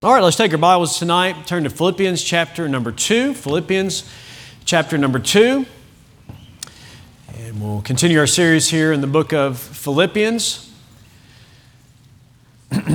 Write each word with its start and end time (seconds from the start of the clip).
All 0.00 0.14
right, 0.14 0.22
let's 0.22 0.36
take 0.36 0.52
our 0.52 0.58
Bibles 0.58 0.96
tonight. 1.00 1.48
Turn 1.48 1.64
to 1.64 1.70
Philippians 1.70 2.22
chapter 2.22 2.68
number 2.68 2.92
2. 2.92 3.34
Philippians 3.34 4.08
chapter 4.64 4.96
number 4.96 5.18
2. 5.18 5.66
And 7.36 7.60
we'll 7.60 7.82
continue 7.82 8.20
our 8.20 8.28
series 8.28 8.68
here 8.68 8.92
in 8.92 9.00
the 9.00 9.08
book 9.08 9.32
of 9.32 9.58
Philippians. 9.58 10.72
Good 12.70 12.86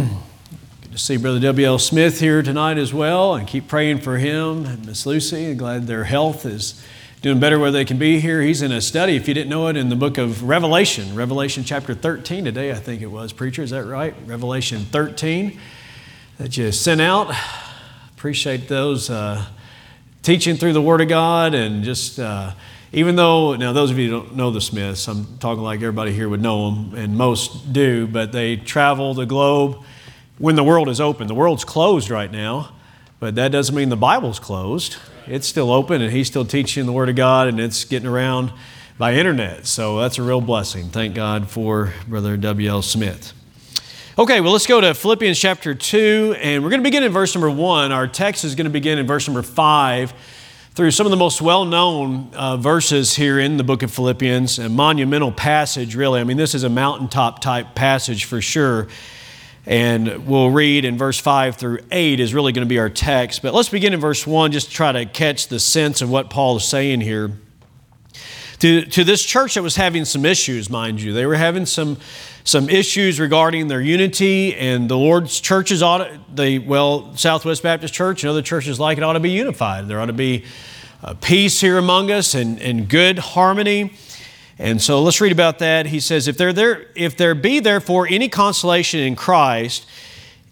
to 0.93 0.97
see 0.97 1.17
Brother 1.17 1.41
W.L. 1.41 1.77
Smith 1.77 2.21
here 2.21 2.41
tonight 2.41 2.77
as 2.77 2.93
well, 2.93 3.35
and 3.35 3.49
keep 3.49 3.67
praying 3.67 3.99
for 3.99 4.17
him 4.17 4.65
and 4.65 4.85
Miss 4.85 5.05
Lucy. 5.05 5.53
Glad 5.55 5.87
their 5.87 6.05
health 6.05 6.45
is 6.45 6.81
doing 7.21 7.37
better 7.37 7.59
where 7.59 7.71
they 7.71 7.83
can 7.83 7.97
be 7.97 8.21
here. 8.21 8.41
He's 8.41 8.61
in 8.61 8.71
a 8.71 8.79
study, 8.79 9.17
if 9.17 9.27
you 9.27 9.33
didn't 9.33 9.49
know 9.49 9.67
it, 9.67 9.75
in 9.75 9.89
the 9.89 9.97
book 9.97 10.17
of 10.17 10.43
Revelation, 10.43 11.15
Revelation 11.15 11.65
chapter 11.65 11.93
13 11.93 12.45
today, 12.45 12.71
I 12.71 12.75
think 12.75 13.01
it 13.01 13.07
was. 13.07 13.33
Preacher, 13.33 13.61
is 13.61 13.71
that 13.71 13.83
right? 13.83 14.15
Revelation 14.25 14.85
13 14.85 15.59
that 16.37 16.57
you 16.57 16.71
sent 16.71 17.01
out. 17.01 17.35
Appreciate 18.15 18.67
those 18.67 19.09
uh, 19.09 19.45
teaching 20.21 20.55
through 20.55 20.73
the 20.73 20.81
Word 20.81 21.01
of 21.01 21.07
God 21.07 21.53
and 21.53 21.83
just. 21.83 22.19
Uh, 22.19 22.53
even 22.95 23.15
though, 23.15 23.55
now 23.55 23.73
those 23.73 23.89
of 23.89 23.97
you 23.97 24.07
who 24.07 24.21
don't 24.21 24.35
know 24.35 24.51
the 24.51 24.61
Smiths, 24.61 25.07
I'm 25.07 25.39
talking 25.39 25.63
like 25.63 25.77
everybody 25.77 26.13
here 26.13 26.29
would 26.29 26.43
know 26.43 26.69
them, 26.69 26.93
and 26.93 27.17
most 27.17 27.73
do, 27.73 28.05
but 28.05 28.31
they 28.31 28.55
travel 28.55 29.15
the 29.15 29.25
globe 29.25 29.83
when 30.37 30.55
the 30.55 30.63
world 30.63 30.87
is 30.87 31.01
open. 31.01 31.25
The 31.25 31.33
world's 31.33 31.65
closed 31.65 32.11
right 32.11 32.31
now, 32.31 32.71
but 33.19 33.33
that 33.33 33.51
doesn't 33.51 33.75
mean 33.75 33.89
the 33.89 33.97
Bible's 33.97 34.37
closed. 34.37 34.97
It's 35.25 35.47
still 35.47 35.71
open, 35.71 36.03
and 36.03 36.13
he's 36.13 36.27
still 36.27 36.45
teaching 36.45 36.85
the 36.85 36.91
Word 36.91 37.09
of 37.09 37.15
God, 37.15 37.47
and 37.47 37.59
it's 37.59 37.83
getting 37.83 38.07
around 38.07 38.53
by 38.99 39.15
internet. 39.15 39.65
So 39.65 39.99
that's 39.99 40.19
a 40.19 40.21
real 40.21 40.41
blessing. 40.41 40.89
Thank 40.89 41.15
God 41.15 41.49
for 41.49 41.93
Brother 42.07 42.37
W.L. 42.37 42.83
Smith. 42.83 43.33
Okay, 44.15 44.41
well, 44.41 44.51
let's 44.51 44.67
go 44.67 44.79
to 44.79 44.93
Philippians 44.93 45.39
chapter 45.39 45.73
2, 45.73 46.35
and 46.39 46.63
we're 46.63 46.69
going 46.69 46.81
to 46.81 46.83
begin 46.83 47.01
in 47.01 47.11
verse 47.11 47.33
number 47.33 47.49
1. 47.49 47.91
Our 47.91 48.07
text 48.07 48.43
is 48.45 48.53
going 48.53 48.65
to 48.65 48.69
begin 48.69 48.99
in 48.99 49.07
verse 49.07 49.27
number 49.27 49.41
5 49.41 50.13
through 50.75 50.91
some 50.91 51.07
of 51.07 51.09
the 51.09 51.17
most 51.17 51.41
well 51.41 51.65
known 51.65 52.29
uh, 52.35 52.57
verses 52.57 53.15
here 53.15 53.39
in 53.39 53.57
the 53.57 53.63
book 53.63 53.81
of 53.81 53.91
Philippians, 53.91 54.59
a 54.59 54.69
monumental 54.69 55.31
passage, 55.31 55.95
really. 55.95 56.21
I 56.21 56.25
mean, 56.25 56.37
this 56.37 56.53
is 56.53 56.61
a 56.61 56.69
mountaintop 56.69 57.39
type 57.39 57.73
passage 57.73 58.25
for 58.25 58.39
sure. 58.39 58.87
And 59.65 60.27
we'll 60.27 60.51
read 60.51 60.85
in 60.85 60.95
verse 60.95 61.17
5 61.19 61.55
through 61.55 61.79
8 61.91 62.19
is 62.19 62.35
really 62.35 62.51
going 62.51 62.67
to 62.67 62.69
be 62.69 62.77
our 62.77 62.91
text. 62.91 63.41
But 63.41 63.55
let's 63.55 63.69
begin 63.69 63.95
in 63.95 63.99
verse 63.99 64.27
1 64.27 64.51
just 64.51 64.67
to 64.67 64.73
try 64.75 64.91
to 64.91 65.07
catch 65.07 65.47
the 65.47 65.59
sense 65.59 66.03
of 66.03 66.11
what 66.11 66.29
Paul 66.29 66.57
is 66.57 66.65
saying 66.65 67.01
here. 67.01 67.31
To, 68.59 68.85
to 68.85 69.03
this 69.03 69.25
church 69.25 69.55
that 69.55 69.63
was 69.63 69.75
having 69.75 70.05
some 70.05 70.23
issues, 70.23 70.69
mind 70.69 71.01
you, 71.01 71.13
they 71.13 71.25
were 71.25 71.35
having 71.35 71.65
some 71.65 71.97
some 72.43 72.69
issues 72.69 73.19
regarding 73.19 73.67
their 73.67 73.81
unity 73.81 74.55
and 74.55 74.89
the 74.89 74.97
Lord's 74.97 75.39
churches 75.39 75.81
ought 75.81 76.35
the 76.35 76.59
well 76.59 77.15
Southwest 77.15 77.63
Baptist 77.63 77.93
Church 77.93 78.23
and 78.23 78.29
other 78.29 78.41
churches 78.41 78.79
like 78.79 78.97
it 78.97 79.03
ought 79.03 79.13
to 79.13 79.19
be 79.19 79.31
unified. 79.31 79.87
There 79.87 79.99
ought 79.99 80.07
to 80.07 80.13
be 80.13 80.43
uh, 81.03 81.13
peace 81.21 81.61
here 81.61 81.77
among 81.77 82.11
us 82.11 82.35
and, 82.35 82.61
and 82.61 82.89
good 82.89 83.17
harmony. 83.19 83.93
And 84.59 84.81
so 84.81 85.01
let's 85.01 85.19
read 85.21 85.31
about 85.31 85.59
that. 85.59 85.87
He 85.87 85.99
says, 85.99 86.27
if 86.27 86.37
there, 86.37 86.53
there, 86.53 86.87
if 86.95 87.17
there 87.17 87.33
be 87.33 87.59
therefore 87.59 88.07
any 88.07 88.29
consolation 88.29 88.99
in 88.99 89.15
Christ, 89.15 89.85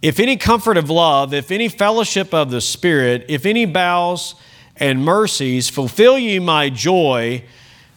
if 0.01 0.19
any 0.19 0.37
comfort 0.37 0.77
of 0.77 0.89
love, 0.89 1.33
if 1.33 1.51
any 1.51 1.67
fellowship 1.67 2.33
of 2.33 2.51
the 2.51 2.61
Spirit, 2.61 3.25
if 3.27 3.45
any 3.45 3.65
bowels 3.65 4.35
and 4.77 5.03
mercies, 5.03 5.69
fulfill 5.69 6.17
ye 6.17 6.39
my 6.39 6.69
joy 6.69 7.43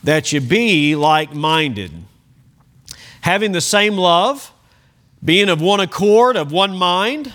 that 0.03 0.33
ye 0.33 0.41
be 0.41 0.95
like 0.95 1.33
minded 1.33 1.93
having 3.25 3.53
the 3.53 3.61
same 3.61 3.97
love, 3.97 4.53
being 5.25 5.49
of 5.49 5.59
one 5.59 5.81
accord, 5.81 6.37
of 6.37 6.53
one 6.53 6.77
mind. 6.77 7.33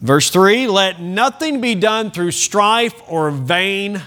Verse 0.00 0.28
3 0.28 0.66
let 0.66 1.00
nothing 1.00 1.62
be 1.62 1.74
done 1.74 2.10
through 2.10 2.32
strife 2.32 3.00
or 3.08 3.30
vain 3.30 4.02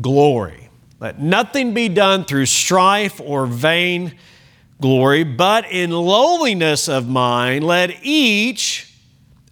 glory. 0.00 0.70
Let 1.00 1.20
nothing 1.20 1.74
be 1.74 1.90
done 1.90 2.24
through 2.24 2.46
strife 2.46 3.20
or 3.20 3.44
vain 3.44 4.14
glory, 4.80 5.22
but 5.22 5.70
in 5.70 5.90
lowliness 5.90 6.88
of 6.88 7.06
mind, 7.06 7.62
let 7.62 7.90
each 8.02 8.90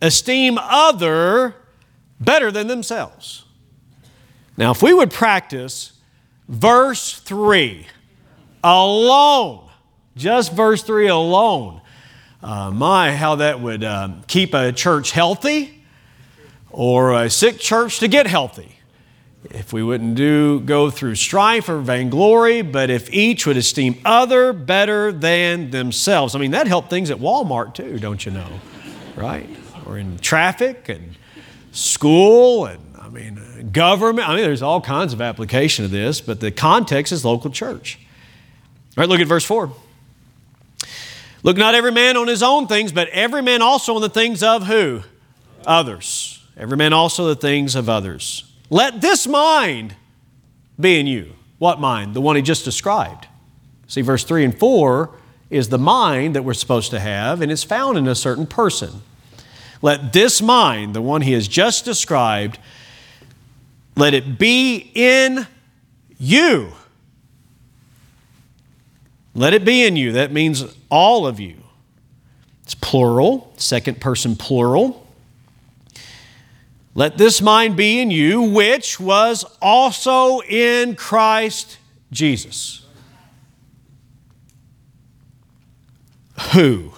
esteem 0.01 0.56
other 0.59 1.56
better 2.19 2.51
than 2.51 2.69
themselves. 2.69 3.45
Now, 4.56 4.71
if 4.71 4.83
we 4.83 4.95
would 4.95 5.11
practice 5.11 5.93
verse 6.49 7.19
3 7.21 7.87
alone, 8.62 9.64
just 10.17 10.53
verse 10.53 10.83
3 10.83 11.09
alone. 11.09 11.81
Uh, 12.43 12.71
my, 12.71 13.17
how 13.17 13.37
that 13.37 13.61
would 13.61 13.83
um, 13.83 14.23
keep 14.27 14.53
a 14.53 14.71
church 14.71 15.13
healthy 15.13 15.83
or 16.71 17.15
a 17.15 17.31
sick 17.31 17.59
church 17.59 18.01
to 18.01 18.09
get 18.09 18.27
healthy. 18.27 18.77
If 19.51 19.73
we 19.73 19.83
wouldn't 19.83 20.15
do 20.15 20.61
go 20.61 20.91
through 20.91 21.15
strife 21.17 21.69
or 21.69 21.79
vainglory, 21.79 22.63
but 22.63 22.91
if 22.91 23.13
each 23.13 23.47
would 23.47 23.57
esteem 23.57 23.99
other 24.05 24.53
better 24.53 25.13
than 25.13 25.71
themselves. 25.71 26.35
I 26.35 26.39
mean, 26.39 26.51
that 26.53 26.67
helped 26.67 26.91
things 26.91 27.11
at 27.11 27.19
Walmart 27.19 27.75
too, 27.75 27.99
don't 27.99 28.25
you 28.25 28.33
know? 28.33 28.49
Right? 29.17 29.49
Or 29.87 29.99
in 29.99 30.19
traffic 30.19 30.89
and 30.89 31.15
school 31.73 32.67
and 32.67 32.81
I 32.99 33.09
mean 33.09 33.71
government. 33.71 34.29
I 34.29 34.37
mean, 34.37 34.45
there's 34.45 34.63
all 34.63 34.81
kinds 34.81 35.13
of 35.13 35.21
application 35.21 35.85
of 35.85 35.91
this, 35.91 36.21
but 36.21 36.41
the 36.41 36.51
context 36.51 37.13
is 37.13 37.25
local 37.25 37.51
church. 37.51 37.99
All 38.97 39.03
right, 39.03 39.09
look 39.09 39.21
at 39.21 39.27
verse 39.27 39.45
4. 39.45 39.71
Look 41.44 41.59
not 41.59 41.75
every 41.75 41.93
man 41.93 42.16
on 42.16 42.27
his 42.27 42.43
own 42.43 42.66
things, 42.66 42.91
but 42.91 43.09
every 43.10 43.43
man 43.43 43.62
also 43.62 43.94
on 43.94 44.00
the 44.00 44.09
things 44.09 44.43
of 44.43 44.66
who? 44.66 45.03
Others. 45.66 46.43
Every 46.56 46.77
man 46.77 46.94
also 46.94 47.27
the 47.27 47.37
things 47.37 47.75
of 47.77 47.88
others. 47.88 48.50
Let 48.71 49.03
this 49.03 49.27
mind 49.27 49.94
be 50.81 50.99
in 50.99 51.06
you. 51.06 51.34
What 51.59 51.78
mind? 51.78 52.15
The 52.15 52.22
one 52.22 52.37
he 52.37 52.43
just 52.43 52.65
described. 52.65 53.28
See, 53.88 54.00
verse 54.00 54.25
3 54.25 54.47
and 54.47 54.59
4 54.59 55.10
is 55.50 55.69
the 55.69 55.78
mind 55.78 56.34
that 56.34 56.44
we're 56.44 56.54
supposed 56.54 56.91
to 56.93 56.99
have, 56.99 57.43
and 57.43 57.53
it's 57.53 57.62
found 57.62 57.99
in 57.99 58.09
a 58.09 58.15
certain 58.15 58.47
person. 58.47 59.03
Let 59.83 60.15
this 60.15 60.41
mind, 60.41 60.94
the 60.94 61.03
one 61.03 61.21
he 61.21 61.33
has 61.33 61.47
just 61.47 61.84
described, 61.84 62.59
let 63.97 64.15
it 64.15 64.38
be 64.38 64.91
in 64.94 65.47
you. 66.19 66.72
Let 69.34 69.53
it 69.53 69.65
be 69.65 69.84
in 69.84 69.97
you. 69.97 70.12
That 70.12 70.33
means 70.33 70.65
all 70.91 71.27
of 71.27 71.41
you. 71.41 71.56
It's 72.62 72.75
plural, 72.75 73.53
second 73.56 74.00
person 74.00 74.37
plural. 74.37 75.06
Let 76.95 77.19
this 77.19 77.43
mind 77.43 77.77
be 77.77 78.00
in 78.00 78.11
you, 78.11 78.41
which 78.41 79.00
was 79.00 79.45
also 79.61 80.41
in 80.41 80.95
Christ 80.95 81.78
Jesus. 82.12 82.87
Who? 86.53 86.93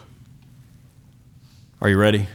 Are 1.80 1.88
you 1.88 1.98
ready? 1.98 2.26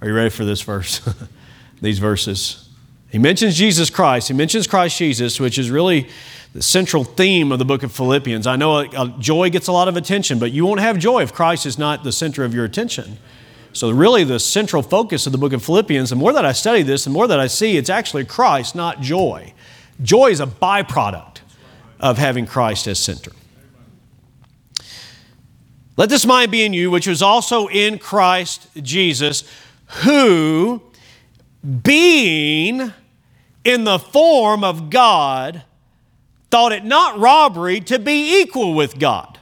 Are 0.00 0.08
you 0.08 0.14
ready 0.14 0.30
for 0.30 0.44
this 0.44 0.60
verse? 0.60 1.00
These 1.80 2.00
verses. 2.00 2.68
He 3.10 3.18
mentions 3.18 3.56
Jesus 3.56 3.90
Christ. 3.90 4.28
He 4.28 4.34
mentions 4.34 4.66
Christ 4.66 4.98
Jesus, 4.98 5.38
which 5.38 5.58
is 5.58 5.70
really 5.70 6.08
the 6.52 6.62
central 6.62 7.04
theme 7.04 7.50
of 7.50 7.58
the 7.58 7.64
book 7.64 7.82
of 7.82 7.92
Philippians. 7.92 8.46
I 8.46 8.56
know 8.56 8.78
uh, 8.78 9.06
joy 9.18 9.48
gets 9.50 9.68
a 9.68 9.72
lot 9.72 9.88
of 9.88 9.96
attention, 9.96 10.38
but 10.38 10.52
you 10.52 10.66
won't 10.66 10.80
have 10.80 10.98
joy 10.98 11.22
if 11.22 11.32
Christ 11.32 11.64
is 11.64 11.78
not 11.78 12.04
the 12.04 12.12
center 12.12 12.44
of 12.44 12.54
your 12.54 12.64
attention. 12.64 13.18
So, 13.72 13.90
really, 13.90 14.22
the 14.22 14.38
central 14.38 14.82
focus 14.82 15.24
of 15.24 15.32
the 15.32 15.38
book 15.38 15.54
of 15.54 15.64
Philippians, 15.64 16.10
the 16.10 16.16
more 16.16 16.32
that 16.34 16.44
I 16.44 16.52
study 16.52 16.82
this, 16.82 17.04
the 17.04 17.10
more 17.10 17.26
that 17.26 17.40
I 17.40 17.46
see 17.46 17.78
it's 17.78 17.88
actually 17.88 18.26
Christ, 18.26 18.74
not 18.74 19.00
joy. 19.00 19.54
Joy 20.02 20.30
is 20.30 20.40
a 20.40 20.46
byproduct 20.46 21.40
of 21.98 22.18
having 22.18 22.44
Christ 22.44 22.86
as 22.86 22.98
center. 22.98 23.32
Let 25.96 26.10
this 26.10 26.26
mind 26.26 26.50
be 26.50 26.64
in 26.64 26.74
you, 26.74 26.90
which 26.90 27.06
was 27.06 27.22
also 27.22 27.68
in 27.68 27.98
Christ 27.98 28.68
Jesus, 28.82 29.44
who, 30.02 30.82
being 31.82 32.92
in 33.64 33.84
the 33.84 33.98
form 33.98 34.64
of 34.64 34.90
God, 34.90 35.62
thought 36.52 36.70
it 36.70 36.84
not 36.84 37.18
robbery 37.18 37.80
to 37.80 37.98
be 37.98 38.42
equal 38.42 38.74
with 38.74 38.98
God. 38.98 39.38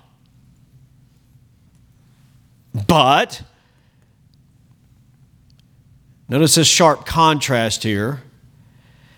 But, 2.87 3.43
notice 6.29 6.55
this 6.55 6.69
sharp 6.69 7.05
contrast 7.05 7.83
here, 7.83 8.23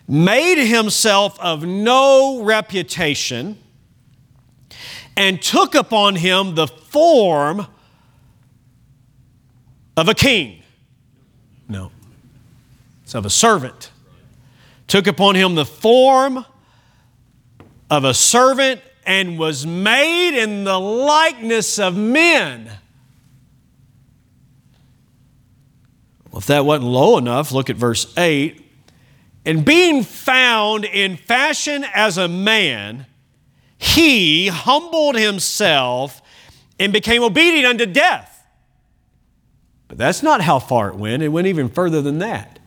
made 0.08 0.64
himself 0.66 1.38
of 1.38 1.66
no 1.66 2.42
reputation 2.42 3.58
and 5.14 5.42
took 5.42 5.74
upon 5.74 6.16
him 6.16 6.54
the 6.54 6.68
form 6.68 7.66
of 9.98 10.08
a 10.08 10.14
king. 10.14 10.62
No, 11.68 11.92
it's 13.02 13.14
of 13.14 13.26
a 13.26 13.30
servant. 13.30 13.90
Took 14.86 15.06
upon 15.06 15.34
him 15.34 15.56
the 15.56 15.66
form 15.66 16.46
of 17.92 18.04
a 18.04 18.14
servant 18.14 18.80
and 19.04 19.38
was 19.38 19.66
made 19.66 20.34
in 20.34 20.64
the 20.64 20.80
likeness 20.80 21.78
of 21.78 21.94
men. 21.94 22.64
Well, 26.30 26.38
if 26.38 26.46
that 26.46 26.64
wasn't 26.64 26.88
low 26.88 27.18
enough, 27.18 27.52
look 27.52 27.68
at 27.68 27.76
verse 27.76 28.16
8. 28.16 28.64
And 29.44 29.62
being 29.62 30.04
found 30.04 30.86
in 30.86 31.18
fashion 31.18 31.84
as 31.92 32.16
a 32.16 32.28
man, 32.28 33.04
he 33.76 34.46
humbled 34.46 35.16
himself 35.16 36.22
and 36.80 36.94
became 36.94 37.22
obedient 37.22 37.66
unto 37.66 37.84
death. 37.84 38.46
But 39.88 39.98
that's 39.98 40.22
not 40.22 40.40
how 40.40 40.60
far 40.60 40.88
it 40.88 40.96
went, 40.96 41.22
it 41.22 41.28
went 41.28 41.46
even 41.46 41.68
further 41.68 42.00
than 42.00 42.20
that. 42.20 42.58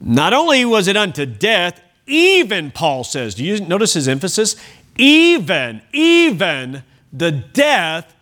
Not 0.00 0.32
only 0.32 0.64
was 0.64 0.86
it 0.86 0.96
unto 0.96 1.26
death, 1.26 1.82
even, 2.08 2.70
Paul 2.70 3.04
says, 3.04 3.34
do 3.34 3.44
you 3.44 3.60
notice 3.60 3.94
his 3.94 4.08
emphasis? 4.08 4.56
Even, 4.96 5.82
even 5.92 6.82
the 7.12 7.30
death 7.30 8.14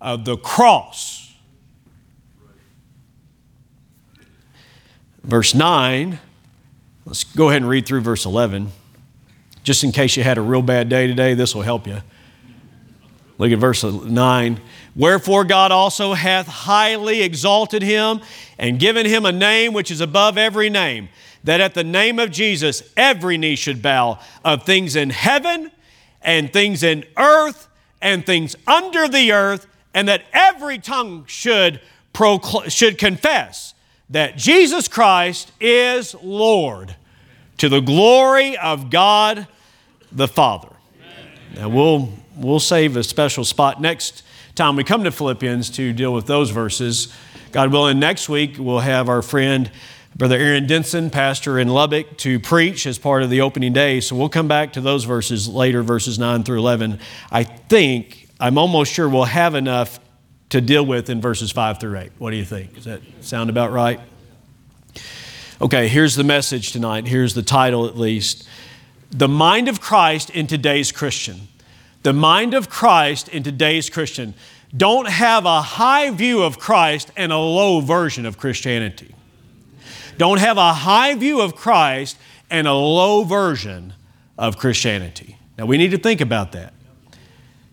of 0.00 0.24
the 0.24 0.36
cross. 0.36 1.34
Verse 5.22 5.54
9, 5.54 6.18
let's 7.04 7.24
go 7.24 7.50
ahead 7.50 7.62
and 7.62 7.68
read 7.68 7.86
through 7.86 8.00
verse 8.00 8.24
11. 8.24 8.70
Just 9.62 9.84
in 9.84 9.92
case 9.92 10.16
you 10.16 10.22
had 10.22 10.38
a 10.38 10.42
real 10.42 10.62
bad 10.62 10.88
day 10.88 11.06
today, 11.06 11.34
this 11.34 11.54
will 11.54 11.62
help 11.62 11.86
you. 11.86 11.98
Look 13.38 13.52
at 13.52 13.58
verse 13.58 13.82
9. 13.84 14.60
Wherefore 14.96 15.44
God 15.44 15.72
also 15.72 16.14
hath 16.14 16.46
highly 16.46 17.22
exalted 17.22 17.82
him 17.82 18.20
and 18.58 18.78
given 18.78 19.06
him 19.06 19.24
a 19.24 19.32
name 19.32 19.72
which 19.72 19.90
is 19.90 20.00
above 20.00 20.36
every 20.36 20.68
name, 20.68 21.08
that 21.44 21.60
at 21.60 21.74
the 21.74 21.84
name 21.84 22.18
of 22.18 22.30
Jesus 22.30 22.82
every 22.96 23.38
knee 23.38 23.56
should 23.56 23.82
bow 23.82 24.18
of 24.44 24.64
things 24.64 24.96
in 24.96 25.10
heaven 25.10 25.70
and 26.22 26.52
things 26.52 26.82
in 26.82 27.04
earth 27.16 27.68
and 28.02 28.24
things 28.24 28.56
under 28.66 29.08
the 29.08 29.32
earth, 29.32 29.66
and 29.92 30.08
that 30.08 30.22
every 30.32 30.78
tongue 30.78 31.24
should, 31.26 31.80
procl- 32.14 32.70
should 32.70 32.96
confess 32.96 33.74
that 34.08 34.36
Jesus 34.36 34.88
Christ 34.88 35.52
is 35.60 36.14
Lord 36.22 36.96
to 37.58 37.68
the 37.68 37.80
glory 37.80 38.56
of 38.56 38.90
God 38.90 39.46
the 40.10 40.26
Father. 40.26 40.70
Now 41.54 41.68
we'll, 41.68 42.12
we'll 42.36 42.60
save 42.60 42.96
a 42.96 43.04
special 43.04 43.44
spot 43.44 43.80
next 43.80 44.22
time 44.54 44.76
we 44.76 44.84
come 44.84 45.04
to 45.04 45.10
Philippians 45.10 45.70
to 45.70 45.92
deal 45.92 46.12
with 46.12 46.26
those 46.26 46.50
verses. 46.50 47.14
God 47.52 47.72
willing, 47.72 47.98
next 47.98 48.28
week 48.28 48.56
we'll 48.58 48.80
have 48.80 49.08
our 49.08 49.22
friend 49.22 49.70
Brother 50.20 50.36
Aaron 50.36 50.66
Denson, 50.66 51.08
pastor 51.08 51.58
in 51.58 51.68
Lubbock, 51.68 52.18
to 52.18 52.38
preach 52.38 52.86
as 52.86 52.98
part 52.98 53.22
of 53.22 53.30
the 53.30 53.40
opening 53.40 53.72
day. 53.72 54.00
So 54.00 54.14
we'll 54.14 54.28
come 54.28 54.48
back 54.48 54.74
to 54.74 54.82
those 54.82 55.04
verses 55.04 55.48
later, 55.48 55.82
verses 55.82 56.18
9 56.18 56.42
through 56.42 56.58
11. 56.58 57.00
I 57.32 57.44
think, 57.44 58.28
I'm 58.38 58.58
almost 58.58 58.92
sure 58.92 59.08
we'll 59.08 59.24
have 59.24 59.54
enough 59.54 59.98
to 60.50 60.60
deal 60.60 60.84
with 60.84 61.08
in 61.08 61.22
verses 61.22 61.50
5 61.52 61.80
through 61.80 61.96
8. 61.96 62.12
What 62.18 62.32
do 62.32 62.36
you 62.36 62.44
think? 62.44 62.74
Does 62.74 62.84
that 62.84 63.00
sound 63.22 63.48
about 63.48 63.72
right? 63.72 63.98
Okay, 65.58 65.88
here's 65.88 66.16
the 66.16 66.24
message 66.24 66.72
tonight. 66.72 67.08
Here's 67.08 67.32
the 67.32 67.42
title, 67.42 67.86
at 67.86 67.96
least 67.96 68.46
The 69.10 69.26
Mind 69.26 69.68
of 69.68 69.80
Christ 69.80 70.28
in 70.28 70.46
Today's 70.46 70.92
Christian. 70.92 71.48
The 72.02 72.12
mind 72.12 72.52
of 72.52 72.68
Christ 72.68 73.30
in 73.30 73.42
today's 73.42 73.88
Christian. 73.88 74.34
Don't 74.76 75.08
have 75.08 75.46
a 75.46 75.62
high 75.62 76.10
view 76.10 76.42
of 76.42 76.58
Christ 76.58 77.10
and 77.16 77.32
a 77.32 77.38
low 77.38 77.80
version 77.80 78.26
of 78.26 78.36
Christianity. 78.36 79.14
Don't 80.18 80.38
have 80.38 80.56
a 80.58 80.72
high 80.72 81.14
view 81.14 81.40
of 81.40 81.54
Christ 81.54 82.18
and 82.50 82.66
a 82.66 82.74
low 82.74 83.24
version 83.24 83.94
of 84.36 84.58
Christianity. 84.58 85.36
Now, 85.56 85.66
we 85.66 85.78
need 85.78 85.90
to 85.90 85.98
think 85.98 86.20
about 86.20 86.52
that 86.52 86.72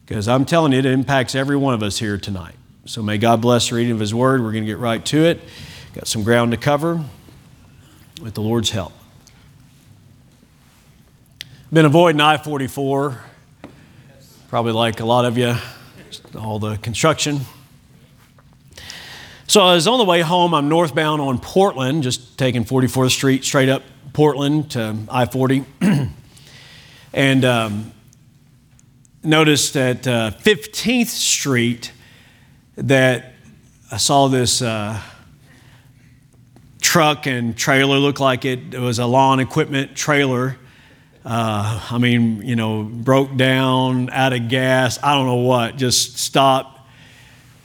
because 0.06 0.28
I'm 0.28 0.46
telling 0.46 0.74
you, 0.74 0.80
it 0.80 0.86
impacts 0.86 1.36
every 1.36 1.58
one 1.58 1.74
of 1.74 1.84
us 1.84 2.00
here 2.00 2.18
tonight. 2.18 2.56
So 2.86 3.02
may 3.02 3.18
God 3.18 3.42
bless 3.42 3.70
the 3.70 3.76
reading 3.76 3.94
of 3.94 4.00
His 4.00 4.14
Word. 4.14 4.42
We're 4.42 4.52
going 4.52 4.64
to 4.64 4.70
get 4.70 4.78
right 4.78 5.04
to 5.06 5.26
it. 5.26 5.42
Got 5.94 6.08
some 6.08 6.24
ground 6.24 6.52
to 6.52 6.58
cover 6.58 7.04
with 8.22 8.34
the 8.34 8.42
Lord's 8.42 8.70
help. 8.70 8.94
Been 11.72 11.86
avoiding 11.86 12.22
I 12.22 12.38
44 12.38 13.22
probably 14.48 14.72
like 14.72 15.02
a 15.02 15.06
lot 15.06 15.26
of 15.26 15.38
you, 15.38 15.54
all 16.40 16.58
the 16.58 16.78
construction. 16.78 17.42
So 19.58 19.64
I 19.64 19.74
was 19.74 19.88
on 19.88 19.98
the 19.98 20.06
way 20.06 20.22
home. 20.22 20.54
I'm 20.54 20.70
northbound 20.70 21.20
on 21.20 21.40
Portland, 21.40 22.04
just 22.04 22.38
taking 22.38 22.64
44th 22.64 23.10
Street 23.10 23.44
straight 23.44 23.70
up 23.70 23.82
Portland 24.14 24.70
to 24.74 24.96
I 25.10 25.26
40. 25.26 25.66
and 27.14 27.44
um, 27.44 27.92
noticed 29.24 29.76
at 29.76 30.06
uh, 30.06 30.30
15th 30.30 31.08
Street 31.08 31.92
that 32.76 33.34
I 33.92 33.98
saw 33.98 34.28
this 34.28 34.62
uh, 34.62 35.02
truck 36.80 37.26
and 37.26 37.58
trailer, 37.58 37.98
looked 37.98 38.20
like 38.20 38.46
it, 38.46 38.76
it 38.76 38.80
was 38.80 39.00
a 39.00 39.08
lawn 39.08 39.40
equipment 39.40 39.96
trailer 39.96 40.56
uh, 41.26 41.88
I 41.90 41.98
mean, 41.98 42.44
you 42.44 42.56
know, 42.56 42.84
broke 42.84 43.36
down, 43.36 44.12
out 44.12 44.34
of 44.34 44.50
gas, 44.50 45.00
I 45.02 45.16
don't 45.16 45.26
know 45.26 45.38
what, 45.38 45.78
just 45.78 46.20
stopped. 46.20 46.80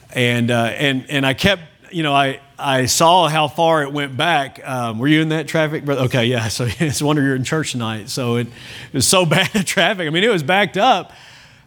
And, 0.09 0.49
uh, 0.49 0.73
and, 0.75 1.05
and 1.07 1.23
I 1.23 1.35
kept, 1.35 1.61
you 1.93 2.03
know, 2.03 2.13
I, 2.13 2.39
I 2.57 2.85
saw 2.85 3.27
how 3.27 3.47
far 3.47 3.83
it 3.83 3.91
went 3.91 4.17
back. 4.17 4.59
Um, 4.67 4.99
were 4.99 5.07
you 5.07 5.21
in 5.21 5.29
that 5.29 5.47
traffic? 5.47 5.87
Okay, 5.87 6.25
yeah. 6.25 6.47
So 6.47 6.67
it's 6.79 7.01
a 7.01 7.05
wonder 7.05 7.21
you're 7.21 7.35
in 7.35 7.43
church 7.43 7.71
tonight. 7.71 8.09
So 8.09 8.37
it, 8.37 8.47
it 8.47 8.93
was 8.93 9.07
so 9.07 9.25
bad 9.27 9.65
traffic. 9.65 10.07
I 10.07 10.09
mean, 10.09 10.23
it 10.23 10.31
was 10.31 10.43
backed 10.43 10.77
up. 10.77 11.11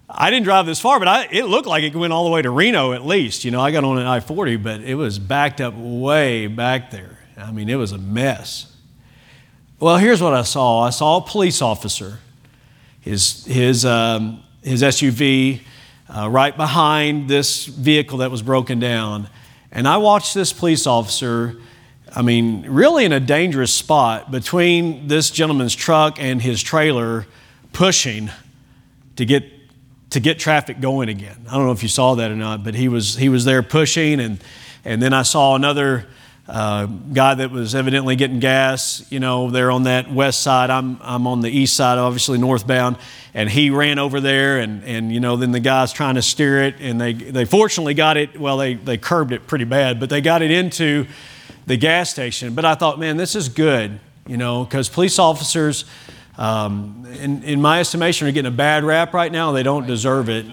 I 0.09 0.31
didn't 0.31 0.45
drive 0.45 0.67
this 0.67 0.81
far, 0.81 0.99
but 0.99 1.09
I, 1.09 1.29
it 1.31 1.47
looked 1.47 1.67
like 1.67 1.83
it 1.83 1.95
went 1.95 2.13
all 2.13 2.25
the 2.25 2.31
way 2.31 2.41
to 2.41 2.51
Reno 2.51 2.93
at 2.93 3.05
least. 3.05 3.45
You 3.45 3.51
know, 3.51 3.61
I 3.61 3.73
got 3.73 3.83
on 3.83 3.99
an 3.99 4.07
I 4.07 4.21
40, 4.21 4.57
but 4.57 4.81
it 4.81 4.95
was 4.95 5.19
backed 5.19 5.61
up 5.61 5.75
way 5.77 6.47
back 6.47 6.91
there. 6.91 7.19
I 7.37 7.51
mean, 7.51 7.69
it 7.69 7.75
was 7.75 7.93
a 7.93 7.99
mess. 7.99 8.73
Well, 9.81 9.97
here's 9.97 10.23
what 10.23 10.33
I 10.33 10.43
saw 10.43 10.83
I 10.83 10.91
saw 10.91 11.19
a 11.19 11.21
police 11.21 11.61
officer, 11.61 12.19
his, 13.01 13.45
his, 13.45 13.85
um, 13.85 14.43
his 14.63 14.83
SUV 14.83 15.61
uh, 16.09 16.29
right 16.31 16.57
behind 16.57 17.29
this 17.29 17.67
vehicle 17.67 18.19
that 18.19 18.31
was 18.31 18.43
broken 18.43 18.79
down. 18.79 19.29
And 19.73 19.87
I 19.87 19.97
watched 19.97 20.35
this 20.35 20.53
police 20.53 20.87
officer, 20.87 21.57
I 22.15 22.23
mean, 22.23 22.67
really 22.69 23.05
in 23.05 23.13
a 23.13 23.21
dangerous 23.21 23.73
spot 23.73 24.31
between 24.31 25.09
this 25.09 25.31
gentleman's 25.31 25.75
truck 25.75 26.21
and 26.21 26.41
his 26.41 26.63
trailer, 26.63 27.27
pushing 27.73 28.31
to 29.17 29.25
get 29.25 29.45
to 30.11 30.21
get 30.21 30.39
traffic 30.39 30.81
going 30.81 31.09
again. 31.09 31.45
I 31.49 31.57
don't 31.57 31.67
know 31.67 31.73
if 31.73 31.83
you 31.83 31.89
saw 31.89 32.15
that 32.15 32.31
or 32.31 32.37
not, 32.37 32.65
but 32.65 32.75
he 32.75 32.89
was 32.89 33.17
he 33.17 33.29
was 33.29 33.45
there 33.45 33.63
pushing 33.63 34.21
and 34.21 34.43
and 34.85 35.03
then 35.03 35.13
I 35.13 35.23
saw 35.23 35.57
another 35.57 36.07
uh, 36.49 36.87
guy 36.87 37.35
that 37.35 37.51
was 37.51 37.75
evidently 37.75 38.15
getting 38.15 38.39
gas, 38.39 39.05
you 39.11 39.19
know, 39.19 39.51
there 39.51 39.71
on 39.71 39.83
that 39.85 40.13
west 40.13 40.43
side. 40.43 40.71
I'm, 40.71 40.99
I'm 41.03 41.27
on 41.27 41.41
the 41.41 41.51
east 41.51 41.75
side, 41.75 41.99
obviously 41.99 42.39
northbound, 42.39 42.97
and 43.35 43.51
he 43.51 43.71
ran 43.71 43.99
over 43.99 44.21
there, 44.21 44.59
and, 44.59 44.85
and 44.85 45.13
you 45.13 45.19
know, 45.19 45.37
then 45.37 45.51
the 45.51 45.61
guy's 45.61 45.93
trying 45.93 46.15
to 46.15 46.23
steer 46.23 46.63
it, 46.63 46.77
and 46.81 47.01
they, 47.01 47.13
they 47.13 47.45
fortunately 47.45 47.95
got 47.95 48.17
it, 48.17 48.39
well, 48.39 48.57
they, 48.57 48.75
they 48.75 48.97
curbed 48.97 49.33
it 49.33 49.47
pretty 49.47 49.65
bad, 49.65 49.99
but 49.99 50.09
they 50.09 50.21
got 50.21 50.41
it 50.43 50.51
into 50.51 51.07
the 51.67 51.77
gas 51.77 52.11
station. 52.11 52.55
But 52.55 52.65
I 52.65 52.77
thought, 52.77 53.01
man, 53.01 53.17
this 53.17 53.35
is 53.35 53.49
good, 53.49 53.99
you 54.27 54.37
know, 54.37 54.65
because 54.65 54.89
police 54.89 55.19
officers, 55.19 55.85
um, 56.39 57.07
in, 57.21 57.43
in 57.43 57.61
my 57.61 57.81
estimation, 57.81 58.29
are 58.29 58.33
getting 58.33 58.53
a 58.53 58.57
bad 58.57 58.85
rap 58.85 59.13
right 59.15 59.33
now. 59.33 59.51
They 59.51 59.65
don't 59.65 59.87
deserve 59.87 60.29
it. 60.29 60.47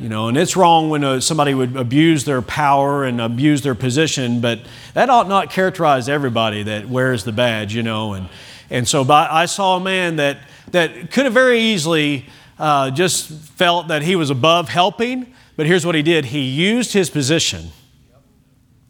You 0.00 0.08
know, 0.08 0.26
and 0.28 0.36
it's 0.36 0.56
wrong 0.56 0.90
when 0.90 1.04
uh, 1.04 1.20
somebody 1.20 1.54
would 1.54 1.76
abuse 1.76 2.24
their 2.24 2.42
power 2.42 3.04
and 3.04 3.20
abuse 3.20 3.62
their 3.62 3.76
position, 3.76 4.40
but 4.40 4.60
that 4.94 5.08
ought 5.08 5.28
not 5.28 5.50
characterize 5.50 6.08
everybody 6.08 6.64
that 6.64 6.88
wears 6.88 7.22
the 7.22 7.30
badge, 7.32 7.74
you 7.74 7.82
know. 7.82 8.14
And, 8.14 8.28
and 8.70 8.88
so 8.88 9.04
by, 9.04 9.28
I 9.30 9.46
saw 9.46 9.76
a 9.76 9.80
man 9.80 10.16
that, 10.16 10.38
that 10.72 11.12
could 11.12 11.26
have 11.26 11.32
very 11.32 11.60
easily 11.60 12.26
uh, 12.58 12.90
just 12.90 13.30
felt 13.30 13.88
that 13.88 14.02
he 14.02 14.16
was 14.16 14.30
above 14.30 14.68
helping, 14.68 15.32
but 15.56 15.66
here's 15.66 15.86
what 15.86 15.94
he 15.94 16.02
did 16.02 16.26
he 16.26 16.40
used 16.40 16.92
his 16.92 17.08
position 17.08 17.68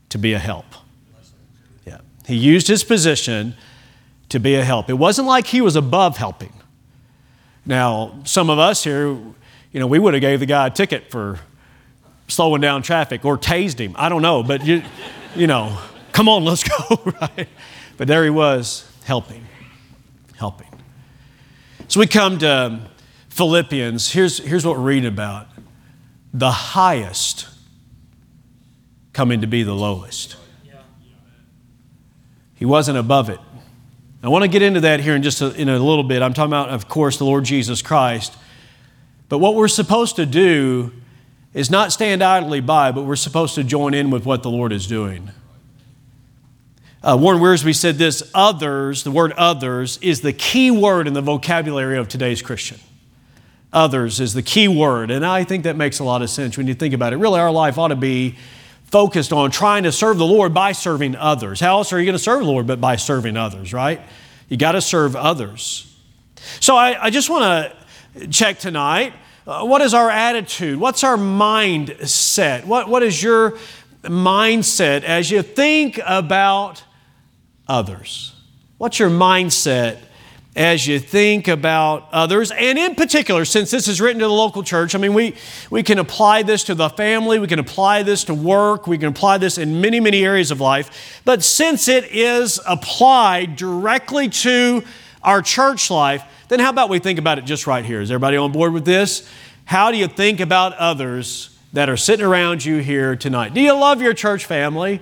to 0.09 0.19
be 0.19 0.33
a 0.33 0.39
help. 0.39 0.67
Yeah. 1.87 1.99
He 2.27 2.37
used 2.37 2.69
his 2.69 2.83
position 2.83 3.57
to 4.31 4.41
be 4.41 4.55
a 4.55 4.65
help. 4.65 4.89
It 4.89 4.95
wasn't 4.95 5.29
like 5.29 5.49
he 5.49 5.61
was 5.61 5.77
above 5.77 6.17
helping. 6.17 6.53
Now, 7.67 8.21
some 8.25 8.51
of 8.51 8.59
us 8.59 8.85
here, 8.85 9.17
you 9.75 9.81
know, 9.81 9.89
we 9.89 9.99
would 9.99 10.15
have 10.15 10.21
gave 10.21 10.39
the 10.39 10.47
guy 10.47 10.69
a 10.69 10.71
ticket 10.71 11.11
for 11.11 11.41
slowing 12.29 12.61
down 12.61 12.81
traffic 12.83 13.25
or 13.25 13.37
tased 13.37 13.81
him. 13.81 13.93
I 13.99 14.09
don't 14.09 14.23
know, 14.23 14.45
but 14.45 14.65
you, 14.65 14.83
you 15.35 15.49
know, 15.49 15.77
come 16.13 16.29
on, 16.29 16.45
let's 16.45 16.63
go, 16.89 17.13
right? 17.21 17.49
But 17.97 18.07
there 18.07 18.23
he 18.23 18.31
was, 18.31 18.89
helping, 19.03 19.45
helping. 20.37 20.69
So 21.89 21.99
we 21.99 22.07
come 22.07 22.39
to 22.39 22.83
Philippians. 23.31 24.13
Here's, 24.13 24.39
here's 24.39 24.65
what 24.65 24.77
we're 24.77 24.85
reading 24.85 25.09
about 25.13 25.49
the 26.33 26.53
highest 26.53 27.49
coming 29.13 29.41
to 29.41 29.49
be 29.49 29.65
the 29.65 29.75
lowest. 29.75 30.37
He 32.55 32.65
wasn't 32.65 32.97
above 32.97 33.29
it. 33.29 33.41
I 34.23 34.29
want 34.29 34.43
to 34.43 34.49
get 34.49 34.63
into 34.63 34.81
that 34.81 35.01
here 35.01 35.17
in 35.17 35.23
just 35.23 35.43
a, 35.43 35.53
in 35.55 35.69
a 35.69 35.79
little 35.79 36.05
bit. 36.05 36.23
I'm 36.23 36.33
talking 36.33 36.51
about, 36.51 36.71
of 36.71 36.89
course, 36.89 37.19
the 37.19 37.25
Lord 37.25 37.45
Jesus 37.45 37.83
Christ. 37.83 38.37
But 39.29 39.39
what 39.39 39.55
we're 39.55 39.69
supposed 39.69 40.17
to 40.17 40.27
do 40.27 40.93
is 41.53 41.71
not 41.71 41.93
stand 41.93 42.23
idly 42.23 42.61
by, 42.61 42.93
but 42.93 43.03
we're 43.05 43.17
supposed 43.17 43.55
to 43.55 43.65
join 43.65 43.95
in 43.95 44.11
with 44.11 44.27
what 44.27 44.43
the 44.43 44.51
Lord 44.51 44.73
is 44.73 44.87
doing. 44.87 45.31
Uh, 47.03 47.19
Warren 47.21 47.41
Wiersbe 47.41 47.75
said 47.75 47.97
this 47.97 48.23
others, 48.35 49.05
the 49.05 49.11
word 49.11 49.33
others, 49.33 49.99
is 49.99 50.23
the 50.23 50.33
key 50.33 50.71
word 50.71 51.07
in 51.07 51.13
the 51.13 51.21
vocabulary 51.21 51.99
of 51.99 52.09
today's 52.09 52.43
Christian. 52.43 52.79
Others 53.75 54.21
is 54.21 54.35
the 54.35 54.43
key 54.43 54.69
word. 54.69 55.11
And 55.11 55.25
I 55.25 55.45
think 55.45 55.65
that 55.65 55.77
makes 55.77 55.99
a 55.99 56.05
lot 56.05 56.23
of 56.23 56.31
sense 56.31 56.57
when 56.57 56.67
you 56.67 56.75
think 56.75 56.95
about 56.95 57.13
it. 57.13 57.17
Really, 57.17 57.41
our 57.41 57.51
life 57.51 57.77
ought 57.77 57.89
to 57.89 57.97
be 57.97 58.37
focused 58.85 59.33
on 59.33 59.51
trying 59.51 59.83
to 59.83 59.93
serve 59.93 60.17
the 60.17 60.27
Lord 60.27 60.55
by 60.55 60.73
serving 60.73 61.17
others. 61.17 61.61
How 61.61 61.79
else 61.79 61.93
are 61.93 61.99
you 61.99 62.05
going 62.07 62.17
to 62.17 62.23
serve 62.23 62.41
the 62.41 62.47
Lord 62.47 62.67
but 62.67 62.81
by 62.81 62.97
serving 62.97 63.37
others, 63.37 63.73
right? 63.73 64.01
You 64.49 64.57
got 64.57 64.73
to 64.73 64.81
serve 64.81 65.17
others. 65.17 65.93
So 66.61 66.77
I, 66.77 67.07
I 67.07 67.11
just 67.11 67.29
want 67.29 67.43
to 67.43 67.84
check 68.31 68.59
tonight 68.59 69.13
uh, 69.47 69.63
what 69.63 69.83
is 69.83 69.93
our 69.93 70.09
attitude? 70.09 70.81
What's 70.81 71.05
our 71.05 71.19
mindset? 71.19 72.65
What, 72.65 72.89
what 72.89 73.03
is 73.03 73.23
your 73.23 73.59
mindset 74.03 75.03
as 75.03 75.31
you 75.31 75.43
think 75.43 76.01
about 76.03 76.83
others? 77.69 78.35
What's 78.79 78.99
your 78.99 79.11
mindset 79.11 79.99
as 80.57 80.87
you 80.87 80.99
think 80.99 81.47
about 81.47 82.09
others? 82.11 82.53
And 82.53 82.79
in 82.79 82.95
particular, 82.95 83.45
since 83.45 83.71
this 83.71 83.87
is 83.87 84.01
written 84.01 84.21
to 84.21 84.27
the 84.27 84.33
local 84.33 84.63
church, 84.63 84.95
I 84.95 84.99
mean, 84.99 85.13
we, 85.13 85.35
we 85.69 85.83
can 85.83 85.99
apply 85.99 86.43
this 86.43 86.65
to 86.65 86.75
the 86.75 86.89
family, 86.89 87.39
we 87.39 87.47
can 87.47 87.59
apply 87.59 88.03
this 88.03 88.25
to 88.25 88.35
work, 88.35 88.87
we 88.87 88.97
can 88.97 89.09
apply 89.09 89.37
this 89.37 89.59
in 89.59 89.79
many, 89.79 90.01
many 90.01 90.25
areas 90.25 90.51
of 90.51 90.59
life. 90.59 91.21
But 91.27 91.43
since 91.43 91.87
it 91.87 92.05
is 92.11 92.59
applied 92.67 93.57
directly 93.57 94.31
to 94.31 94.85
our 95.23 95.43
church 95.43 95.91
life, 95.91 96.25
then 96.49 96.61
how 96.61 96.71
about 96.71 96.89
we 96.89 96.99
think 96.99 97.19
about 97.19 97.39
it 97.39 97.45
just 97.45 97.67
right 97.67 97.85
here? 97.85 98.01
Is 98.01 98.11
everybody 98.11 98.37
on 98.37 98.53
board 98.53 98.73
with 98.73 98.85
this? 98.85 99.29
How 99.65 99.91
do 99.91 99.97
you 99.97 100.09
think 100.09 100.41
about 100.41 100.75
others 100.75 101.57
that 101.73 101.89
are 101.89 101.97
sitting 101.97 102.25
around 102.25 102.65
you 102.65 102.79
here 102.79 103.17
tonight? 103.17 103.55
Do 103.55 103.61
you 103.61 103.73
love 103.73 104.03
your 104.03 104.15
church 104.15 104.45
family? 104.45 105.01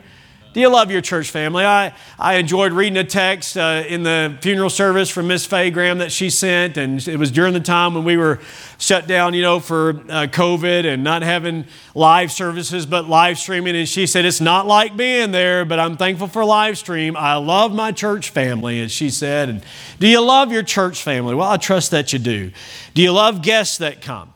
Do 0.52 0.60
you 0.60 0.68
love 0.68 0.90
your 0.90 1.00
church 1.00 1.30
family? 1.30 1.64
I, 1.64 1.94
I 2.18 2.34
enjoyed 2.34 2.72
reading 2.72 2.98
a 2.98 3.04
text 3.04 3.56
uh, 3.56 3.84
in 3.88 4.02
the 4.02 4.36
funeral 4.42 4.68
service 4.68 5.08
from 5.08 5.28
Miss 5.28 5.46
Faye 5.46 5.70
Graham 5.70 5.96
that 5.98 6.12
she 6.12 6.28
sent, 6.28 6.76
and 6.76 7.08
it 7.08 7.16
was 7.16 7.30
during 7.30 7.54
the 7.54 7.60
time 7.60 7.94
when 7.94 8.04
we 8.04 8.18
were 8.18 8.38
shut 8.76 9.06
down, 9.06 9.32
you 9.32 9.40
know, 9.40 9.60
for 9.60 9.90
uh, 9.90 10.26
COVID 10.26 10.84
and 10.84 11.02
not 11.02 11.22
having 11.22 11.64
live 11.94 12.30
services, 12.30 12.84
but 12.84 13.08
live 13.08 13.38
streaming. 13.38 13.76
And 13.76 13.88
she 13.88 14.06
said, 14.06 14.26
It's 14.26 14.42
not 14.42 14.66
like 14.66 14.94
being 14.94 15.30
there, 15.30 15.64
but 15.64 15.80
I'm 15.80 15.96
thankful 15.96 16.28
for 16.28 16.44
live 16.44 16.76
stream. 16.76 17.16
I 17.16 17.36
love 17.36 17.72
my 17.72 17.90
church 17.90 18.28
family, 18.28 18.82
as 18.82 18.92
she 18.92 19.08
said. 19.08 19.48
And 19.48 19.64
do 20.00 20.06
you 20.06 20.20
love 20.20 20.52
your 20.52 20.62
church 20.62 21.02
family? 21.02 21.34
Well, 21.34 21.48
I 21.48 21.56
trust 21.56 21.92
that 21.92 22.12
you 22.12 22.18
do. 22.18 22.52
Do 22.92 23.00
you 23.00 23.12
love 23.12 23.40
guests 23.40 23.78
that 23.78 24.02
come? 24.02 24.34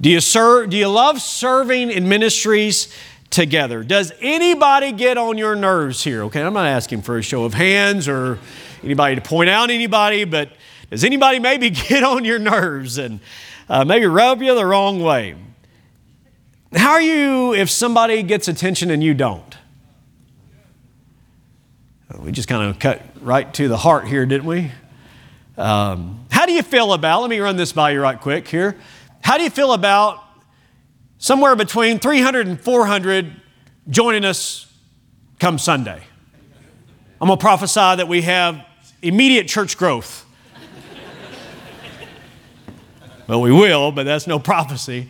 Do 0.00 0.08
you, 0.08 0.20
serve, 0.20 0.70
do 0.70 0.78
you 0.78 0.88
love 0.88 1.20
serving 1.20 1.90
in 1.90 2.08
ministries 2.08 2.88
together. 3.30 3.82
Does 3.84 4.12
anybody 4.20 4.92
get 4.92 5.16
on 5.16 5.38
your 5.38 5.54
nerves 5.54 6.02
here? 6.02 6.24
Okay, 6.24 6.42
I'm 6.42 6.52
not 6.52 6.66
asking 6.66 7.02
for 7.02 7.16
a 7.16 7.22
show 7.22 7.44
of 7.44 7.54
hands 7.54 8.08
or 8.08 8.38
anybody 8.82 9.14
to 9.14 9.20
point 9.20 9.48
out 9.48 9.70
anybody, 9.70 10.24
but 10.24 10.50
does 10.90 11.04
anybody 11.04 11.38
maybe 11.38 11.70
get 11.88 12.02
on 12.02 12.24
your 12.24 12.38
nerves 12.38 12.98
and 12.98 13.20
uh, 13.68 13.84
maybe 13.84 14.06
rub 14.06 14.42
you 14.42 14.54
the 14.54 14.66
wrong 14.66 15.00
way? 15.00 15.36
How 16.74 16.90
are 16.92 17.02
you 17.02 17.54
if 17.54 17.70
somebody 17.70 18.22
gets 18.22 18.48
attention 18.48 18.90
and 18.90 19.02
you 19.02 19.14
don't? 19.14 19.56
We 22.18 22.32
just 22.32 22.48
kind 22.48 22.68
of 22.68 22.78
cut 22.78 23.02
right 23.20 23.52
to 23.54 23.68
the 23.68 23.76
heart 23.76 24.06
here, 24.06 24.26
didn't 24.26 24.46
we? 24.46 24.72
Um, 25.56 26.26
how 26.30 26.46
do 26.46 26.52
you 26.52 26.62
feel 26.62 26.92
about, 26.92 27.20
let 27.20 27.30
me 27.30 27.38
run 27.38 27.56
this 27.56 27.72
by 27.72 27.92
you 27.92 28.00
right 28.00 28.20
quick 28.20 28.48
here. 28.48 28.76
How 29.22 29.36
do 29.36 29.44
you 29.44 29.50
feel 29.50 29.72
about 29.72 30.22
somewhere 31.20 31.54
between 31.54 32.00
300 32.00 32.48
and 32.48 32.60
400 32.60 33.30
joining 33.88 34.24
us 34.24 34.66
come 35.38 35.58
Sunday. 35.58 36.02
I'm 37.20 37.28
going 37.28 37.38
to 37.38 37.42
prophesy 37.42 37.74
that 37.96 38.08
we 38.08 38.22
have 38.22 38.66
immediate 39.02 39.46
church 39.46 39.76
growth. 39.76 40.26
well, 43.28 43.42
we 43.42 43.52
will, 43.52 43.92
but 43.92 44.04
that's 44.04 44.26
no 44.26 44.38
prophecy. 44.38 45.08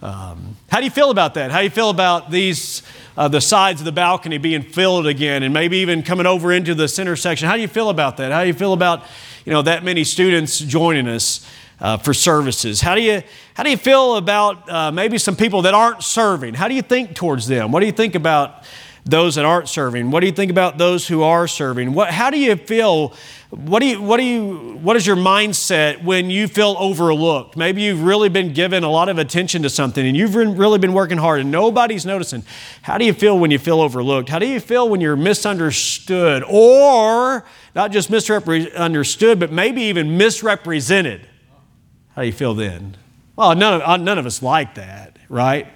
Um, 0.00 0.56
how 0.70 0.78
do 0.78 0.84
you 0.84 0.90
feel 0.90 1.10
about 1.10 1.34
that? 1.34 1.50
How 1.50 1.58
do 1.58 1.64
you 1.64 1.70
feel 1.70 1.90
about 1.90 2.30
these, 2.30 2.82
uh, 3.16 3.28
the 3.28 3.40
sides 3.40 3.80
of 3.82 3.84
the 3.84 3.92
balcony 3.92 4.38
being 4.38 4.62
filled 4.62 5.06
again 5.06 5.42
and 5.42 5.52
maybe 5.52 5.76
even 5.78 6.02
coming 6.02 6.26
over 6.26 6.50
into 6.50 6.74
the 6.74 6.88
center 6.88 7.14
section? 7.14 7.46
How 7.46 7.56
do 7.56 7.60
you 7.60 7.68
feel 7.68 7.90
about 7.90 8.16
that? 8.16 8.32
How 8.32 8.40
do 8.40 8.46
you 8.46 8.54
feel 8.54 8.72
about, 8.72 9.04
you 9.44 9.52
know, 9.52 9.60
that 9.62 9.84
many 9.84 10.02
students 10.02 10.58
joining 10.58 11.06
us? 11.06 11.46
Uh, 11.82 11.96
for 11.96 12.14
services? 12.14 12.80
How 12.80 12.94
do 12.94 13.02
you, 13.02 13.22
how 13.54 13.64
do 13.64 13.70
you 13.70 13.76
feel 13.76 14.16
about 14.16 14.70
uh, 14.70 14.92
maybe 14.92 15.18
some 15.18 15.36
people 15.36 15.62
that 15.62 15.74
aren't 15.74 16.02
serving? 16.02 16.54
How 16.54 16.68
do 16.68 16.74
you 16.74 16.82
think 16.82 17.14
towards 17.14 17.48
them? 17.48 17.72
What 17.72 17.80
do 17.80 17.86
you 17.86 17.92
think 17.92 18.14
about 18.14 18.62
those 19.04 19.34
that 19.34 19.44
aren't 19.44 19.68
serving? 19.68 20.12
What 20.12 20.20
do 20.20 20.26
you 20.26 20.32
think 20.32 20.52
about 20.52 20.78
those 20.78 21.08
who 21.08 21.24
are 21.24 21.48
serving? 21.48 21.92
What, 21.92 22.10
how 22.10 22.30
do 22.30 22.38
you 22.38 22.54
feel? 22.54 23.14
What 23.50 23.80
do 23.80 23.86
you, 23.86 24.00
what 24.00 24.18
do 24.18 24.22
you, 24.22 24.78
what 24.80 24.96
is 24.96 25.04
your 25.04 25.16
mindset 25.16 26.04
when 26.04 26.30
you 26.30 26.46
feel 26.46 26.76
overlooked? 26.78 27.56
Maybe 27.56 27.82
you've 27.82 28.04
really 28.04 28.28
been 28.28 28.52
given 28.52 28.84
a 28.84 28.88
lot 28.88 29.08
of 29.08 29.18
attention 29.18 29.62
to 29.64 29.70
something 29.70 30.06
and 30.06 30.16
you've 30.16 30.36
really 30.36 30.78
been 30.78 30.92
working 30.92 31.18
hard 31.18 31.40
and 31.40 31.50
nobody's 31.50 32.06
noticing. 32.06 32.44
How 32.82 32.96
do 32.96 33.04
you 33.04 33.12
feel 33.12 33.36
when 33.36 33.50
you 33.50 33.58
feel 33.58 33.80
overlooked? 33.80 34.28
How 34.28 34.38
do 34.38 34.46
you 34.46 34.60
feel 34.60 34.88
when 34.88 35.00
you're 35.00 35.16
misunderstood 35.16 36.44
or 36.48 37.44
not 37.74 37.90
just 37.90 38.08
misunderstood, 38.08 39.40
but 39.40 39.50
maybe 39.50 39.82
even 39.82 40.16
misrepresented? 40.16 41.26
How 42.14 42.22
do 42.22 42.26
you 42.26 42.32
feel 42.32 42.54
then? 42.54 42.96
Well, 43.36 43.54
none 43.54 43.74
of, 43.74 43.82
uh, 43.82 43.96
none 43.96 44.18
of 44.18 44.26
us 44.26 44.42
like 44.42 44.74
that, 44.74 45.16
right? 45.28 45.66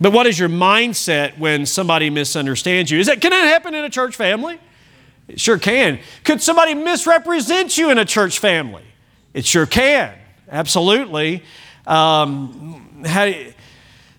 But 0.00 0.12
what 0.12 0.26
is 0.26 0.36
your 0.36 0.48
mindset 0.48 1.38
when 1.38 1.64
somebody 1.66 2.10
misunderstands 2.10 2.90
you? 2.90 2.98
Is 2.98 3.06
that, 3.06 3.20
can 3.20 3.30
that 3.30 3.44
happen 3.44 3.74
in 3.74 3.84
a 3.84 3.90
church 3.90 4.16
family? 4.16 4.58
It 5.28 5.38
sure 5.38 5.58
can. 5.58 6.00
Could 6.24 6.42
somebody 6.42 6.74
misrepresent 6.74 7.78
you 7.78 7.90
in 7.90 7.98
a 7.98 8.04
church 8.04 8.40
family? 8.40 8.82
It 9.32 9.46
sure 9.46 9.66
can. 9.66 10.14
Absolutely. 10.50 11.44
Um, 11.86 13.04
how, 13.06 13.32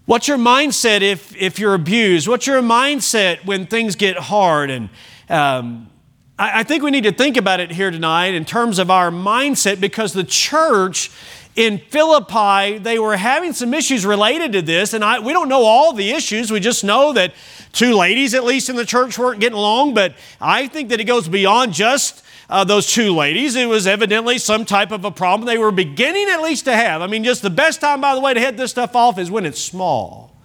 what's 0.05 0.29
your 0.29 0.37
mindset 0.37 1.01
if, 1.01 1.35
if 1.35 1.59
you're 1.59 1.73
abused? 1.73 2.29
What's 2.29 2.47
your 2.47 2.61
mindset 2.61 3.45
when 3.45 3.65
things 3.65 3.97
get 3.97 4.15
hard? 4.17 4.69
And 4.69 4.89
um, 5.29 5.89
I, 6.37 6.63
think 6.63 6.81
we 6.83 6.89
need 6.89 7.03
to 7.03 7.11
think 7.11 7.37
about 7.37 7.59
it 7.59 7.71
here 7.71 7.91
tonight 7.91 8.33
in 8.33 8.43
terms 8.43 8.79
of 8.79 8.89
our 8.89 9.11
mindset 9.11 9.79
because 9.79 10.13
the 10.13 10.23
church 10.23 11.11
in 11.55 11.77
Philippi, 11.77 12.79
they 12.79 12.97
were 12.97 13.15
having 13.15 13.53
some 13.53 13.75
issues 13.75 14.03
related 14.03 14.53
to 14.53 14.63
this, 14.63 14.93
and 14.93 15.03
I, 15.03 15.19
we 15.19 15.31
don't 15.31 15.47
know 15.47 15.61
all 15.61 15.93
the 15.93 16.09
issues. 16.09 16.51
We 16.51 16.59
just 16.59 16.83
know 16.83 17.13
that 17.13 17.33
two 17.71 17.93
ladies, 17.95 18.33
at 18.33 18.43
least 18.43 18.69
in 18.69 18.75
the 18.75 18.85
church, 18.85 19.19
weren't 19.19 19.39
getting 19.39 19.57
along, 19.57 19.93
but 19.93 20.15
I 20.41 20.67
think 20.67 20.89
that 20.89 20.99
it 20.99 21.03
goes 21.03 21.27
beyond 21.27 21.73
just 21.73 22.25
uh, 22.49 22.63
those 22.63 22.91
two 22.91 23.13
ladies. 23.13 23.55
It 23.55 23.69
was 23.69 23.85
evidently 23.85 24.39
some 24.39 24.65
type 24.65 24.91
of 24.91 25.05
a 25.05 25.11
problem 25.11 25.45
they 25.45 25.59
were 25.59 25.71
beginning 25.71 26.27
at 26.29 26.41
least 26.41 26.65
to 26.65 26.73
have. 26.73 27.03
I 27.03 27.07
mean, 27.07 27.23
just 27.23 27.43
the 27.43 27.51
best 27.51 27.79
time, 27.79 28.01
by 28.01 28.15
the 28.15 28.21
way, 28.21 28.33
to 28.33 28.39
head 28.39 28.57
this 28.57 28.71
stuff 28.71 28.95
off 28.95 29.19
is 29.19 29.29
when 29.29 29.45
it's 29.45 29.61
small 29.61 30.35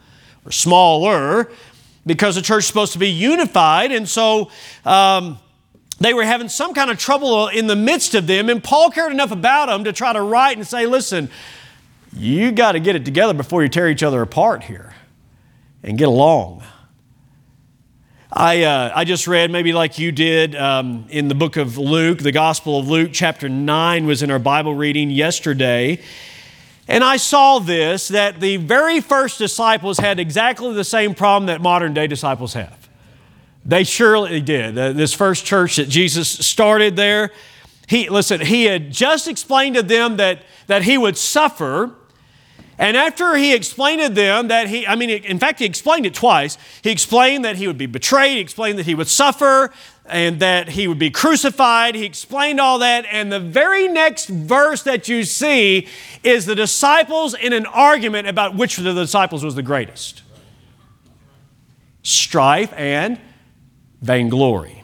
or 0.45 0.53
smaller 0.53 1.51
because 2.05 2.35
the 2.35 2.43
church 2.43 2.65
is 2.65 2.67
supposed 2.67 2.93
to 2.93 2.99
be 2.99 3.09
unified, 3.09 3.93
and 3.93 4.07
so. 4.07 4.51
Um, 4.85 5.39
they 6.01 6.15
were 6.15 6.25
having 6.25 6.49
some 6.49 6.75
kind 6.75 6.91
of 6.91 6.99
trouble 6.99 7.49
in 7.49 7.67
the 7.67 7.77
midst 7.77 8.15
of 8.15 8.27
them, 8.27 8.49
and 8.49 8.63
Paul 8.63 8.91
cared 8.91 9.13
enough 9.13 9.33
about 9.33 9.67
them 9.67 9.85
to 9.85 9.93
try 9.93 10.13
to 10.13 10.23
write 10.23 10.57
and 10.57 10.67
say, 10.67 10.87
listen, 10.87 11.29
you 12.17 12.53
got 12.53 12.73
to 12.73 12.81
get 12.81 12.97
it 12.97 13.05
together 13.05 13.35
before 13.35 13.63
you 13.63 13.69
tear 13.69 13.89
each 13.89 14.03
other 14.03 14.23
apart 14.23 14.65
here 14.65 14.95
and 15.83 15.99
get 15.99 16.09
along. 16.09 16.63
I, 18.31 18.65
uh, 18.65 18.93
I 18.95 19.05
just 19.05 19.27
read, 19.27 19.51
maybe 19.51 19.73
like 19.73 19.99
you 19.99 20.13
did, 20.13 20.55
um, 20.55 21.07
in 21.09 21.29
the 21.29 21.35
book 21.35 21.57
of 21.57 21.79
Luke, 21.79 22.19
the 22.19 22.33
Gospel 22.33 22.79
of 22.79 22.89
Luke, 22.89 23.11
chapter 23.13 23.49
9 23.49 24.07
was 24.07 24.23
in 24.23 24.31
our 24.31 24.39
Bible 24.39 24.75
reading 24.75 25.11
yesterday. 25.11 26.01
And 26.87 27.03
I 27.03 27.17
saw 27.17 27.59
this 27.59 28.09
that 28.09 28.41
the 28.41 28.59
very 28.59 29.01
first 29.01 29.39
disciples 29.39 29.99
had 29.99 30.21
exactly 30.21 30.73
the 30.75 30.85
same 30.85 31.15
problem 31.15 31.47
that 31.47 31.61
modern 31.61 31.95
day 31.95 32.07
disciples 32.07 32.53
have. 32.53 32.88
They 33.69 33.85
surely 33.85 34.41
did. 34.41 34.79
Uh, 34.79 34.93
this 34.93 35.13
first 35.13 35.45
church 35.45 35.77
that 35.77 35.91
Jesus 35.91 36.27
started 36.27 36.97
there, 36.97 37.31
he, 37.87 38.09
listen, 38.09 38.41
he 38.41 38.65
had 38.65 38.91
just 38.91 39.29
explained 39.29 39.77
to 39.77 39.83
them 39.83 40.17
that, 40.17 40.43
that 40.69 40.83
he 40.83 40.97
would 40.97 41.19
suffer. 41.19 41.93
And 42.79 42.97
after 42.97 43.37
he 43.37 43.55
explained 43.55 44.01
to 44.01 44.09
them 44.09 44.49
that 44.49 44.69
he, 44.69 44.87
I 44.87 44.97
mean, 44.97 45.11
in 45.11 45.39
fact, 45.39 45.59
he 45.59 45.67
explained 45.67 46.07
it 46.07 46.15
twice. 46.15 46.57
He 46.83 46.91
explained 46.91 47.45
that 47.45 47.57
he 47.57 47.67
would 47.67 47.77
be 47.77 47.85
betrayed, 47.87 48.37
he 48.37 48.41
explained 48.41 48.79
that 48.79 48.87
he 48.87 48.95
would 48.95 49.09
suffer, 49.09 49.71
and 50.07 50.41
that 50.41 50.71
he 50.71 50.89
would 50.89 50.99
be 50.99 51.11
crucified. 51.11 51.95
He 51.95 52.07
explained 52.07 52.61
all 52.61 52.79
that. 52.79 53.05
And 53.11 53.31
the 53.31 53.41
very 53.41 53.87
next 53.87 54.29
verse 54.29 54.83
that 54.85 55.09
you 55.09 55.25
see 55.25 55.89
is 56.25 56.47
the 56.47 56.55
disciples 56.55 57.35
in 57.35 57.53
an 57.53 57.67
argument 57.67 58.29
about 58.29 58.55
which 58.55 58.79
of 58.79 58.85
the 58.85 58.95
disciples 58.95 59.45
was 59.45 59.55
the 59.55 59.63
greatest 59.63 60.23
strife 62.03 62.73
and 62.75 63.21
vainglory. 64.01 64.79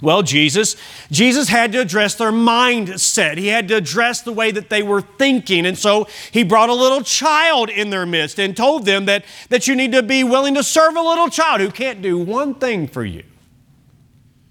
Well, 0.00 0.22
Jesus, 0.22 0.76
Jesus 1.10 1.48
had 1.48 1.72
to 1.72 1.80
address 1.80 2.14
their 2.14 2.30
mindset. 2.30 3.36
He 3.36 3.48
had 3.48 3.66
to 3.68 3.76
address 3.76 4.22
the 4.22 4.32
way 4.32 4.52
that 4.52 4.70
they 4.70 4.82
were 4.82 5.00
thinking. 5.00 5.66
And 5.66 5.76
so 5.76 6.06
he 6.30 6.44
brought 6.44 6.68
a 6.68 6.74
little 6.74 7.02
child 7.02 7.68
in 7.68 7.90
their 7.90 8.06
midst 8.06 8.38
and 8.38 8.56
told 8.56 8.84
them 8.84 9.06
that, 9.06 9.24
that 9.48 9.66
you 9.66 9.74
need 9.74 9.90
to 9.92 10.02
be 10.04 10.22
willing 10.22 10.54
to 10.54 10.62
serve 10.62 10.94
a 10.94 11.00
little 11.00 11.28
child 11.28 11.60
who 11.60 11.70
can't 11.72 12.00
do 12.00 12.16
one 12.16 12.54
thing 12.54 12.86
for 12.86 13.04
you. 13.04 13.24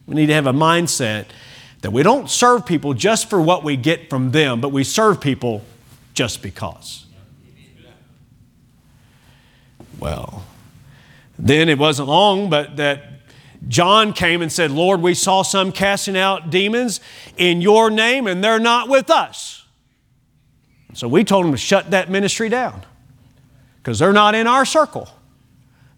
We 0.05 0.15
need 0.15 0.25
to 0.27 0.33
have 0.33 0.47
a 0.47 0.53
mindset 0.53 1.27
that 1.81 1.91
we 1.91 2.03
don't 2.03 2.29
serve 2.29 2.65
people 2.65 2.93
just 2.93 3.29
for 3.29 3.41
what 3.41 3.63
we 3.63 3.77
get 3.77 4.09
from 4.09 4.31
them, 4.31 4.59
but 4.59 4.69
we 4.69 4.83
serve 4.83 5.21
people 5.21 5.63
just 6.13 6.41
because. 6.41 7.05
Well, 9.97 10.43
then 11.39 11.69
it 11.69 11.77
wasn't 11.77 12.09
long, 12.09 12.49
but 12.49 12.75
that 12.77 13.16
John 13.67 14.13
came 14.13 14.41
and 14.41 14.51
said, 14.51 14.71
Lord, 14.71 15.01
we 15.01 15.13
saw 15.13 15.41
some 15.41 15.71
casting 15.71 16.17
out 16.17 16.49
demons 16.49 16.99
in 17.37 17.61
your 17.61 17.89
name, 17.89 18.27
and 18.27 18.43
they're 18.43 18.59
not 18.59 18.87
with 18.87 19.09
us. 19.09 19.65
So 20.93 21.07
we 21.07 21.23
told 21.23 21.45
him 21.45 21.51
to 21.51 21.57
shut 21.57 21.91
that 21.91 22.09
ministry 22.09 22.49
down 22.49 22.83
because 23.77 23.99
they're 23.99 24.13
not 24.13 24.35
in 24.35 24.47
our 24.47 24.65
circle. 24.65 25.09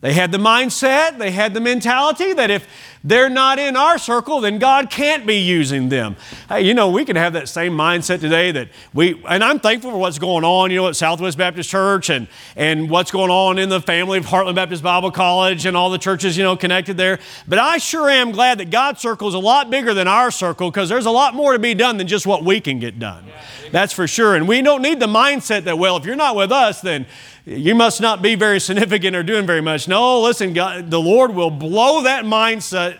They 0.01 0.13
had 0.13 0.31
the 0.31 0.37
mindset, 0.37 1.17
they 1.17 1.31
had 1.31 1.53
the 1.53 1.59
mentality 1.59 2.31
that 2.31 2.49
if 2.49 2.65
they're 3.03 3.29
not 3.29 3.59
in 3.59 3.75
our 3.75 3.97
circle, 3.97 4.39
then 4.39 4.57
God 4.57 4.89
can't 4.89 5.25
be 5.25 5.35
using 5.35 5.89
them. 5.89 6.15
Hey, 6.47 6.61
you 6.61 6.73
know, 6.73 6.89
we 6.89 7.03
can 7.03 7.17
have 7.17 7.33
that 7.33 7.49
same 7.49 7.73
mindset 7.73 8.21
today 8.21 8.51
that 8.51 8.69
we, 8.93 9.21
and 9.27 9.43
I'm 9.43 9.59
thankful 9.59 9.91
for 9.91 9.97
what's 9.97 10.17
going 10.17 10.45
on, 10.45 10.71
you 10.71 10.77
know, 10.77 10.87
at 10.87 10.95
Southwest 10.95 11.37
Baptist 11.37 11.69
Church 11.69 12.09
and, 12.09 12.29
and 12.55 12.89
what's 12.89 13.11
going 13.11 13.29
on 13.29 13.57
in 13.57 13.67
the 13.67 13.81
family 13.81 14.17
of 14.17 14.25
Heartland 14.25 14.55
Baptist 14.55 14.83
Bible 14.83 15.11
College 15.11 15.65
and 15.65 15.75
all 15.75 15.89
the 15.89 15.97
churches, 15.97 16.37
you 16.37 16.43
know, 16.43 16.55
connected 16.55 16.95
there. 16.95 17.19
But 17.45 17.59
I 17.59 17.77
sure 17.77 18.09
am 18.09 18.31
glad 18.31 18.59
that 18.59 18.69
God's 18.69 19.01
circle 19.01 19.27
is 19.27 19.33
a 19.33 19.39
lot 19.39 19.69
bigger 19.69 19.93
than 19.93 20.07
our 20.07 20.31
circle 20.31 20.71
because 20.71 20.87
there's 20.87 21.07
a 21.07 21.11
lot 21.11 21.35
more 21.35 21.51
to 21.51 21.59
be 21.59 21.73
done 21.73 21.97
than 21.97 22.07
just 22.07 22.25
what 22.25 22.45
we 22.45 22.61
can 22.61 22.79
get 22.79 22.99
done. 22.99 23.25
That's 23.71 23.91
for 23.91 24.07
sure. 24.07 24.35
And 24.35 24.47
we 24.47 24.61
don't 24.61 24.81
need 24.81 25.01
the 25.01 25.07
mindset 25.07 25.65
that, 25.65 25.77
well, 25.77 25.97
if 25.97 26.05
you're 26.05 26.15
not 26.15 26.37
with 26.37 26.51
us, 26.53 26.81
then 26.81 27.05
you 27.49 27.73
must 27.73 27.99
not 27.99 28.21
be 28.21 28.35
very 28.35 28.59
significant 28.59 29.15
or 29.15 29.23
doing 29.23 29.47
very 29.47 29.61
much. 29.61 29.87
No, 29.87 30.21
listen, 30.21 30.53
God, 30.53 30.91
the 30.91 31.01
Lord 31.01 31.33
will 31.33 31.49
blow 31.49 32.03
that 32.03 32.23
mindset 32.23 32.99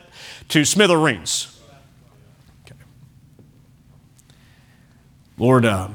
to 0.50 0.66
smithereens. 0.66 1.60
Okay. 2.66 2.76
Lord, 5.38 5.66
uh, 5.66 5.90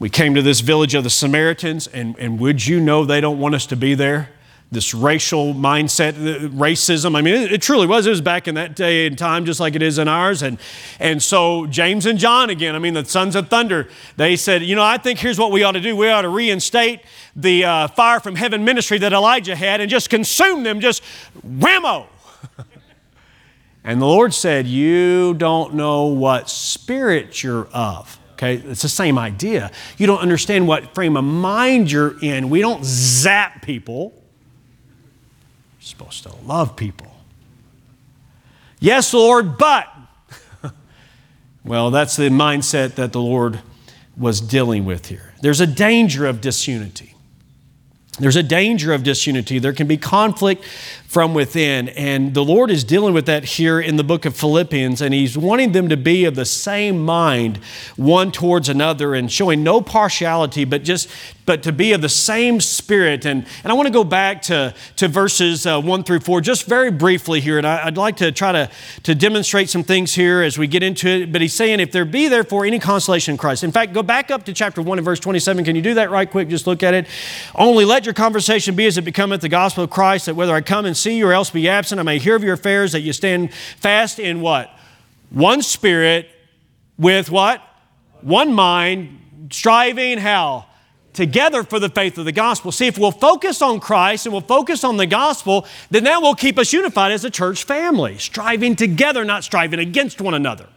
we 0.00 0.10
came 0.10 0.34
to 0.34 0.42
this 0.42 0.58
village 0.58 0.94
of 0.94 1.04
the 1.04 1.10
Samaritans, 1.10 1.86
and, 1.86 2.18
and 2.18 2.40
would 2.40 2.66
you 2.66 2.80
know 2.80 3.04
they 3.04 3.20
don't 3.20 3.38
want 3.38 3.54
us 3.54 3.66
to 3.66 3.76
be 3.76 3.94
there? 3.94 4.30
This 4.72 4.94
racial 4.94 5.52
mindset, 5.52 6.14
racism. 6.48 7.14
I 7.14 7.20
mean, 7.20 7.34
it, 7.34 7.52
it, 7.52 7.62
truly 7.62 7.86
was. 7.86 8.06
It 8.06 8.10
was 8.10 8.22
back 8.22 8.48
in 8.48 8.54
that 8.54 8.74
day 8.74 9.06
and 9.06 9.18
time, 9.18 9.44
just 9.44 9.60
like 9.60 9.76
it 9.76 9.82
is 9.82 9.98
in 9.98 10.08
ours. 10.08 10.42
And, 10.42 10.58
and 10.98 11.22
so 11.22 11.66
James 11.66 12.06
and 12.06 12.18
John 12.18 12.48
again, 12.48 12.74
I 12.74 12.78
mean, 12.78 12.94
the 12.94 13.04
sons 13.04 13.36
of 13.36 13.48
thunder, 13.48 13.86
they 14.16 14.34
said, 14.34 14.62
you 14.62 14.74
know, 14.74 14.82
I 14.82 14.96
think 14.96 15.18
here's 15.18 15.38
what 15.38 15.52
we 15.52 15.62
ought 15.62 15.72
to 15.72 15.80
do. 15.80 15.94
We 15.94 16.08
ought 16.08 16.22
to 16.22 16.30
reinstate 16.30 17.00
the 17.36 17.66
uh, 17.66 17.88
fire 17.88 18.18
from 18.18 18.34
heaven 18.34 18.64
ministry 18.64 18.96
that 18.98 19.12
Elijah 19.12 19.54
had 19.54 19.82
and 19.82 19.90
just 19.90 20.08
consume 20.08 20.62
them, 20.62 20.80
just 20.80 21.02
whammo. 21.46 22.06
and 23.84 24.00
the 24.00 24.06
Lord 24.06 24.32
said, 24.32 24.66
you 24.66 25.34
don't 25.34 25.74
know 25.74 26.06
what 26.06 26.48
spirit 26.48 27.42
you're 27.42 27.66
of. 27.74 28.18
Okay, 28.32 28.56
it's 28.56 28.82
the 28.82 28.88
same 28.88 29.18
idea. 29.18 29.70
You 29.98 30.06
don't 30.06 30.20
understand 30.20 30.66
what 30.66 30.94
frame 30.94 31.18
of 31.18 31.24
mind 31.24 31.92
you're 31.92 32.18
in. 32.22 32.48
We 32.48 32.60
don't 32.60 32.82
zap 32.84 33.60
people 33.62 34.21
supposed 35.84 36.22
to 36.24 36.34
love 36.44 36.76
people. 36.76 37.08
Yes, 38.80 39.14
Lord, 39.14 39.58
but. 39.58 39.88
well, 41.64 41.90
that's 41.90 42.16
the 42.16 42.30
mindset 42.30 42.96
that 42.96 43.12
the 43.12 43.20
Lord 43.20 43.60
was 44.16 44.40
dealing 44.40 44.84
with 44.84 45.06
here. 45.06 45.34
There's 45.40 45.60
a 45.60 45.66
danger 45.66 46.26
of 46.26 46.40
disunity. 46.40 47.14
There's 48.18 48.36
a 48.36 48.42
danger 48.42 48.92
of 48.92 49.02
disunity. 49.02 49.58
There 49.58 49.72
can 49.72 49.86
be 49.86 49.96
conflict 49.96 50.64
from 51.12 51.34
within. 51.34 51.90
And 51.90 52.32
the 52.32 52.42
Lord 52.42 52.70
is 52.70 52.84
dealing 52.84 53.12
with 53.12 53.26
that 53.26 53.44
here 53.44 53.78
in 53.78 53.96
the 53.96 54.02
book 54.02 54.24
of 54.24 54.34
Philippians. 54.34 55.02
And 55.02 55.12
He's 55.12 55.36
wanting 55.36 55.72
them 55.72 55.90
to 55.90 55.96
be 55.98 56.24
of 56.24 56.36
the 56.36 56.46
same 56.46 57.04
mind 57.04 57.58
one 57.96 58.32
towards 58.32 58.70
another 58.70 59.14
and 59.14 59.30
showing 59.30 59.62
no 59.62 59.82
partiality, 59.82 60.64
but 60.64 60.84
just 60.84 61.10
but 61.44 61.62
to 61.64 61.72
be 61.72 61.92
of 61.92 62.00
the 62.00 62.08
same 62.08 62.60
spirit. 62.60 63.24
And, 63.24 63.44
and 63.64 63.72
I 63.72 63.74
want 63.74 63.86
to 63.88 63.92
go 63.92 64.04
back 64.04 64.42
to, 64.42 64.74
to 64.96 65.08
verses 65.08 65.66
uh, 65.66 65.80
1 65.80 66.04
through 66.04 66.20
4 66.20 66.40
just 66.40 66.66
very 66.66 66.90
briefly 66.90 67.40
here. 67.40 67.58
And 67.58 67.66
I, 67.66 67.84
would 67.84 67.96
like 67.96 68.16
to 68.18 68.30
try 68.30 68.52
to, 68.52 68.70
to 69.02 69.14
demonstrate 69.14 69.68
some 69.68 69.82
things 69.82 70.14
here 70.14 70.42
as 70.42 70.56
we 70.56 70.66
get 70.66 70.82
into 70.82 71.08
it. 71.08 71.32
But 71.32 71.40
he's 71.40 71.54
saying, 71.54 71.80
if 71.80 71.90
there 71.90 72.04
be 72.04 72.28
therefore 72.28 72.64
any 72.64 72.78
consolation 72.78 73.32
in 73.32 73.38
Christ. 73.38 73.64
In 73.64 73.72
fact, 73.72 73.92
go 73.92 74.02
back 74.02 74.30
up 74.30 74.44
to 74.44 74.52
chapter 74.52 74.80
1 74.80 74.98
and 74.98 75.04
verse 75.04 75.18
27. 75.18 75.64
Can 75.64 75.74
you 75.76 75.82
do 75.82 75.94
that 75.94 76.10
right 76.10 76.30
quick? 76.30 76.48
Just 76.48 76.66
look 76.66 76.82
at 76.82 76.94
it. 76.94 77.06
Only 77.54 77.84
let 77.84 78.04
your 78.04 78.14
conversation 78.14 78.76
be 78.76 78.86
as 78.86 78.96
it 78.96 79.02
becometh 79.02 79.40
the 79.40 79.48
gospel 79.48 79.84
of 79.84 79.90
Christ, 79.90 80.26
that 80.26 80.36
whether 80.36 80.54
I 80.54 80.60
come 80.60 80.86
and 80.86 80.96
see 81.02 81.16
you 81.16 81.26
or 81.26 81.32
else 81.32 81.50
be 81.50 81.68
absent, 81.68 82.00
I 82.00 82.02
may 82.04 82.18
hear 82.18 82.36
of 82.36 82.44
your 82.44 82.54
affairs, 82.54 82.92
that 82.92 83.00
you 83.00 83.12
stand 83.12 83.52
fast 83.54 84.18
in 84.18 84.40
what? 84.40 84.70
One 85.30 85.62
spirit 85.62 86.28
with 86.98 87.30
what? 87.30 87.62
One 88.20 88.52
mind, 88.52 89.48
striving 89.50 90.18
how? 90.18 90.66
together 91.12 91.62
for 91.62 91.78
the 91.78 91.88
faith 91.88 92.18
of 92.18 92.24
the 92.24 92.32
gospel. 92.32 92.72
See, 92.72 92.86
if 92.86 92.98
we'll 92.98 93.10
focus 93.10 93.62
on 93.62 93.80
Christ 93.80 94.26
and 94.26 94.32
we'll 94.32 94.42
focus 94.42 94.84
on 94.84 94.96
the 94.96 95.06
gospel, 95.06 95.66
then 95.90 96.04
that 96.04 96.22
will 96.22 96.34
keep 96.34 96.58
us 96.58 96.72
unified 96.72 97.12
as 97.12 97.24
a 97.24 97.30
church 97.30 97.64
family, 97.64 98.18
striving 98.18 98.76
together, 98.76 99.24
not 99.24 99.44
striving 99.44 99.78
against 99.78 100.20
one 100.20 100.34
another. 100.34 100.68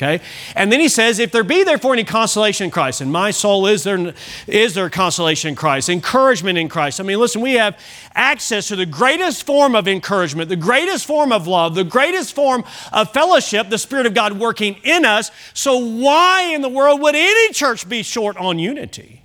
Okay? 0.00 0.24
And 0.56 0.72
then 0.72 0.80
he 0.80 0.88
says, 0.88 1.18
if 1.18 1.30
there 1.30 1.44
be 1.44 1.62
therefore 1.62 1.92
any 1.92 2.04
consolation 2.04 2.64
in 2.64 2.70
Christ, 2.70 3.02
and 3.02 3.12
my 3.12 3.30
soul 3.30 3.66
is 3.66 3.84
there, 3.84 4.14
is 4.46 4.72
there 4.72 4.88
consolation 4.88 5.50
in 5.50 5.54
Christ, 5.54 5.90
encouragement 5.90 6.56
in 6.56 6.70
Christ. 6.70 7.00
I 7.00 7.02
mean, 7.02 7.18
listen, 7.18 7.42
we 7.42 7.54
have 7.54 7.78
access 8.14 8.68
to 8.68 8.76
the 8.76 8.86
greatest 8.86 9.44
form 9.44 9.74
of 9.74 9.86
encouragement, 9.86 10.48
the 10.48 10.56
greatest 10.56 11.04
form 11.04 11.32
of 11.32 11.46
love, 11.46 11.74
the 11.74 11.84
greatest 11.84 12.34
form 12.34 12.64
of 12.94 13.12
fellowship, 13.12 13.68
the 13.68 13.76
Spirit 13.76 14.06
of 14.06 14.14
God 14.14 14.38
working 14.38 14.76
in 14.84 15.04
us. 15.04 15.30
So 15.52 15.76
why 15.76 16.44
in 16.54 16.62
the 16.62 16.70
world 16.70 17.02
would 17.02 17.14
any 17.14 17.52
church 17.52 17.86
be 17.86 18.02
short 18.02 18.38
on 18.38 18.58
unity? 18.58 19.18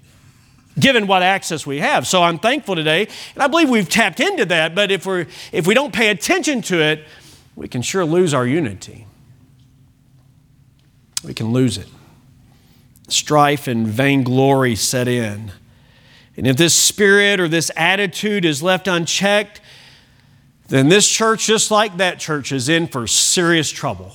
given 0.78 1.08
what 1.08 1.24
access 1.24 1.66
we 1.66 1.80
have. 1.80 2.06
So 2.06 2.22
I'm 2.22 2.38
thankful 2.38 2.76
today, 2.76 3.08
and 3.34 3.42
I 3.42 3.48
believe 3.48 3.70
we've 3.70 3.88
tapped 3.88 4.20
into 4.20 4.44
that, 4.48 4.76
but 4.76 4.92
if, 4.92 5.06
we're, 5.06 5.26
if 5.54 5.66
we 5.66 5.74
don't 5.74 5.94
pay 5.94 6.10
attention 6.10 6.62
to 6.64 6.82
it, 6.82 7.06
we 7.56 7.70
can 7.70 7.82
sure 7.82 8.04
lose 8.04 8.34
our 8.34 8.46
unity. 8.46 9.08
We 11.26 11.34
can 11.34 11.52
lose 11.52 11.78
it. 11.78 11.88
Strife 13.08 13.68
and 13.68 13.88
vainglory 13.88 14.76
set 14.76 15.08
in. 15.08 15.52
And 16.38 16.48
if 16.48 16.58
this 16.58 16.74
spirit 16.74 17.40
or 17.40 17.48
this 17.48 17.72
attitude 17.76 18.46
is 18.46 18.62
left 18.62 18.88
unchecked, 18.88 19.62
then 20.68 20.90
this 20.90 21.10
church, 21.10 21.46
just 21.46 21.72
like 21.72 21.98
that 21.98 22.20
church, 22.20 22.52
is 22.52 22.70
in 22.70 22.88
for 22.88 23.08
serious 23.08 23.70
trouble. 23.72 24.12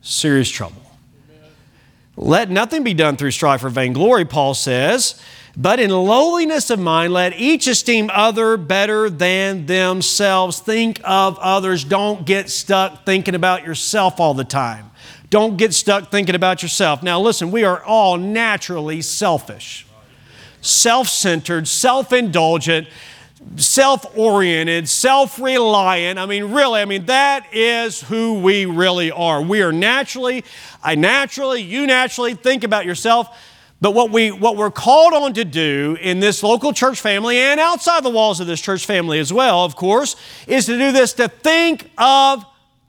Serious 0.00 0.48
trouble. 0.48 0.82
Let 2.16 2.50
nothing 2.50 2.82
be 2.82 2.94
done 2.94 3.16
through 3.16 3.30
strife 3.30 3.64
or 3.64 3.68
vainglory, 3.70 4.24
Paul 4.24 4.54
says. 4.54 5.20
But 5.56 5.80
in 5.80 5.90
lowliness 5.90 6.70
of 6.70 6.78
mind, 6.78 7.12
let 7.12 7.38
each 7.38 7.66
esteem 7.66 8.10
other 8.12 8.56
better 8.56 9.10
than 9.10 9.66
themselves. 9.66 10.60
Think 10.60 11.00
of 11.04 11.38
others. 11.38 11.84
Don't 11.84 12.24
get 12.24 12.50
stuck 12.50 13.04
thinking 13.04 13.34
about 13.34 13.64
yourself 13.64 14.20
all 14.20 14.34
the 14.34 14.44
time. 14.44 14.90
Don't 15.30 15.56
get 15.56 15.72
stuck 15.72 16.10
thinking 16.10 16.34
about 16.34 16.62
yourself. 16.62 17.04
Now, 17.04 17.20
listen, 17.20 17.52
we 17.52 17.62
are 17.62 17.82
all 17.84 18.16
naturally 18.16 19.00
selfish, 19.00 19.86
self 20.60 21.08
centered, 21.08 21.68
self 21.68 22.12
indulgent, 22.12 22.88
self 23.56 24.18
oriented, 24.18 24.88
self 24.88 25.40
reliant. 25.40 26.18
I 26.18 26.26
mean, 26.26 26.52
really, 26.52 26.80
I 26.80 26.84
mean, 26.84 27.06
that 27.06 27.46
is 27.54 28.00
who 28.02 28.40
we 28.40 28.66
really 28.66 29.12
are. 29.12 29.40
We 29.40 29.62
are 29.62 29.72
naturally, 29.72 30.44
I 30.82 30.96
naturally, 30.96 31.62
you 31.62 31.86
naturally 31.86 32.34
think 32.34 32.64
about 32.64 32.84
yourself. 32.84 33.46
But 33.82 33.94
what, 33.94 34.10
we, 34.10 34.30
what 34.30 34.58
we're 34.58 34.70
called 34.70 35.14
on 35.14 35.32
to 35.34 35.44
do 35.44 35.96
in 36.02 36.20
this 36.20 36.42
local 36.42 36.74
church 36.74 37.00
family 37.00 37.38
and 37.38 37.58
outside 37.58 38.02
the 38.02 38.10
walls 38.10 38.38
of 38.38 38.46
this 38.46 38.60
church 38.60 38.84
family 38.84 39.18
as 39.18 39.32
well, 39.32 39.64
of 39.64 39.74
course, 39.74 40.16
is 40.46 40.66
to 40.66 40.76
do 40.76 40.92
this 40.92 41.14
to 41.14 41.28
think 41.28 41.90
of 41.96 42.44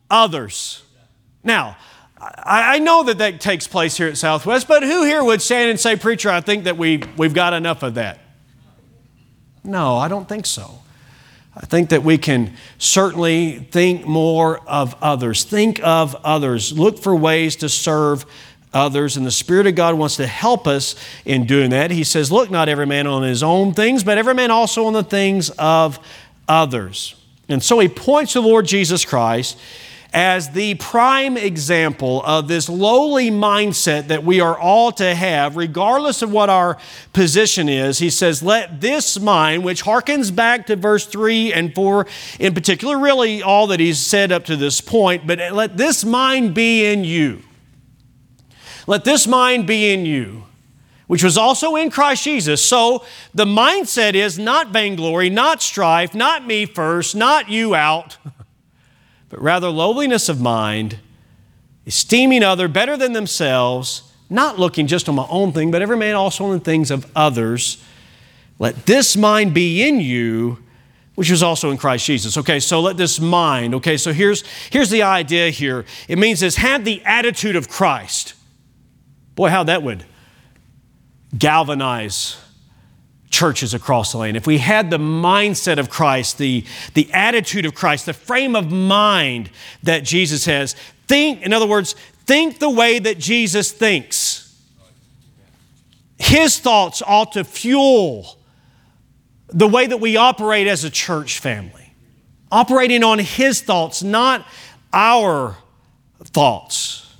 others. 0.10 0.84
Now, 1.46 1.78
I, 2.22 2.76
I 2.76 2.80
know 2.80 3.04
that 3.04 3.18
that 3.18 3.42
takes 3.42 3.68
place 3.68 3.98
here 3.98 4.08
at 4.08 4.18
Southwest, 4.18 4.68
but 4.68 4.84
who 4.84 5.04
here 5.04 5.24
would 5.24 5.42
stand 5.42 5.72
and 5.72 5.80
say, 5.80 5.96
Preacher, 5.96 6.30
I 6.30 6.42
think 6.42 6.66
that 6.66 6.78
we, 6.78 7.02
we've 7.18 7.34
got 7.34 7.54
enough 7.54 7.82
of 7.82 7.96
that? 7.96 8.20
No, 9.64 9.98
I 9.98 10.08
don't 10.08 10.30
think 10.30 10.46
so. 10.46 10.80
I 11.56 11.66
think 11.66 11.90
that 11.90 12.04
we 12.04 12.18
can 12.18 12.54
certainly 12.78 13.60
think 13.72 14.06
more 14.06 14.60
of 14.68 14.96
others. 15.02 15.44
Think 15.44 15.82
of 15.84 16.16
others. 16.24 16.78
Look 16.78 17.00
for 17.00 17.16
ways 17.16 17.56
to 17.58 17.70
serve 17.70 18.26
others, 18.74 19.18
and 19.18 19.26
the 19.26 19.32
Spirit 19.32 19.68
of 19.68 19.76
God 19.76 19.96
wants 19.96 20.16
to 20.16 20.28
help 20.28 20.66
us 20.66 20.96
in 21.26 21.46
doing 21.46 21.72
that. 21.72 21.92
He 21.92 22.04
says, 22.04 22.32
Look 22.32 22.50
not 22.50 22.70
every 22.70 22.86
man 22.86 23.08
on 23.08 23.24
his 23.24 23.44
own 23.44 23.74
things, 23.74 24.04
but 24.04 24.18
every 24.18 24.34
man 24.34 24.50
also 24.50 24.86
on 24.86 24.94
the 24.94 25.04
things 25.04 25.50
of 25.52 26.00
others. 26.48 27.16
And 27.50 27.62
so 27.62 27.80
he 27.80 27.90
points 27.90 28.34
to 28.34 28.42
the 28.42 28.48
Lord 28.48 28.66
Jesus 28.66 29.04
Christ 29.04 29.58
as 30.14 30.50
the 30.50 30.76
prime 30.76 31.38
example 31.38 32.22
of 32.24 32.48
this 32.48 32.68
lowly 32.68 33.32
mindset 33.32 34.08
that 34.08 34.24
we 34.24 34.42
are 34.42 34.58
all 34.58 34.92
to 34.92 35.16
have, 35.16 35.56
regardless 35.56 36.22
of 36.22 36.32
what 36.32 36.50
our 36.50 36.78
position 37.14 37.70
is. 37.70 38.00
He 38.00 38.10
says, 38.10 38.44
Let 38.44 38.82
this 38.82 39.20
mind, 39.20 39.64
which 39.64 39.84
harkens 39.84 40.36
back 40.36 40.68
to 40.68 40.76
verse 40.76 41.06
3 41.06 41.54
and 41.54 41.74
4 41.74 42.08
in 42.40 42.54
particular, 42.54 42.98
really 42.98 43.42
all 43.42 43.68
that 43.68 43.80
he's 43.80 44.00
said 44.00 44.32
up 44.32 44.46
to 44.46 44.58
this 44.58 44.82
point, 44.82 45.26
but 45.26 45.40
let 45.54 45.78
this 45.78 46.04
mind 46.04 46.54
be 46.54 46.86
in 46.86 47.04
you. 47.04 47.42
Let 48.88 49.06
this 49.06 49.28
mind 49.28 49.68
be 49.68 49.94
in 49.94 50.06
you 50.06 50.44
which 51.12 51.26
was 51.26 51.38
also 51.38 51.76
in 51.76 51.92
Christ 51.92 52.24
Jesus. 52.24 52.64
So 52.64 53.04
the 53.34 53.44
mindset 53.44 54.14
is 54.14 54.40
not 54.40 54.70
vainglory, 54.70 55.30
not 55.30 55.62
strife, 55.62 56.16
not 56.16 56.48
me 56.48 56.66
first, 56.66 57.18
not 57.18 57.50
you 57.50 57.76
out, 57.76 58.18
but 59.32 59.42
rather 59.42 59.70
lowliness 59.70 60.28
of 60.30 60.42
mind, 60.42 61.00
esteeming 61.88 62.44
other 62.44 62.68
better 62.68 62.98
than 62.98 63.14
themselves, 63.14 64.04
not 64.30 64.60
looking 64.60 64.88
just 64.88 65.08
on 65.10 65.16
my 65.16 65.26
own 65.30 65.54
thing, 65.54 65.72
but 65.72 65.82
every 65.82 65.98
man 65.98 66.16
also 66.16 66.46
on 66.46 66.52
the 66.52 66.64
things 66.64 66.92
of 66.92 67.10
others. 67.16 67.82
Let 68.60 68.86
this 68.86 69.16
mind 69.16 69.54
be 69.54 69.82
in 69.88 70.02
you, 70.02 70.60
which 71.16 71.32
was 71.32 71.42
also 71.42 71.72
in 71.72 71.78
Christ 71.78 72.06
Jesus. 72.06 72.38
Okay, 72.38 72.60
so 72.60 72.82
let 72.82 72.98
this 72.98 73.20
mind, 73.20 73.74
okay, 73.76 73.96
so 73.96 74.12
here's, 74.12 74.44
here's 74.70 74.90
the 74.90 75.04
idea 75.04 75.50
here. 75.50 75.86
It 76.10 76.18
means 76.18 76.42
this 76.42 76.58
have 76.58 76.84
the 76.84 77.02
attitude 77.06 77.56
of 77.56 77.70
Christ. 77.70 78.34
Boy, 79.36 79.50
how 79.50 79.64
that 79.64 79.82
would 79.82 80.06
galvanize 81.38 82.41
churches 83.32 83.74
across 83.74 84.12
the 84.12 84.20
land, 84.20 84.38
if 84.38 84.46
we 84.46 84.60
had 84.60 84.92
the 84.92 84.98
mindset 84.98 85.80
of 85.80 85.90
Christ, 85.90 86.38
the, 86.38 86.66
the 86.94 87.12
attitude 87.12 87.66
of 87.66 87.74
Christ, 87.74 88.06
the 88.06 88.14
frame 88.14 88.56
of 88.56 88.72
mind 88.72 89.50
that 89.84 90.04
Jesus 90.04 90.46
has, 90.46 90.76
think, 91.08 91.42
in 91.42 91.54
other 91.54 91.66
words, 91.66 91.94
think 92.26 92.60
the 92.60 92.70
way 92.70 93.00
that 93.00 93.18
Jesus 93.18 93.72
thinks. 93.72 94.48
His 96.20 96.60
thoughts 96.60 97.02
ought 97.06 97.32
to 97.32 97.44
fuel 97.44 98.38
the 99.48 99.68
way 99.68 99.88
that 99.88 99.98
we 99.98 100.18
operate 100.18 100.68
as 100.68 100.84
a 100.84 100.90
church 100.90 101.40
family. 101.40 101.94
Operating 102.52 103.04
on 103.04 103.18
His 103.18 103.62
thoughts, 103.62 104.04
not 104.04 104.46
our 104.94 105.58
thoughts. 106.24 107.16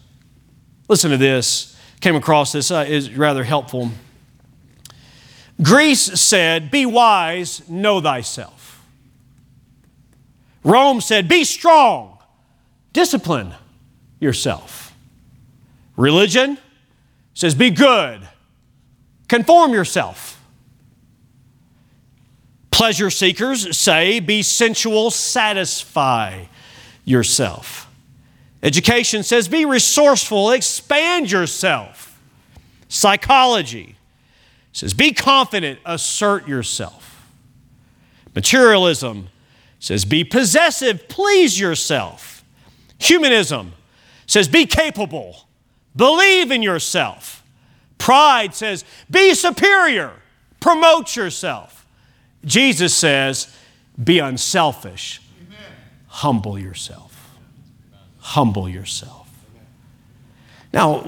Listen 0.88 1.10
to 1.12 1.18
this 1.18 1.72
came 2.02 2.16
across 2.16 2.52
this 2.52 2.72
uh, 2.72 2.84
is 2.88 3.16
rather 3.16 3.44
helpful. 3.44 3.92
Greece 5.62 6.20
said, 6.20 6.72
Be 6.72 6.86
wise, 6.86 7.68
know 7.70 8.02
thyself. 8.02 8.84
Rome 10.64 11.02
said, 11.02 11.28
Be 11.28 11.44
strong, 11.44 12.18
discipline 12.94 13.54
yourself. 14.20 14.96
Religion 15.96 16.58
says, 17.34 17.56
Be 17.56 17.70
good, 17.70 18.28
conform 19.28 19.74
yourself. 19.74 20.40
Pleasure 22.72 23.10
seekers 23.10 23.78
say, 23.78 24.20
Be 24.20 24.42
sensual, 24.42 25.12
satisfy 25.12 26.46
yourself. 27.06 27.88
Education 28.64 29.24
says 29.24 29.48
be 29.48 29.66
resourceful, 29.66 30.52
expand 30.52 31.32
yourself. 31.32 32.20
Psychology 32.88 33.96
says 34.74 34.94
be 34.94 35.14
confident, 35.14 35.80
assert 35.86 36.48
yourself. 36.48 37.30
Materialism 38.34 39.30
says 39.80 40.06
be 40.06 40.24
possessive, 40.24 41.08
please 41.10 41.60
yourself. 41.60 42.44
Humanism 43.00 43.74
says 44.28 44.48
be 44.48 44.66
capable, 44.66 45.48
believe 45.96 46.52
in 46.52 46.62
yourself. 46.62 47.44
Pride 47.98 48.56
says 48.56 48.86
be 49.10 49.34
superior, 49.34 50.12
promote 50.60 51.16
yourself. 51.16 51.86
Jesus 52.46 52.96
says 52.96 53.56
be 54.02 54.20
unselfish, 54.20 55.22
humble 56.08 56.58
yourself 56.58 57.12
humble 58.22 58.70
yourself. 58.70 59.21
Now, 60.74 61.00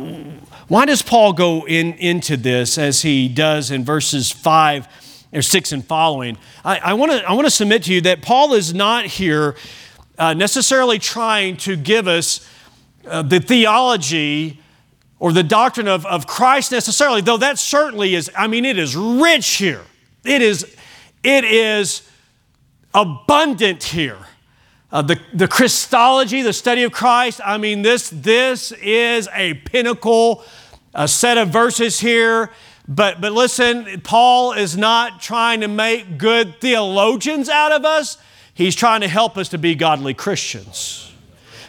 why 0.67 0.85
does 0.85 1.01
Paul 1.01 1.33
go 1.33 1.65
in, 1.67 1.93
into 1.93 2.37
this 2.37 2.77
as 2.77 3.01
he 3.01 3.27
does 3.27 3.71
in 3.71 3.83
verses 3.83 4.31
5 4.31 4.87
or 5.33 5.41
6 5.41 5.71
and 5.71 5.85
following? 5.85 6.37
I, 6.65 6.79
I 6.79 6.93
want 6.93 7.45
to 7.45 7.51
submit 7.51 7.83
to 7.83 7.93
you 7.93 8.01
that 8.01 8.21
Paul 8.21 8.53
is 8.53 8.73
not 8.73 9.05
here 9.05 9.55
uh, 10.17 10.33
necessarily 10.33 10.99
trying 10.99 11.57
to 11.57 11.75
give 11.75 12.07
us 12.07 12.47
uh, 13.07 13.21
the 13.21 13.39
theology 13.39 14.59
or 15.19 15.31
the 15.31 15.43
doctrine 15.43 15.87
of, 15.87 16.05
of 16.05 16.27
Christ 16.27 16.71
necessarily, 16.71 17.21
though 17.21 17.37
that 17.37 17.57
certainly 17.57 18.13
is, 18.15 18.29
I 18.37 18.47
mean, 18.47 18.65
it 18.65 18.77
is 18.77 18.95
rich 18.95 19.47
here. 19.51 19.81
It 20.25 20.41
is, 20.41 20.75
it 21.23 21.45
is 21.45 22.09
abundant 22.93 23.83
here. 23.83 24.17
Uh, 24.93 25.01
the, 25.01 25.19
the 25.33 25.49
Christology, 25.49 26.41
the 26.41 26.53
study 26.53 26.83
of 26.83 26.93
Christ, 26.93 27.41
I 27.43 27.57
mean, 27.57 27.81
this, 27.81 28.09
this 28.11 28.71
is 28.71 29.27
a 29.33 29.55
pinnacle 29.55 30.45
a 30.93 31.07
set 31.07 31.37
of 31.37 31.49
verses 31.49 31.99
here. 31.99 32.51
But, 32.87 33.21
but 33.21 33.31
listen, 33.31 34.01
Paul 34.01 34.53
is 34.53 34.77
not 34.77 35.21
trying 35.21 35.61
to 35.61 35.67
make 35.67 36.17
good 36.17 36.59
theologians 36.59 37.49
out 37.49 37.71
of 37.71 37.85
us. 37.85 38.17
He's 38.53 38.75
trying 38.75 39.01
to 39.01 39.07
help 39.07 39.37
us 39.37 39.49
to 39.49 39.57
be 39.57 39.73
godly 39.73 40.13
Christians. 40.13 41.11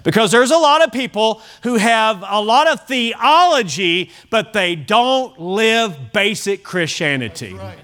Because 0.03 0.31
there's 0.31 0.51
a 0.51 0.59
lot 0.59 0.83
of 0.83 0.93
people 0.93 1.41
who 1.63 1.77
have 1.77 2.23
a 2.29 2.41
lot 2.41 2.69
of 2.69 2.87
theology, 2.87 4.11
but 4.29 4.53
they 4.53 4.75
don't 4.75 5.41
live 5.41 6.13
basic 6.13 6.63
Christianity. 6.63 7.55
Right. 7.55 7.79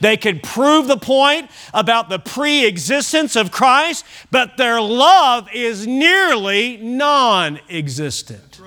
They 0.00 0.16
could 0.16 0.42
prove 0.42 0.86
the 0.86 0.96
point 0.96 1.50
about 1.72 2.08
the 2.08 2.18
pre 2.18 2.66
existence 2.66 3.36
of 3.36 3.50
Christ, 3.50 4.04
but 4.30 4.56
their 4.56 4.80
love 4.80 5.48
is 5.54 5.86
nearly 5.86 6.76
non 6.78 7.60
existent. 7.68 8.60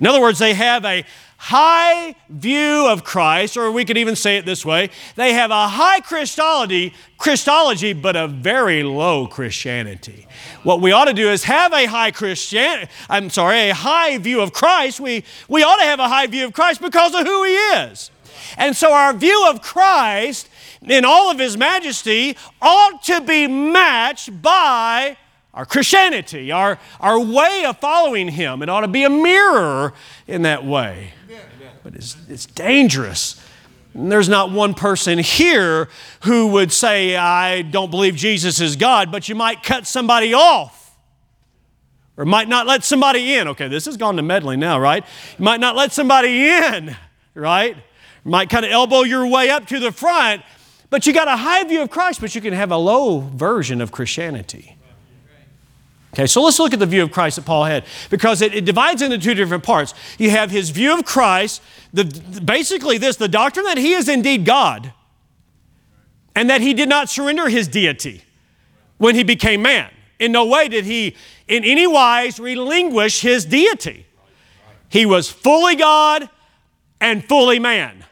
In 0.00 0.06
other 0.06 0.20
words, 0.20 0.38
they 0.38 0.54
have 0.54 0.84
a 0.84 1.04
high 1.36 2.14
view 2.30 2.88
of 2.88 3.04
Christ, 3.04 3.56
or 3.58 3.70
we 3.70 3.84
could 3.84 3.98
even 3.98 4.16
say 4.16 4.38
it 4.38 4.46
this 4.46 4.64
way 4.64 4.90
they 5.14 5.34
have 5.34 5.50
a 5.50 5.68
high 5.68 6.00
Christology, 6.00 6.94
Christology, 7.18 7.92
but 7.92 8.16
a 8.16 8.26
very 8.26 8.82
low 8.82 9.26
Christianity. 9.26 10.26
What 10.62 10.80
we 10.80 10.92
ought 10.92 11.04
to 11.04 11.12
do 11.12 11.30
is 11.30 11.44
have 11.44 11.72
a 11.74 11.84
high 11.84 12.10
Christian, 12.10 12.88
I'm 13.10 13.28
sorry, 13.28 13.68
a 13.68 13.74
high 13.74 14.16
view 14.18 14.40
of 14.40 14.54
Christ. 14.54 15.00
We, 15.00 15.24
we 15.48 15.62
ought 15.62 15.76
to 15.76 15.84
have 15.84 16.00
a 16.00 16.08
high 16.08 16.26
view 16.26 16.46
of 16.46 16.54
Christ 16.54 16.80
because 16.80 17.14
of 17.14 17.26
who 17.26 17.44
He 17.44 17.54
is. 17.54 18.10
And 18.56 18.76
so 18.76 18.92
our 18.92 19.12
view 19.12 19.46
of 19.48 19.62
Christ 19.62 20.48
in 20.82 21.04
all 21.04 21.30
of 21.30 21.38
His 21.38 21.56
majesty 21.56 22.36
ought 22.60 23.02
to 23.04 23.20
be 23.20 23.46
matched 23.46 24.42
by 24.42 25.16
our 25.52 25.64
Christianity, 25.64 26.50
our, 26.50 26.78
our 27.00 27.20
way 27.20 27.64
of 27.64 27.78
following 27.78 28.28
Him. 28.28 28.62
It 28.62 28.68
ought 28.68 28.80
to 28.80 28.88
be 28.88 29.04
a 29.04 29.10
mirror 29.10 29.94
in 30.26 30.42
that 30.42 30.64
way. 30.64 31.12
But 31.82 31.94
it's, 31.94 32.16
it's 32.28 32.46
dangerous. 32.46 33.40
And 33.92 34.10
there's 34.10 34.28
not 34.28 34.50
one 34.50 34.74
person 34.74 35.18
here 35.18 35.88
who 36.24 36.48
would 36.48 36.72
say, 36.72 37.14
I 37.14 37.62
don't 37.62 37.90
believe 37.90 38.16
Jesus 38.16 38.60
is 38.60 38.74
God, 38.74 39.12
but 39.12 39.28
you 39.28 39.36
might 39.36 39.62
cut 39.62 39.86
somebody 39.86 40.34
off. 40.34 40.96
Or 42.16 42.24
might 42.24 42.48
not 42.48 42.66
let 42.66 42.84
somebody 42.84 43.34
in. 43.34 43.48
Okay, 43.48 43.68
this 43.68 43.86
has 43.86 43.96
gone 43.96 44.16
to 44.16 44.22
meddling 44.22 44.60
now, 44.60 44.78
right? 44.78 45.04
You 45.38 45.44
might 45.44 45.60
not 45.60 45.76
let 45.76 45.92
somebody 45.92 46.48
in, 46.48 46.96
right? 47.34 47.76
Might 48.24 48.48
kind 48.48 48.64
of 48.64 48.72
elbow 48.72 49.02
your 49.02 49.26
way 49.26 49.50
up 49.50 49.66
to 49.66 49.78
the 49.78 49.92
front, 49.92 50.42
but 50.90 51.06
you 51.06 51.12
got 51.12 51.28
a 51.28 51.36
high 51.36 51.64
view 51.64 51.82
of 51.82 51.90
Christ, 51.90 52.20
but 52.20 52.34
you 52.34 52.40
can 52.40 52.54
have 52.54 52.70
a 52.70 52.76
low 52.76 53.20
version 53.20 53.80
of 53.80 53.92
Christianity. 53.92 54.76
Okay, 56.14 56.28
so 56.28 56.42
let's 56.42 56.60
look 56.60 56.72
at 56.72 56.78
the 56.78 56.86
view 56.86 57.02
of 57.02 57.10
Christ 57.10 57.36
that 57.36 57.44
Paul 57.44 57.64
had 57.64 57.84
because 58.08 58.40
it, 58.40 58.54
it 58.54 58.64
divides 58.64 59.02
into 59.02 59.18
two 59.18 59.34
different 59.34 59.64
parts. 59.64 59.94
You 60.16 60.30
have 60.30 60.50
his 60.52 60.70
view 60.70 60.96
of 60.96 61.04
Christ, 61.04 61.60
the, 61.92 62.04
basically, 62.44 62.98
this 62.98 63.16
the 63.16 63.26
doctrine 63.26 63.64
that 63.66 63.78
he 63.78 63.94
is 63.94 64.08
indeed 64.08 64.44
God 64.44 64.92
and 66.36 66.48
that 66.50 66.60
he 66.60 66.72
did 66.72 66.88
not 66.88 67.08
surrender 67.08 67.48
his 67.48 67.66
deity 67.66 68.22
when 68.98 69.16
he 69.16 69.24
became 69.24 69.62
man. 69.62 69.90
In 70.20 70.30
no 70.30 70.46
way 70.46 70.68
did 70.68 70.84
he, 70.84 71.16
in 71.48 71.64
any 71.64 71.86
wise, 71.86 72.38
relinquish 72.38 73.20
his 73.20 73.44
deity. 73.44 74.06
He 74.88 75.04
was 75.06 75.28
fully 75.28 75.74
God 75.74 76.30
and 77.00 77.24
fully 77.24 77.58
man. 77.58 78.03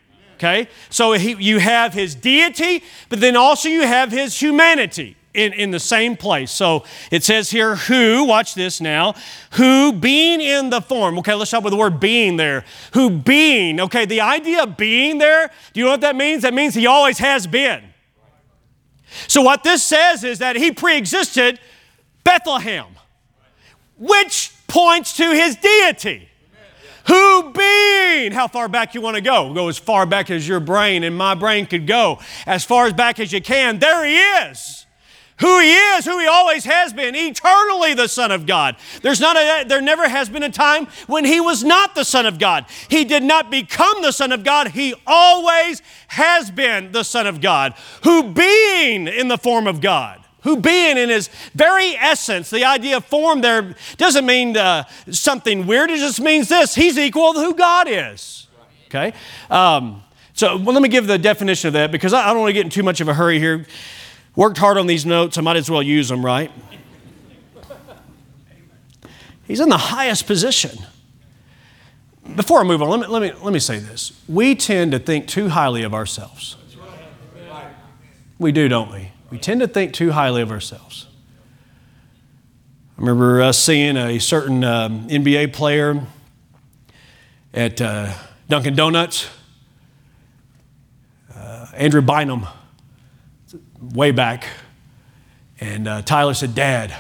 Okay? 0.43 0.69
So 0.91 1.13
he, 1.13 1.35
you 1.35 1.61
have 1.61 1.95
his 1.95 2.17
deity, 2.17 2.83
but 3.09 3.21
then 3.21 3.37
also 3.37 3.69
you 3.69 3.83
have 3.83 4.11
his 4.11 4.41
humanity 4.41 5.17
in, 5.35 5.53
in 5.53 5.71
the 5.71 5.79
same 5.79 6.17
place. 6.17 6.51
So 6.51 6.85
it 7.13 7.23
says 7.23 7.51
here, 7.51 7.77
who, 7.77 8.25
watch 8.25 8.55
this 8.55 8.81
now, 8.81 9.15
who 9.53 9.93
being 9.93 10.41
in 10.41 10.71
the 10.71 10.81
form, 10.81 11.17
okay, 11.21 11.35
let's 11.35 11.51
start 11.51 11.63
with 11.63 11.71
the 11.71 11.77
word 11.77 12.01
being 12.01 12.39
there. 12.39 12.65
Who 12.95 13.09
being, 13.09 13.79
okay, 13.83 14.05
the 14.05 14.21
idea 14.21 14.65
of 14.65 14.77
being 14.77 15.19
there, 15.19 15.53
do 15.73 15.81
you 15.81 15.87
know 15.87 15.93
what 15.93 16.01
that 16.01 16.17
means? 16.17 16.43
That 16.43 16.55
means 16.55 16.75
he 16.75 16.89
always 16.89 17.19
has 17.19 17.47
been. 17.47 17.85
So 19.29 19.43
what 19.43 19.63
this 19.63 19.85
says 19.85 20.25
is 20.25 20.41
that 20.41 20.57
he 20.57 20.73
pre 20.73 20.97
existed 20.97 21.61
Bethlehem. 22.25 22.87
which 23.97 24.53
points 24.67 25.17
to 25.19 25.31
his 25.31 25.55
deity. 25.55 26.29
Who 27.07 27.53
being, 27.53 28.33
how 28.33 28.49
far 28.49 28.69
back 28.69 28.95
you 28.95 29.01
want 29.01 29.17
to 29.17 29.23
go? 29.23 29.53
Go 29.53 29.69
as 29.69 29.79
far 29.79 30.07
back 30.07 30.31
as 30.31 30.47
your 30.47 30.61
brain 30.61 31.05
and 31.05 31.17
my 31.17 31.35
brain 31.35 31.67
could 31.67 31.87
go, 31.87 32.21
as 32.47 32.65
far 32.65 32.87
as 32.87 32.93
back 32.93 33.19
as 33.19 33.33
you 33.33 33.41
can. 33.41 33.79
There 33.79 34.05
he 34.05 34.19
is. 34.19 34.87
Who 35.41 35.59
he 35.59 35.73
is, 35.73 36.05
who 36.05 36.21
he 36.21 36.27
always 36.27 36.65
has 36.65 36.93
been, 36.93 37.17
eternally 37.17 37.95
the 37.95 38.07
Son 38.07 38.31
of 38.31 38.47
God. 38.47 38.77
There's 39.03 39.21
not 39.21 39.37
a, 39.37 39.65
there 39.67 39.81
never 39.81 40.09
has 40.09 40.29
been 40.29 40.45
a 40.45 40.51
time 40.51 40.87
when 41.09 41.25
he 41.25 41.41
was 41.41 41.65
not 41.65 41.97
the 41.97 42.05
Son 42.05 42.27
of 42.27 42.39
God. 42.39 42.67
He 42.89 43.05
did 43.05 43.25
not 43.25 43.51
become 43.51 44.03
the 44.03 44.13
Son 44.13 44.31
of 44.31 44.45
God. 44.45 44.69
He 44.69 44.95
always 45.05 45.83
has 46.09 46.51
been 46.53 46.93
the 46.93 47.03
Son 47.03 47.27
of 47.27 47.41
God, 47.41 47.75
who 48.05 48.33
being 48.33 49.09
in 49.09 49.27
the 49.27 49.39
form 49.39 49.67
of 49.67 49.81
God 49.81 50.22
who 50.43 50.57
being 50.57 50.97
in 50.97 51.09
his 51.09 51.29
very 51.55 51.97
essence, 51.97 52.51
the 52.51 52.65
idea 52.65 52.97
of 52.97 53.05
form 53.05 53.41
there 53.41 53.75
doesn't 53.97 54.27
mean 54.27 54.57
uh, 54.57 54.85
something 55.11 55.67
weird. 55.67 55.91
It 55.91 55.99
just 55.99 56.21
means 56.21 56.49
this 56.49 56.75
he's 56.75 56.99
equal 56.99 57.33
to 57.35 57.41
who 57.41 57.55
God 57.55 57.87
is. 57.89 58.49
Okay? 58.87 59.15
Um, 59.51 60.03
so 60.35 60.57
well, 60.57 60.75
let 60.75 60.83
me 60.83 60.89
give 60.89 61.07
the 61.07 61.19
definition 61.19 61.69
of 61.69 61.75
that 61.75 61.93
because 61.93 62.13
I, 62.13 62.25
I 62.25 62.33
don't 62.33 62.41
want 62.41 62.51
to 62.51 62.55
get 62.55 62.65
in 62.65 62.71
too 62.71 62.83
much 62.83 63.01
of 63.01 63.09
a 63.09 63.15
hurry 63.15 63.39
here. 63.39 63.67
Worked 64.35 64.59
hard 64.59 64.79
on 64.79 64.87
these 64.87 65.05
notes, 65.05 65.39
I 65.39 65.43
might 65.43 65.57
as 65.57 65.71
well 65.71 65.83
use 65.83 66.09
them, 66.09 66.25
right? 66.25 66.51
He's 69.47 69.61
in 69.61 69.69
the 69.69 69.77
highest 69.77 70.27
position. 70.27 70.79
Before 72.37 72.61
I 72.61 72.65
move 72.65 72.81
on, 72.83 72.89
let 72.89 73.01
me, 73.01 73.07
let 73.07 73.23
me, 73.23 73.33
let 73.43 73.53
me 73.53 73.59
say 73.59 73.79
this. 73.79 74.13
We 74.29 74.55
tend 74.55 74.93
to 74.93 74.99
think 74.99 75.27
too 75.29 75.51
highly 75.51 75.83
of 75.83 75.93
ourselves. 75.93 76.57
We 78.39 78.51
do, 78.51 78.69
don't 78.69 78.91
we? 78.91 79.12
We 79.33 79.39
tend 79.39 79.61
to 79.61 79.67
think 79.67 79.95
too 79.95 80.13
highly 80.13 80.43
of 80.43 80.51
ourselves. 80.51 81.07
I 82.99 83.01
remember 83.01 83.41
us 83.41 83.59
seeing 83.59 83.97
a 83.97 84.19
certain 84.19 84.63
um, 84.63 85.09
NBA 85.09 85.55
player 85.55 86.07
at 87.55 87.81
uh, 87.81 88.13
Dunkin' 88.51 88.77
Donuts, 88.77 89.31
uh, 91.35 91.67
Andrew 91.73 92.03
Bynum, 92.03 92.47
way 93.81 94.11
back. 94.11 94.47
And 95.59 95.89
uh, 95.89 96.03
Tyler 96.03 96.35
said, 96.35 96.55
Dad, 96.55 96.95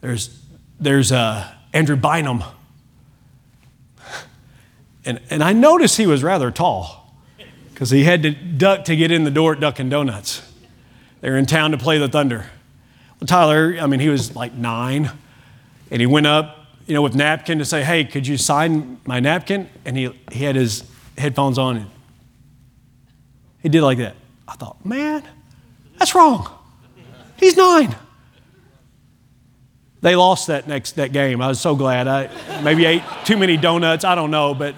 there's, 0.00 0.40
there's 0.80 1.12
uh, 1.12 1.52
Andrew 1.74 1.96
Bynum. 1.96 2.42
And, 5.04 5.20
and 5.30 5.40
I 5.40 5.52
noticed 5.52 5.98
he 5.98 6.06
was 6.06 6.24
rather 6.24 6.50
tall 6.50 7.14
because 7.72 7.90
he 7.90 8.02
had 8.02 8.24
to 8.24 8.30
duck 8.30 8.86
to 8.86 8.96
get 8.96 9.12
in 9.12 9.22
the 9.22 9.30
door 9.30 9.52
at 9.52 9.60
Dunkin' 9.60 9.88
Donuts. 9.88 10.45
They 11.26 11.32
were 11.32 11.38
in 11.38 11.46
town 11.46 11.72
to 11.72 11.76
play 11.76 11.98
the 11.98 12.06
Thunder. 12.06 12.46
Well, 13.18 13.26
Tyler, 13.26 13.76
I 13.80 13.88
mean, 13.88 13.98
he 13.98 14.08
was 14.08 14.36
like 14.36 14.54
nine, 14.54 15.10
and 15.90 16.00
he 16.00 16.06
went 16.06 16.28
up, 16.28 16.68
you 16.86 16.94
know, 16.94 17.02
with 17.02 17.16
napkin 17.16 17.58
to 17.58 17.64
say, 17.64 17.82
"Hey, 17.82 18.04
could 18.04 18.28
you 18.28 18.36
sign 18.36 19.00
my 19.06 19.18
napkin?" 19.18 19.68
And 19.84 19.96
he 19.96 20.16
he 20.30 20.44
had 20.44 20.54
his 20.54 20.84
headphones 21.18 21.58
on, 21.58 21.78
and 21.78 21.90
he 23.60 23.68
did 23.68 23.82
like 23.82 23.98
that. 23.98 24.14
I 24.46 24.54
thought, 24.54 24.86
man, 24.86 25.24
that's 25.98 26.14
wrong. 26.14 26.48
He's 27.38 27.56
nine. 27.56 27.96
They 30.02 30.14
lost 30.14 30.46
that 30.46 30.68
next 30.68 30.92
that 30.92 31.10
game. 31.10 31.42
I 31.42 31.48
was 31.48 31.58
so 31.58 31.74
glad. 31.74 32.06
I 32.06 32.30
maybe 32.62 32.84
ate 32.84 33.02
too 33.24 33.36
many 33.36 33.56
donuts. 33.56 34.04
I 34.04 34.14
don't 34.14 34.30
know, 34.30 34.54
but 34.54 34.76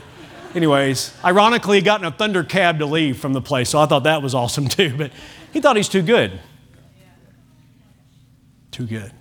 anyways, 0.55 1.13
ironically, 1.23 1.77
he 1.77 1.83
got 1.83 2.01
in 2.01 2.07
a 2.07 2.11
Thunder 2.11 2.43
cab 2.43 2.79
to 2.79 2.87
leave 2.87 3.19
from 3.19 3.35
the 3.35 3.43
place, 3.43 3.69
so 3.69 3.79
I 3.79 3.85
thought 3.85 4.05
that 4.05 4.23
was 4.23 4.35
awesome 4.35 4.67
too. 4.69 4.97
But 4.97 5.11
he 5.53 5.61
thought 5.61 5.77
he's 5.77 5.89
too 5.89 6.03
good. 6.03 6.39
Too 8.71 8.87
good. 8.87 9.13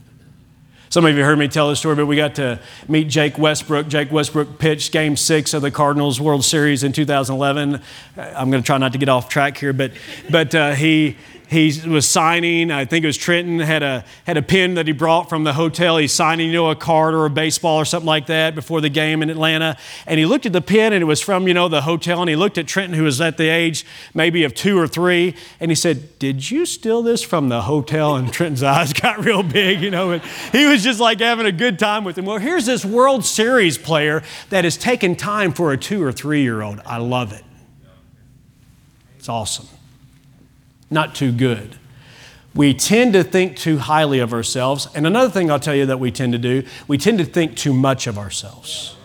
Some 0.89 1.05
of 1.05 1.17
you 1.17 1.23
heard 1.23 1.37
me 1.37 1.49
tell 1.49 1.69
this 1.69 1.79
story, 1.79 1.95
but 1.95 2.05
we 2.05 2.15
got 2.15 2.35
to 2.35 2.61
meet 2.87 3.09
Jake 3.09 3.37
Westbrook. 3.37 3.89
Jake 3.89 4.09
Westbrook 4.09 4.57
pitched 4.57 4.93
game 4.93 5.17
six 5.17 5.53
of 5.53 5.61
the 5.61 5.69
Cardinals 5.69 6.21
World 6.21 6.45
Series 6.45 6.83
in 6.83 6.93
2011. 6.93 7.81
I'm 8.15 8.49
going 8.49 8.63
to 8.63 8.65
try 8.65 8.77
not 8.77 8.93
to 8.93 8.97
get 8.97 9.09
off 9.09 9.27
track 9.27 9.57
here, 9.57 9.73
but, 9.73 9.91
but 10.29 10.55
uh, 10.55 10.73
he, 10.73 11.17
he 11.49 11.81
was 11.87 12.07
signing. 12.07 12.71
I 12.71 12.83
think 12.83 13.03
it 13.03 13.07
was 13.07 13.15
Trenton 13.15 13.59
had 13.59 13.81
a 13.81 14.03
had 14.25 14.35
a 14.35 14.41
pin 14.41 14.73
that 14.73 14.85
he 14.85 14.91
brought 14.91 15.29
from 15.29 15.45
the 15.45 15.53
hotel. 15.53 15.97
He's 15.97 16.11
signing, 16.11 16.47
you 16.47 16.53
know, 16.53 16.69
a 16.69 16.75
card 16.75 17.13
or 17.13 17.25
a 17.25 17.29
baseball 17.29 17.77
or 17.77 17.85
something 17.85 18.05
like 18.05 18.27
that 18.27 18.53
before 18.53 18.81
the 18.81 18.89
game 18.89 19.23
in 19.23 19.29
Atlanta. 19.29 19.77
And 20.05 20.19
he 20.19 20.25
looked 20.25 20.45
at 20.45 20.51
the 20.51 20.61
pin, 20.61 20.91
and 20.91 21.01
it 21.01 21.05
was 21.05 21.21
from 21.21 21.47
you 21.47 21.53
know 21.53 21.69
the 21.69 21.81
hotel. 21.81 22.19
And 22.19 22.29
he 22.29 22.35
looked 22.35 22.57
at 22.57 22.67
Trenton, 22.67 22.97
who 22.97 23.03
was 23.03 23.21
at 23.21 23.37
the 23.37 23.47
age 23.47 23.85
maybe 24.13 24.43
of 24.43 24.53
two 24.55 24.77
or 24.77 24.87
three, 24.87 25.35
and 25.59 25.71
he 25.71 25.75
said, 25.75 26.19
"Did 26.19 26.51
you 26.51 26.65
steal 26.65 27.01
this 27.01 27.23
from 27.23 27.47
the 27.47 27.61
hotel?" 27.61 28.17
And 28.17 28.31
Trenton's 28.31 28.63
eyes 28.77 28.91
got 28.91 29.23
real 29.23 29.43
big, 29.43 29.81
you 29.81 29.89
know. 29.89 30.11
And 30.11 30.23
he 30.51 30.65
was 30.65 30.83
just 30.83 30.99
like 30.99 31.21
having 31.21 31.45
a 31.45 31.51
good 31.51 31.79
time 31.79 32.03
with 32.03 32.17
him. 32.17 32.25
Well, 32.25 32.39
here's 32.39 32.65
this 32.65 32.83
World 32.83 33.23
Series 33.23 33.77
player 33.77 34.21
that 34.49 34.65
has 34.65 34.75
taken 34.75 35.15
time 35.15 35.53
for 35.53 35.71
a 35.71 35.77
two 35.77 36.03
or 36.03 36.11
three 36.11 36.41
year 36.41 36.61
old. 36.61 36.81
I 36.85 36.97
love 36.97 37.31
it. 37.31 37.45
It's 39.17 39.29
awesome 39.29 39.67
not 40.89 41.15
too 41.15 41.31
good. 41.31 41.77
We 42.53 42.73
tend 42.73 43.13
to 43.13 43.23
think 43.23 43.55
too 43.55 43.77
highly 43.77 44.19
of 44.19 44.33
ourselves. 44.33 44.87
And 44.95 45.05
another 45.05 45.29
thing 45.29 45.51
I'll 45.51 45.59
tell 45.59 45.75
you 45.75 45.85
that 45.85 45.99
we 45.99 46.11
tend 46.11 46.33
to 46.33 46.39
do, 46.39 46.63
we 46.87 46.97
tend 46.97 47.19
to 47.19 47.25
think 47.25 47.55
too 47.55 47.73
much 47.73 48.07
of 48.07 48.17
ourselves. 48.17 48.95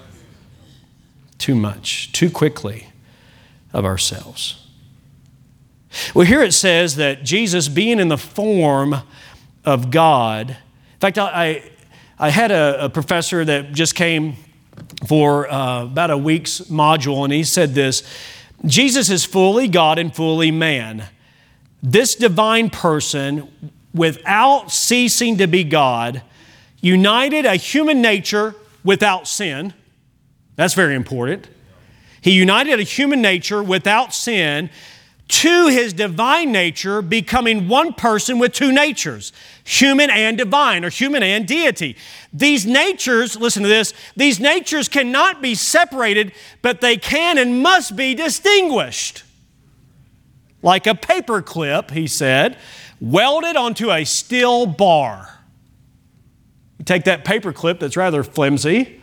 Too 1.39 1.55
much, 1.55 2.13
too 2.13 2.31
quickly 2.31 2.89
of 3.73 3.85
ourselves. 3.85 4.67
Well, 6.15 6.27
here 6.27 6.43
it 6.43 6.53
says 6.53 6.97
that 6.97 7.25
Jesus, 7.25 7.69
being 7.69 7.99
in 7.99 8.09
the 8.09 8.17
form 8.17 8.97
of 9.65 9.91
God, 9.91 10.51
in 10.51 10.99
fact, 11.01 11.19
I, 11.19 11.63
I 12.19 12.31
had 12.31 12.51
a, 12.51 12.87
a 12.87 12.89
professor 12.89 13.45
that 13.45 13.73
just 13.73 13.95
came 13.95 14.37
for 15.07 15.51
uh, 15.51 15.85
about 15.85 16.11
a 16.11 16.17
week's 16.17 16.61
module, 16.63 17.25
and 17.25 17.33
he 17.33 17.45
said 17.45 17.75
this 17.75 18.03
Jesus 18.65 19.11
is 19.11 19.25
fully 19.25 19.69
God 19.69 19.99
and 19.99 20.15
fully 20.15 20.51
man. 20.51 21.05
This 21.83 22.15
divine 22.15 22.71
person, 22.71 23.51
without 23.93 24.71
ceasing 24.71 25.39
to 25.39 25.49
be 25.49 25.65
God, 25.65 26.23
united 26.81 27.45
a 27.45 27.57
human 27.57 28.01
nature 28.01 28.55
without 28.85 29.27
sin. 29.27 29.75
That's 30.55 30.75
very 30.75 30.95
important. 30.95 31.49
He 32.21 32.33
united 32.33 32.79
a 32.79 32.85
human 32.85 33.21
nature 33.21 33.63
without 33.63 34.15
sin 34.15 34.71
to 35.29 35.69
his 35.69 35.93
divine 35.93 36.53
nature, 36.53 37.01
becoming 37.01 37.67
one 37.67 37.95
person 37.95 38.39
with 38.39 38.53
two 38.53 38.71
natures, 38.71 39.33
human 39.65 40.11
and 40.11 40.37
divine, 40.37 40.85
or 40.85 40.91
human 40.91 41.23
and 41.23 41.49
deity. 41.49 41.97
These 42.33 42.67
natures, 42.67 43.37
listen 43.37 43.63
to 43.63 43.69
this, 43.69 43.95
these 44.15 44.39
natures 44.39 44.89
cannot 44.89 45.41
be 45.41 45.55
separated, 45.55 46.33
but 46.61 46.81
they 46.81 46.97
can 46.97 47.39
and 47.39 47.63
must 47.63 47.97
be 47.97 48.15
distinguished 48.15 49.25
like 50.63 50.87
a 50.87 50.95
paper 50.95 51.43
clip, 51.43 51.91
he 51.91 52.07
said, 52.07 52.57
welded 53.01 53.57
onto 53.57 53.91
a 53.91 54.05
steel 54.05 54.67
bar. 54.67 55.41
You 56.79 56.85
take 56.85 57.05
that 57.05 57.25
paper 57.25 57.53
clip 57.53 57.81
that's 57.81 57.97
rather 57.97 58.23
flimsy, 58.23 59.01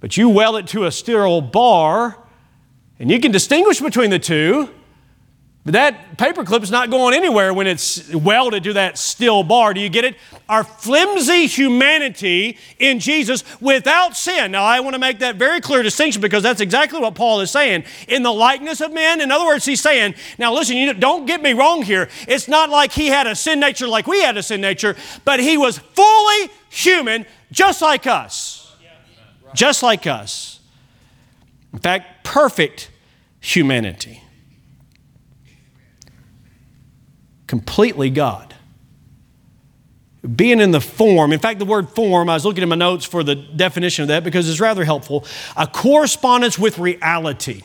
but 0.00 0.16
you 0.16 0.28
weld 0.28 0.56
it 0.56 0.66
to 0.68 0.84
a 0.84 0.92
steel 0.92 1.40
bar, 1.40 2.18
and 2.98 3.10
you 3.10 3.18
can 3.20 3.32
distinguish 3.32 3.80
between 3.80 4.10
the 4.10 4.18
two. 4.18 4.70
That 5.66 6.16
paperclip 6.16 6.62
is 6.62 6.70
not 6.70 6.90
going 6.90 7.12
anywhere 7.12 7.52
when 7.52 7.66
it's 7.66 8.14
welded 8.14 8.62
to 8.64 8.74
that 8.74 8.96
steel 8.96 9.42
bar. 9.42 9.74
Do 9.74 9.80
you 9.80 9.88
get 9.88 10.04
it? 10.04 10.14
Our 10.48 10.62
flimsy 10.62 11.46
humanity 11.46 12.56
in 12.78 13.00
Jesus 13.00 13.42
without 13.60 14.16
sin. 14.16 14.52
Now, 14.52 14.62
I 14.62 14.78
want 14.78 14.94
to 14.94 15.00
make 15.00 15.18
that 15.18 15.34
very 15.34 15.60
clear 15.60 15.82
distinction 15.82 16.22
because 16.22 16.44
that's 16.44 16.60
exactly 16.60 17.00
what 17.00 17.16
Paul 17.16 17.40
is 17.40 17.50
saying. 17.50 17.82
In 18.06 18.22
the 18.22 18.32
likeness 18.32 18.80
of 18.80 18.92
men, 18.92 19.20
in 19.20 19.32
other 19.32 19.44
words, 19.44 19.64
he's 19.64 19.80
saying, 19.80 20.14
now 20.38 20.54
listen, 20.54 20.76
you 20.76 20.94
don't 20.94 21.26
get 21.26 21.42
me 21.42 21.52
wrong 21.52 21.82
here. 21.82 22.08
It's 22.28 22.46
not 22.46 22.70
like 22.70 22.92
he 22.92 23.08
had 23.08 23.26
a 23.26 23.34
sin 23.34 23.58
nature 23.58 23.88
like 23.88 24.06
we 24.06 24.22
had 24.22 24.36
a 24.36 24.44
sin 24.44 24.60
nature, 24.60 24.94
but 25.24 25.40
he 25.40 25.58
was 25.58 25.78
fully 25.78 26.50
human, 26.70 27.26
just 27.50 27.82
like 27.82 28.06
us. 28.06 28.72
Just 29.52 29.82
like 29.82 30.06
us. 30.06 30.60
In 31.72 31.80
fact, 31.80 32.24
perfect 32.24 32.88
humanity. 33.40 34.22
Completely 37.46 38.10
God. 38.10 38.54
Being 40.34 40.60
in 40.60 40.72
the 40.72 40.80
form, 40.80 41.32
in 41.32 41.38
fact, 41.38 41.60
the 41.60 41.64
word 41.64 41.88
form, 41.90 42.28
I 42.28 42.34
was 42.34 42.44
looking 42.44 42.62
at 42.62 42.68
my 42.68 42.74
notes 42.76 43.04
for 43.04 43.22
the 43.22 43.36
definition 43.36 44.02
of 44.02 44.08
that 44.08 44.24
because 44.24 44.48
it's 44.48 44.58
rather 44.58 44.84
helpful. 44.84 45.24
A 45.56 45.66
correspondence 45.66 46.58
with 46.58 46.78
reality. 46.78 47.62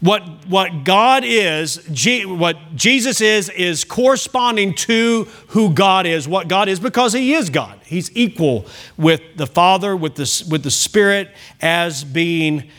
What, 0.00 0.46
what 0.46 0.84
God 0.84 1.24
is, 1.24 1.76
what 2.24 2.56
Jesus 2.76 3.20
is, 3.20 3.48
is 3.48 3.84
corresponding 3.84 4.74
to 4.74 5.24
who 5.48 5.70
God 5.70 6.06
is, 6.06 6.28
what 6.28 6.46
God 6.46 6.68
is, 6.68 6.78
because 6.78 7.12
He 7.12 7.34
is 7.34 7.50
God. 7.50 7.80
He's 7.84 8.16
equal 8.16 8.66
with 8.96 9.20
the 9.36 9.46
Father, 9.46 9.96
with 9.96 10.14
the, 10.14 10.46
with 10.48 10.62
the 10.62 10.70
Spirit 10.70 11.34
as 11.60 12.04
being 12.04 12.70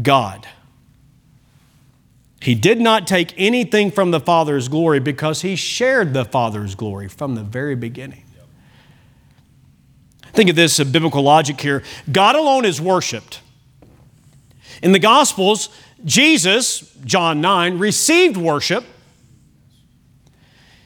God. 0.00 0.46
He 2.40 2.54
did 2.54 2.80
not 2.80 3.06
take 3.06 3.34
anything 3.36 3.90
from 3.90 4.10
the 4.12 4.20
Father's 4.20 4.68
glory 4.68 4.98
because 4.98 5.42
he 5.42 5.56
shared 5.56 6.14
the 6.14 6.24
Father's 6.24 6.74
glory 6.74 7.06
from 7.06 7.34
the 7.34 7.42
very 7.42 7.74
beginning. 7.74 8.24
Think 10.32 10.48
of 10.48 10.56
this 10.56 10.82
biblical 10.84 11.22
logic 11.22 11.60
here. 11.60 11.82
God 12.10 12.36
alone 12.36 12.64
is 12.64 12.80
worshiped. 12.80 13.40
In 14.82 14.92
the 14.92 14.98
Gospels, 14.98 15.68
Jesus, 16.04 16.94
John 17.04 17.42
9, 17.42 17.78
received 17.78 18.36
worship. 18.36 18.84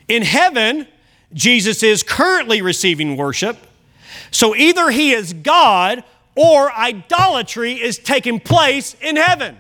In 0.09 0.23
heaven, 0.23 0.89
Jesus 1.33 1.83
is 1.83 2.03
currently 2.03 2.63
receiving 2.63 3.17
worship. 3.17 3.57
So 4.33 4.57
either 4.57 4.91
he 4.91 5.13
is 5.13 5.33
God 5.33 6.03
or 6.35 6.73
idolatry 6.73 7.75
is 7.75 7.99
taking 7.99 8.41
place 8.41 8.97
in 9.01 9.17
heaven. 9.17 9.59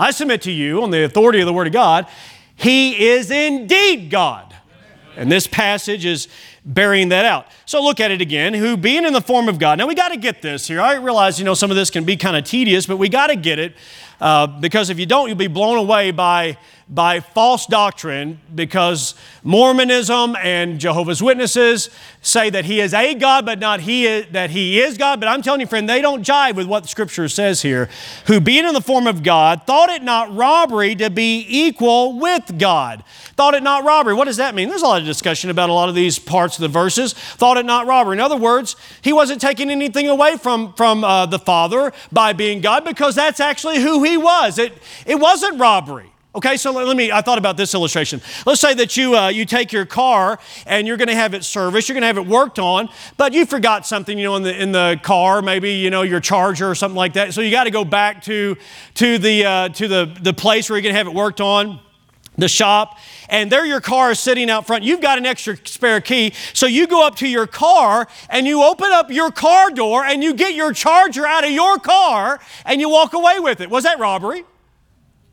I 0.00 0.12
submit 0.12 0.40
to 0.42 0.50
you, 0.50 0.82
on 0.82 0.90
the 0.90 1.04
authority 1.04 1.40
of 1.40 1.46
the 1.46 1.52
Word 1.52 1.66
of 1.66 1.74
God, 1.74 2.06
he 2.56 3.08
is 3.08 3.30
indeed 3.30 4.08
God. 4.08 4.56
And 5.14 5.30
this 5.30 5.46
passage 5.46 6.06
is 6.06 6.26
bearing 6.72 7.08
that 7.10 7.24
out. 7.24 7.46
So 7.66 7.82
look 7.82 8.00
at 8.00 8.10
it 8.10 8.20
again. 8.20 8.54
Who 8.54 8.76
being 8.76 9.04
in 9.04 9.12
the 9.12 9.20
form 9.20 9.48
of 9.48 9.58
God. 9.58 9.78
Now 9.78 9.86
we 9.86 9.94
got 9.94 10.08
to 10.10 10.16
get 10.16 10.40
this 10.42 10.68
here. 10.68 10.80
I 10.80 10.94
realize, 10.94 11.38
you 11.38 11.44
know, 11.44 11.54
some 11.54 11.70
of 11.70 11.76
this 11.76 11.90
can 11.90 12.04
be 12.04 12.16
kind 12.16 12.36
of 12.36 12.44
tedious, 12.44 12.86
but 12.86 12.96
we 12.96 13.08
got 13.08 13.28
to 13.28 13.36
get 13.36 13.58
it 13.58 13.74
uh, 14.20 14.46
because 14.46 14.90
if 14.90 14.98
you 14.98 15.06
don't, 15.06 15.28
you'll 15.28 15.36
be 15.36 15.46
blown 15.46 15.78
away 15.78 16.10
by 16.10 16.56
by 16.90 17.20
false 17.20 17.66
doctrine 17.66 18.40
because 18.52 19.14
Mormonism 19.44 20.36
and 20.42 20.80
Jehovah's 20.80 21.22
Witnesses 21.22 21.88
say 22.20 22.50
that 22.50 22.64
he 22.64 22.80
is 22.80 22.92
a 22.92 23.14
God, 23.14 23.46
but 23.46 23.60
not 23.60 23.80
he 23.80 24.06
is, 24.06 24.26
that 24.32 24.50
he 24.50 24.80
is 24.80 24.98
God. 24.98 25.20
But 25.20 25.28
I'm 25.28 25.40
telling 25.40 25.60
you, 25.60 25.68
friend, 25.68 25.88
they 25.88 26.00
don't 26.00 26.26
jive 26.26 26.56
with 26.56 26.66
what 26.66 26.82
the 26.82 26.88
scripture 26.88 27.28
says 27.28 27.62
here. 27.62 27.88
Who, 28.26 28.40
being 28.40 28.66
in 28.66 28.74
the 28.74 28.80
form 28.80 29.06
of 29.06 29.22
God, 29.22 29.62
thought 29.66 29.88
it 29.88 30.02
not 30.02 30.34
robbery 30.34 30.96
to 30.96 31.10
be 31.10 31.46
equal 31.48 32.18
with 32.18 32.58
God. 32.58 33.04
Thought 33.36 33.54
it 33.54 33.62
not 33.62 33.84
robbery. 33.84 34.14
What 34.14 34.24
does 34.24 34.38
that 34.38 34.56
mean? 34.56 34.68
There's 34.68 34.82
a 34.82 34.86
lot 34.86 35.00
of 35.00 35.06
discussion 35.06 35.48
about 35.48 35.70
a 35.70 35.72
lot 35.72 35.88
of 35.88 35.94
these 35.94 36.18
parts 36.18 36.58
of 36.62 36.72
the 36.72 36.78
verses. 36.78 37.12
Thought 37.12 37.56
it 37.56 37.66
not 37.66 37.86
robbery. 37.86 38.16
In 38.16 38.20
other 38.20 38.36
words, 38.36 38.76
he 39.02 39.12
wasn't 39.12 39.40
taking 39.40 39.70
anything 39.70 40.08
away 40.08 40.36
from, 40.36 40.72
from 40.74 41.04
uh, 41.04 41.26
the 41.26 41.38
Father 41.38 41.92
by 42.12 42.32
being 42.32 42.60
God 42.60 42.84
because 42.84 43.14
that's 43.14 43.40
actually 43.40 43.80
who 43.80 44.02
he 44.04 44.16
was. 44.16 44.58
It, 44.58 44.72
it 45.06 45.18
wasn't 45.18 45.58
robbery. 45.58 46.10
Okay, 46.32 46.56
so 46.56 46.70
let 46.70 46.96
me, 46.96 47.10
I 47.10 47.22
thought 47.22 47.38
about 47.38 47.56
this 47.56 47.74
illustration. 47.74 48.20
Let's 48.46 48.60
say 48.60 48.72
that 48.74 48.96
you, 48.96 49.16
uh, 49.16 49.28
you 49.28 49.44
take 49.44 49.72
your 49.72 49.84
car 49.84 50.38
and 50.64 50.86
you're 50.86 50.96
going 50.96 51.08
to 51.08 51.14
have 51.16 51.34
it 51.34 51.42
serviced, 51.42 51.88
you're 51.88 51.94
going 51.94 52.02
to 52.02 52.06
have 52.06 52.18
it 52.18 52.26
worked 52.26 52.60
on, 52.60 52.88
but 53.16 53.32
you 53.32 53.44
forgot 53.44 53.84
something, 53.84 54.16
you 54.16 54.24
know, 54.24 54.36
in 54.36 54.44
the, 54.44 54.62
in 54.62 54.70
the 54.70 55.00
car, 55.02 55.42
maybe, 55.42 55.72
you 55.72 55.90
know, 55.90 56.02
your 56.02 56.20
charger 56.20 56.70
or 56.70 56.76
something 56.76 56.96
like 56.96 57.14
that. 57.14 57.34
So 57.34 57.40
you 57.40 57.50
got 57.50 57.64
to 57.64 57.72
go 57.72 57.84
back 57.84 58.22
to, 58.24 58.56
to, 58.94 59.18
the, 59.18 59.44
uh, 59.44 59.68
to 59.70 59.88
the, 59.88 60.16
the 60.20 60.32
place 60.32 60.70
where 60.70 60.76
you're 60.76 60.84
going 60.84 60.94
to 60.94 60.98
have 60.98 61.08
it 61.08 61.14
worked 61.14 61.40
on 61.40 61.80
the 62.40 62.48
shop, 62.48 62.98
and 63.28 63.50
there 63.50 63.64
your 63.64 63.80
car 63.80 64.10
is 64.10 64.18
sitting 64.18 64.50
out 64.50 64.66
front. 64.66 64.84
You've 64.84 65.00
got 65.00 65.18
an 65.18 65.26
extra 65.26 65.56
spare 65.64 66.00
key. 66.00 66.32
So 66.52 66.66
you 66.66 66.86
go 66.86 67.06
up 67.06 67.16
to 67.16 67.28
your 67.28 67.46
car 67.46 68.08
and 68.28 68.46
you 68.46 68.62
open 68.62 68.90
up 68.90 69.10
your 69.10 69.30
car 69.30 69.70
door 69.70 70.04
and 70.04 70.22
you 70.22 70.34
get 70.34 70.54
your 70.54 70.72
charger 70.72 71.26
out 71.26 71.44
of 71.44 71.50
your 71.50 71.78
car 71.78 72.40
and 72.64 72.80
you 72.80 72.88
walk 72.88 73.12
away 73.12 73.38
with 73.38 73.60
it. 73.60 73.70
Was 73.70 73.84
that 73.84 73.98
robbery? 73.98 74.44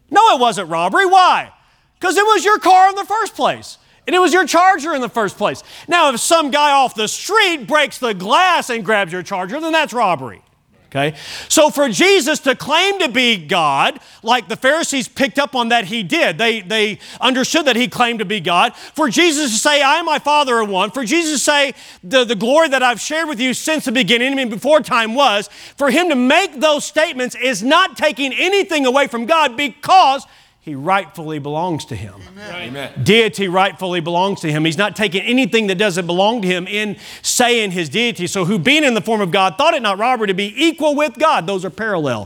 No, 0.09 0.35
it 0.35 0.39
wasn't 0.39 0.69
robbery. 0.69 1.05
Why? 1.05 1.51
Because 1.99 2.17
it 2.17 2.23
was 2.23 2.45
your 2.45 2.59
car 2.59 2.89
in 2.89 2.95
the 2.95 3.05
first 3.05 3.35
place. 3.35 3.77
And 4.05 4.15
it 4.15 4.19
was 4.19 4.31
your 4.31 4.45
charger 4.45 4.95
in 4.95 5.01
the 5.01 5.09
first 5.09 5.37
place. 5.37 5.63
Now, 5.87 6.13
if 6.13 6.19
some 6.21 6.49
guy 6.49 6.71
off 6.71 6.95
the 6.95 7.09
street 7.09 7.67
breaks 7.67 7.97
the 7.97 8.13
glass 8.13 8.69
and 8.69 8.85
grabs 8.85 9.11
your 9.11 9.21
charger, 9.21 9.59
then 9.59 9.73
that's 9.73 9.91
robbery. 9.91 10.41
Okay? 10.87 11.17
So 11.49 11.69
for 11.69 11.89
Jesus 11.89 12.39
to 12.39 12.55
claim 12.55 12.99
to 12.99 13.09
be 13.09 13.37
God, 13.37 13.99
like 14.23 14.47
the 14.47 14.55
Pharisees 14.55 15.07
picked 15.07 15.37
up 15.37 15.53
on 15.53 15.69
that 15.69 15.85
he 15.85 16.01
did, 16.01 16.37
they, 16.37 16.61
they 16.61 16.99
understood 17.19 17.65
that 17.65 17.75
he 17.75 17.89
claimed 17.89 18.19
to 18.19 18.25
be 18.25 18.39
God. 18.39 18.73
For 18.75 19.09
Jesus 19.09 19.51
to 19.51 19.57
say, 19.57 19.81
I 19.81 19.97
and 19.97 20.05
my 20.05 20.19
Father 20.19 20.55
are 20.55 20.63
one, 20.63 20.91
for 20.91 21.03
Jesus 21.03 21.39
to 21.39 21.43
say, 21.43 21.73
the, 22.03 22.23
the 22.23 22.35
glory 22.35 22.69
that 22.69 22.81
I've 22.81 23.01
shared 23.01 23.27
with 23.27 23.39
you 23.39 23.53
since 23.53 23.85
the 23.85 23.91
beginning, 23.91 24.31
I 24.31 24.35
mean, 24.35 24.49
before 24.49 24.79
time 24.79 25.13
was, 25.13 25.49
for 25.75 25.91
him 25.91 26.07
to 26.09 26.15
make 26.15 26.59
those 26.59 26.85
statements 26.85 27.35
is 27.35 27.61
not 27.61 27.97
taking 27.97 28.31
anything 28.33 28.85
away 28.85 29.07
from 29.07 29.25
God 29.25 29.57
because 29.57 30.25
he 30.67 30.75
rightfully 30.75 31.39
belongs 31.39 31.85
to 31.85 31.95
him. 31.95 32.15
Amen. 32.37 32.91
Deity 33.01 33.47
rightfully 33.47 34.01
belongs 34.01 34.41
to 34.41 34.51
him. 34.51 34.65
He's 34.65 34.77
not 34.77 34.97
taking 34.97 35.21
anything 35.21 35.67
that 35.67 35.75
doesn't 35.75 36.05
belong 36.05 36.41
to 36.41 36.47
him 36.49 36.67
in 36.67 36.97
saying 37.21 37.71
his 37.71 37.87
deity. 37.87 38.27
So, 38.27 38.43
who 38.43 38.59
being 38.59 38.83
in 38.83 38.93
the 38.93 38.99
form 38.99 39.21
of 39.21 39.31
God 39.31 39.57
thought 39.57 39.75
it 39.75 39.81
not 39.81 39.97
robbery 39.97 40.27
to 40.27 40.33
be 40.33 40.53
equal 40.57 40.93
with 40.93 41.13
God. 41.17 41.47
Those 41.47 41.63
are 41.63 41.69
parallel. 41.69 42.25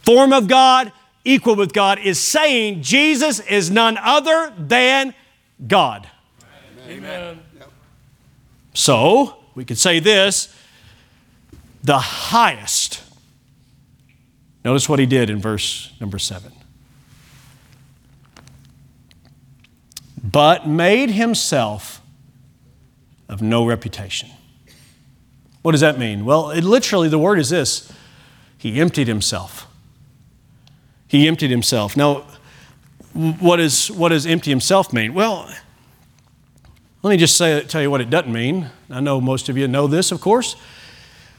Form 0.00 0.32
of 0.32 0.48
God, 0.48 0.92
equal 1.26 1.56
with 1.56 1.74
God, 1.74 1.98
is 1.98 2.18
saying 2.18 2.80
Jesus 2.80 3.38
is 3.40 3.70
none 3.70 3.98
other 3.98 4.54
than 4.56 5.12
God. 5.68 6.08
Amen. 6.88 7.38
So, 8.72 9.36
we 9.54 9.66
could 9.66 9.78
say 9.78 10.00
this 10.00 10.56
the 11.82 11.98
highest. 11.98 13.02
Notice 14.64 14.88
what 14.88 14.98
he 14.98 15.04
did 15.04 15.28
in 15.28 15.38
verse 15.38 15.92
number 16.00 16.18
seven. 16.18 16.53
But 20.24 20.66
made 20.66 21.10
himself 21.10 22.00
of 23.28 23.42
no 23.42 23.66
reputation. 23.66 24.30
What 25.60 25.72
does 25.72 25.82
that 25.82 25.98
mean? 25.98 26.24
Well, 26.24 26.50
it 26.50 26.64
literally, 26.64 27.08
the 27.08 27.18
word 27.18 27.38
is 27.38 27.50
this 27.50 27.92
He 28.56 28.80
emptied 28.80 29.06
himself. 29.06 29.66
He 31.06 31.28
emptied 31.28 31.50
himself. 31.50 31.96
Now, 31.96 32.24
what, 33.12 33.60
is, 33.60 33.90
what 33.90 34.08
does 34.08 34.26
empty 34.26 34.50
himself 34.50 34.92
mean? 34.92 35.14
Well, 35.14 35.48
let 37.02 37.10
me 37.10 37.16
just 37.18 37.36
say, 37.36 37.60
tell 37.62 37.82
you 37.82 37.90
what 37.90 38.00
it 38.00 38.10
doesn't 38.10 38.32
mean. 38.32 38.70
I 38.90 39.00
know 39.00 39.20
most 39.20 39.48
of 39.48 39.58
you 39.58 39.68
know 39.68 39.86
this, 39.86 40.10
of 40.10 40.20
course, 40.20 40.56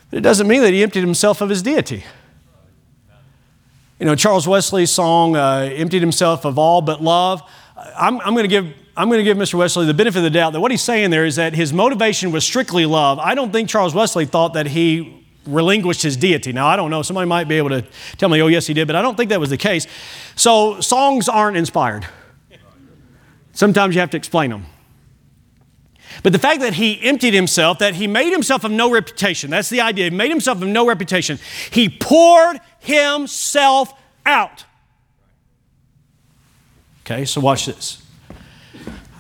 but 0.10 0.18
it 0.18 0.22
doesn't 0.22 0.48
mean 0.48 0.62
that 0.62 0.72
he 0.72 0.84
emptied 0.84 1.02
himself 1.02 1.42
of 1.42 1.50
his 1.50 1.62
deity. 1.62 2.04
You 4.00 4.06
know, 4.06 4.16
Charles 4.16 4.48
Wesley's 4.48 4.92
song, 4.92 5.36
uh, 5.36 5.70
Emptied 5.72 6.02
Himself 6.02 6.46
of 6.46 6.60
All 6.60 6.82
But 6.82 7.02
Love. 7.02 7.42
I'm, 7.98 8.20
I'm 8.22 8.34
going 8.34 8.44
to 8.44 8.50
give 8.50 8.74
I'm 8.98 9.10
going 9.10 9.20
to 9.20 9.24
give 9.26 9.36
Mr. 9.36 9.56
Wesley 9.56 9.86
the 9.86 9.94
benefit 9.94 10.20
of 10.20 10.24
the 10.24 10.30
doubt 10.30 10.54
that 10.54 10.62
what 10.62 10.72
he's 10.72 10.82
saying 10.82 11.10
there 11.10 11.26
is 11.26 11.36
that 11.36 11.54
his 11.54 11.74
motivation 11.74 12.32
was 12.32 12.46
strictly 12.46 12.86
love. 12.86 13.20
I 13.20 13.36
don't 13.36 13.52
think 13.52 13.68
Charles 13.68 13.94
Wesley 13.94 14.26
thought 14.26 14.54
that 14.54 14.68
he 14.68 15.26
relinquished 15.46 16.02
his 16.02 16.16
deity. 16.16 16.54
Now, 16.54 16.68
I 16.68 16.78
don't 16.78 16.90
know. 16.90 17.02
Somebody 17.02 17.28
might 17.28 17.48
be 17.50 17.56
able 17.56 17.70
to 17.70 17.86
tell 18.18 18.30
me, 18.30 18.42
oh, 18.42 18.48
yes, 18.48 18.68
he 18.68 18.74
did, 18.74 18.88
but 18.88 18.96
I 18.96 19.02
don't 19.02 19.16
think 19.16 19.30
that 19.30 19.40
was 19.40 19.50
the 19.50 19.58
case. 19.58 19.86
So, 20.36 20.80
songs 20.80 21.28
aren't 21.28 21.58
inspired. 21.58 22.08
Sometimes 23.52 23.96
you 23.96 24.02
have 24.02 24.10
to 24.12 24.18
explain 24.18 24.50
them. 24.50 24.66
But 26.24 26.32
the 26.32 26.40
fact 26.40 26.62
that 26.62 26.74
he 26.74 27.02
emptied 27.02 27.34
himself, 27.34 27.80
that 27.80 27.96
he 27.96 28.08
made 28.08 28.32
himself 28.32 28.64
of 28.64 28.72
no 28.72 28.90
reputation, 28.92 29.50
that's 29.50 29.70
the 29.70 29.82
idea. 29.82 30.06
He 30.10 30.16
made 30.16 30.30
himself 30.30 30.62
of 30.62 30.68
no 30.68 30.88
reputation. 30.88 31.38
He 31.72 31.90
poured 31.90 32.60
himself 32.80 33.94
out. 34.26 34.64
Okay, 37.06 37.24
so 37.24 37.40
watch 37.40 37.68
this. 37.68 38.02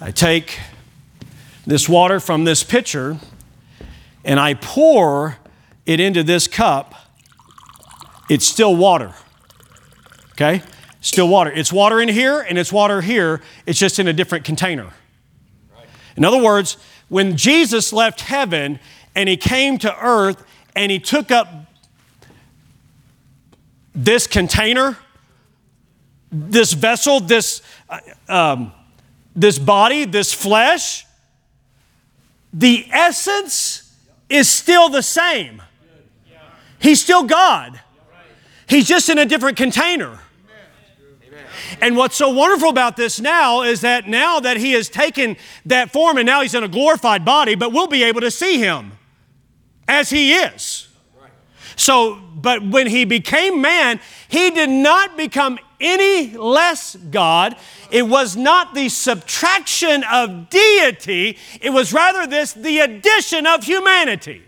I 0.01 0.09
take 0.09 0.59
this 1.67 1.87
water 1.87 2.19
from 2.19 2.43
this 2.43 2.63
pitcher 2.63 3.19
and 4.23 4.39
I 4.39 4.55
pour 4.55 5.37
it 5.85 5.99
into 5.99 6.23
this 6.23 6.47
cup, 6.47 6.95
it's 8.27 8.43
still 8.43 8.75
water. 8.75 9.13
Okay? 10.31 10.63
Still 10.99 11.27
water. 11.27 11.51
It's 11.51 11.71
water 11.71 12.01
in 12.01 12.09
here 12.09 12.41
and 12.41 12.57
it's 12.57 12.73
water 12.73 13.01
here, 13.01 13.43
it's 13.67 13.77
just 13.77 13.99
in 13.99 14.07
a 14.07 14.13
different 14.13 14.45
container. 14.45 14.91
In 16.17 16.25
other 16.25 16.41
words, 16.41 16.77
when 17.07 17.37
Jesus 17.37 17.93
left 17.93 18.21
heaven 18.21 18.79
and 19.13 19.29
he 19.29 19.37
came 19.37 19.77
to 19.77 19.95
earth 20.03 20.43
and 20.75 20.91
he 20.91 20.97
took 20.97 21.29
up 21.29 21.47
this 23.93 24.25
container, 24.25 24.97
this 26.35 26.73
vessel, 26.73 27.19
this 27.19 27.61
uh, 27.89 27.99
um, 28.27 28.71
this 29.35 29.59
body, 29.59 30.05
this 30.05 30.33
flesh, 30.33 31.05
the 32.53 32.87
essence 32.91 33.93
is 34.29 34.49
still 34.49 34.89
the 34.89 35.03
same. 35.03 35.61
He's 36.79 37.01
still 37.01 37.23
God. 37.23 37.79
He's 38.67 38.87
just 38.87 39.09
in 39.09 39.17
a 39.17 39.25
different 39.25 39.57
container. 39.57 40.19
And 41.81 41.97
what's 41.97 42.15
so 42.15 42.29
wonderful 42.29 42.69
about 42.69 42.95
this 42.95 43.19
now 43.19 43.63
is 43.63 43.81
that 43.81 44.07
now 44.07 44.39
that 44.39 44.57
he 44.57 44.71
has 44.73 44.87
taken 44.87 45.35
that 45.65 45.91
form 45.91 46.17
and 46.17 46.25
now 46.25 46.41
he's 46.41 46.55
in 46.55 46.63
a 46.63 46.67
glorified 46.67 47.25
body, 47.25 47.55
but 47.55 47.73
we'll 47.73 47.87
be 47.87 48.03
able 48.03 48.21
to 48.21 48.31
see 48.31 48.59
him 48.59 48.93
as 49.87 50.09
he 50.09 50.33
is. 50.33 50.87
So, 51.75 52.19
but 52.35 52.63
when 52.63 52.87
he 52.87 53.05
became 53.05 53.61
man, 53.61 53.99
he 54.27 54.49
did 54.51 54.69
not 54.69 55.17
become 55.17 55.59
any 55.79 56.35
less 56.35 56.95
God. 56.95 57.55
It 57.91 58.07
was 58.07 58.35
not 58.35 58.73
the 58.73 58.89
subtraction 58.89 60.03
of 60.11 60.49
deity, 60.49 61.37
it 61.61 61.71
was 61.71 61.93
rather 61.93 62.27
this 62.27 62.53
the 62.53 62.79
addition 62.79 63.45
of 63.45 63.63
humanity. 63.63 64.43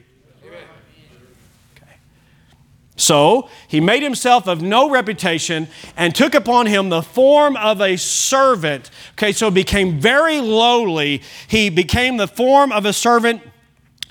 So 2.99 3.47
he 3.67 3.79
made 3.79 4.01
himself 4.01 4.47
of 4.47 4.63
no 4.63 4.89
reputation 4.89 5.67
and 5.95 6.15
took 6.15 6.33
upon 6.33 6.65
him 6.65 6.89
the 6.89 7.03
form 7.03 7.55
of 7.55 7.79
a 7.79 7.95
servant. 7.95 8.89
Okay, 9.11 9.31
so 9.31 9.51
became 9.51 9.99
very 9.99 10.41
lowly. 10.41 11.21
He 11.47 11.69
became 11.69 12.17
the 12.17 12.27
form 12.27 12.71
of 12.71 12.85
a 12.85 12.93
servant 12.93 13.43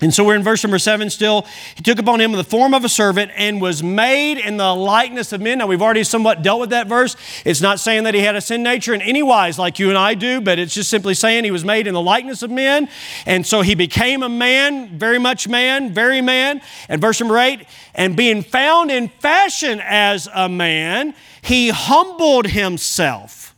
And 0.02 0.12
so 0.12 0.24
we're 0.24 0.36
in 0.36 0.42
verse 0.42 0.62
number 0.62 0.78
seven 0.78 1.08
still. 1.08 1.46
He 1.74 1.82
took 1.82 1.98
upon 1.98 2.20
him 2.20 2.32
the 2.32 2.44
form 2.44 2.74
of 2.74 2.84
a 2.84 2.88
servant 2.88 3.30
and 3.34 3.62
was 3.62 3.82
made 3.82 4.36
in 4.36 4.58
the 4.58 4.74
likeness 4.74 5.32
of 5.32 5.40
men. 5.40 5.58
Now, 5.58 5.66
we've 5.66 5.80
already 5.80 6.04
somewhat 6.04 6.42
dealt 6.42 6.60
with 6.60 6.70
that 6.70 6.86
verse. 6.86 7.16
It's 7.46 7.62
not 7.62 7.80
saying 7.80 8.04
that 8.04 8.12
he 8.12 8.20
had 8.20 8.36
a 8.36 8.42
sin 8.42 8.62
nature 8.62 8.92
in 8.92 9.00
any 9.00 9.22
wise 9.22 9.58
like 9.58 9.78
you 9.78 9.88
and 9.88 9.96
I 9.96 10.12
do, 10.12 10.42
but 10.42 10.58
it's 10.58 10.74
just 10.74 10.90
simply 10.90 11.14
saying 11.14 11.44
he 11.44 11.50
was 11.50 11.64
made 11.64 11.86
in 11.86 11.94
the 11.94 12.02
likeness 12.02 12.42
of 12.42 12.50
men. 12.50 12.90
And 13.24 13.46
so 13.46 13.62
he 13.62 13.74
became 13.74 14.22
a 14.22 14.28
man, 14.28 14.98
very 14.98 15.18
much 15.18 15.48
man, 15.48 15.94
very 15.94 16.20
man. 16.20 16.60
And 16.90 17.00
verse 17.00 17.18
number 17.18 17.38
eight, 17.38 17.66
and 17.94 18.14
being 18.14 18.42
found 18.42 18.90
in 18.90 19.08
fashion 19.08 19.80
as 19.82 20.28
a 20.34 20.46
man, 20.46 21.14
he 21.40 21.70
humbled 21.70 22.48
himself 22.48 23.54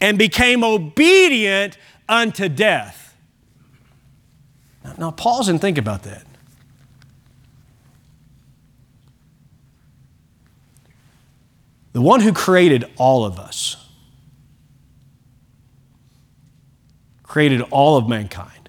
and 0.00 0.16
became 0.16 0.64
obedient 0.64 1.76
unto 2.08 2.48
death 2.48 3.03
now, 4.98 5.10
pause 5.10 5.48
and 5.48 5.60
think 5.60 5.78
about 5.78 6.02
that. 6.02 6.24
The 11.92 12.00
one 12.00 12.20
who 12.20 12.32
created 12.32 12.84
all 12.96 13.24
of 13.24 13.38
us, 13.38 13.76
created 17.22 17.62
all 17.70 17.96
of 17.96 18.08
mankind 18.08 18.68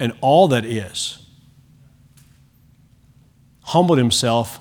and 0.00 0.12
all 0.20 0.48
that 0.48 0.64
is, 0.64 1.26
humbled 3.62 3.98
himself. 3.98 4.58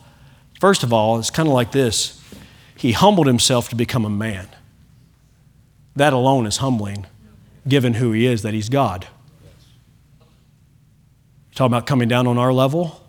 First 0.60 0.84
of 0.84 0.92
all, 0.92 1.18
it's 1.20 1.30
kind 1.30 1.48
of 1.48 1.54
like 1.54 1.72
this 1.72 2.22
He 2.76 2.92
humbled 2.92 3.28
himself 3.28 3.70
to 3.70 3.76
become 3.76 4.06
a 4.06 4.10
man. 4.10 4.50
That 5.96 6.14
alone 6.14 6.46
is 6.46 6.58
humbling, 6.58 7.08
given 7.68 7.96
who 7.96 8.12
He 8.12 8.26
is, 8.26 8.44
that 8.44 8.54
He's 8.54 8.70
God. 8.70 9.08
Talking 11.58 11.74
about 11.74 11.88
coming 11.88 12.08
down 12.08 12.28
on 12.28 12.38
our 12.38 12.54
level, 12.54 13.02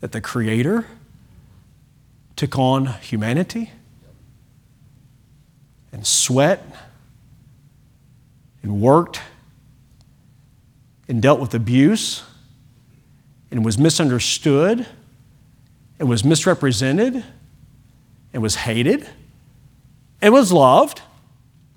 that 0.00 0.10
the 0.10 0.20
Creator 0.20 0.84
took 2.34 2.58
on 2.58 2.86
humanity 2.86 3.70
and 5.92 6.04
sweat 6.04 6.66
and 8.64 8.80
worked 8.80 9.20
and 11.06 11.22
dealt 11.22 11.38
with 11.38 11.54
abuse 11.54 12.24
and 13.52 13.64
was 13.64 13.78
misunderstood 13.78 14.84
and 16.00 16.08
was 16.08 16.24
misrepresented 16.24 17.24
and 18.32 18.42
was 18.42 18.56
hated 18.56 19.08
and 20.20 20.34
was 20.34 20.50
loved, 20.50 21.00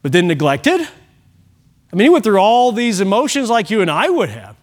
but 0.01 0.11
then 0.13 0.27
neglected. 0.27 0.81
I 0.81 1.95
mean, 1.95 2.05
he 2.05 2.09
went 2.09 2.23
through 2.23 2.39
all 2.39 2.71
these 2.71 3.01
emotions 3.01 3.51
like 3.51 3.69
you 3.69 3.83
and 3.83 3.91
I 3.91 4.09
would 4.09 4.29
have. 4.29 4.55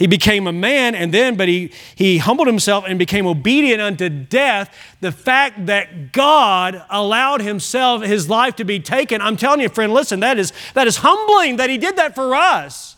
He 0.00 0.06
became 0.06 0.46
a 0.46 0.52
man 0.52 0.94
and 0.94 1.12
then, 1.12 1.36
but 1.36 1.46
he, 1.46 1.70
he 1.94 2.16
humbled 2.16 2.46
himself 2.46 2.86
and 2.88 2.98
became 2.98 3.26
obedient 3.26 3.82
unto 3.82 4.08
death. 4.08 4.74
The 5.02 5.12
fact 5.12 5.66
that 5.66 6.12
God 6.12 6.82
allowed 6.88 7.42
himself, 7.42 8.02
his 8.02 8.30
life 8.30 8.56
to 8.56 8.64
be 8.64 8.80
taken, 8.80 9.20
I'm 9.20 9.36
telling 9.36 9.60
you, 9.60 9.68
friend, 9.68 9.92
listen, 9.92 10.20
that 10.20 10.38
is, 10.38 10.54
that 10.72 10.86
is 10.86 10.96
humbling 10.96 11.56
that 11.56 11.68
he 11.68 11.76
did 11.76 11.96
that 11.96 12.14
for 12.14 12.34
us. 12.34 12.96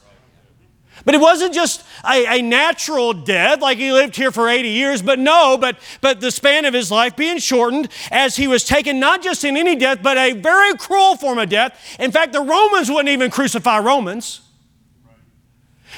But 1.04 1.16
it 1.16 1.20
wasn't 1.20 1.54
just 1.54 1.84
a, 2.08 2.38
a, 2.38 2.40
natural 2.40 3.12
death, 3.12 3.60
like 3.60 3.78
he 3.78 3.90
lived 3.90 4.14
here 4.14 4.30
for 4.30 4.48
80 4.48 4.68
years, 4.68 5.02
but 5.02 5.18
no, 5.18 5.58
but, 5.58 5.78
but 6.00 6.20
the 6.20 6.30
span 6.30 6.66
of 6.66 6.72
his 6.72 6.92
life 6.92 7.16
being 7.16 7.38
shortened 7.38 7.88
as 8.12 8.36
he 8.36 8.46
was 8.46 8.62
taken 8.62 9.00
not 9.00 9.24
just 9.24 9.42
in 9.42 9.56
any 9.56 9.74
death, 9.74 10.04
but 10.04 10.16
a 10.16 10.34
very 10.34 10.76
cruel 10.76 11.16
form 11.16 11.40
of 11.40 11.48
death. 11.48 11.96
In 11.98 12.12
fact, 12.12 12.32
the 12.32 12.42
Romans 12.42 12.88
wouldn't 12.88 13.08
even 13.08 13.32
crucify 13.32 13.80
Romans. 13.80 14.41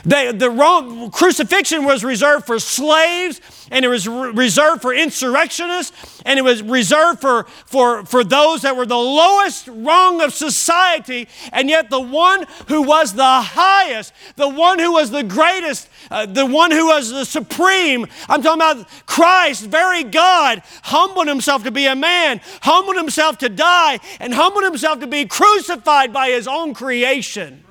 They, 0.05 0.33
the 0.33 0.51
Rome, 0.51 1.11
crucifixion 1.11 1.85
was 1.85 2.05
reserved 2.05 2.47
for 2.47 2.59
slaves, 2.59 3.41
and 3.71 3.85
it 3.85 3.89
was 3.89 4.09
re- 4.09 4.31
reserved 4.31 4.83
for 4.83 4.93
insurrectionists, 4.93 6.23
and 6.27 6.39
it 6.39 6.43
was 6.43 6.63
reserved 6.63 7.21
for, 7.21 7.45
for, 7.67 8.05
for 8.05 8.25
those 8.25 8.63
that 8.63 8.77
were 8.77 8.87
the 8.87 8.97
lowest 8.97 9.69
rung 9.69 10.21
of 10.21 10.35
society. 10.35 11.29
And 11.53 11.69
yet, 11.69 11.91
the 11.91 12.01
one 12.01 12.45
who 12.69 12.83
was 12.83 13.15
the 13.15 13.23
highest, 13.25 14.13
the 14.37 14.49
one 14.49 14.79
who 14.79 14.93
was 14.93 15.11
the 15.11 15.23
greatest, 15.23 15.89
uh, 16.11 16.27
the 16.27 16.47
one 16.47 16.71
who 16.71 16.87
was 16.87 17.11
the 17.11 17.25
supreme, 17.25 18.07
I'm 18.29 18.43
talking 18.43 18.61
about 18.61 18.89
Christ, 19.07 19.67
very 19.67 20.05
God, 20.05 20.63
humbled 20.83 21.29
himself 21.29 21.65
to 21.65 21.71
be 21.71 21.87
a 21.87 21.97
man, 21.97 22.41
humbled 22.63 22.97
himself 22.97 23.39
to 23.39 23.49
die, 23.49 24.01
and 24.21 24.35
humbled 24.35 24.65
himself 24.65 25.01
to 25.01 25.07
be 25.07 25.25
crucified 25.25 26.13
by 26.13 26.31
his 26.31 26.47
own 26.47 26.75
creation. 26.75 27.64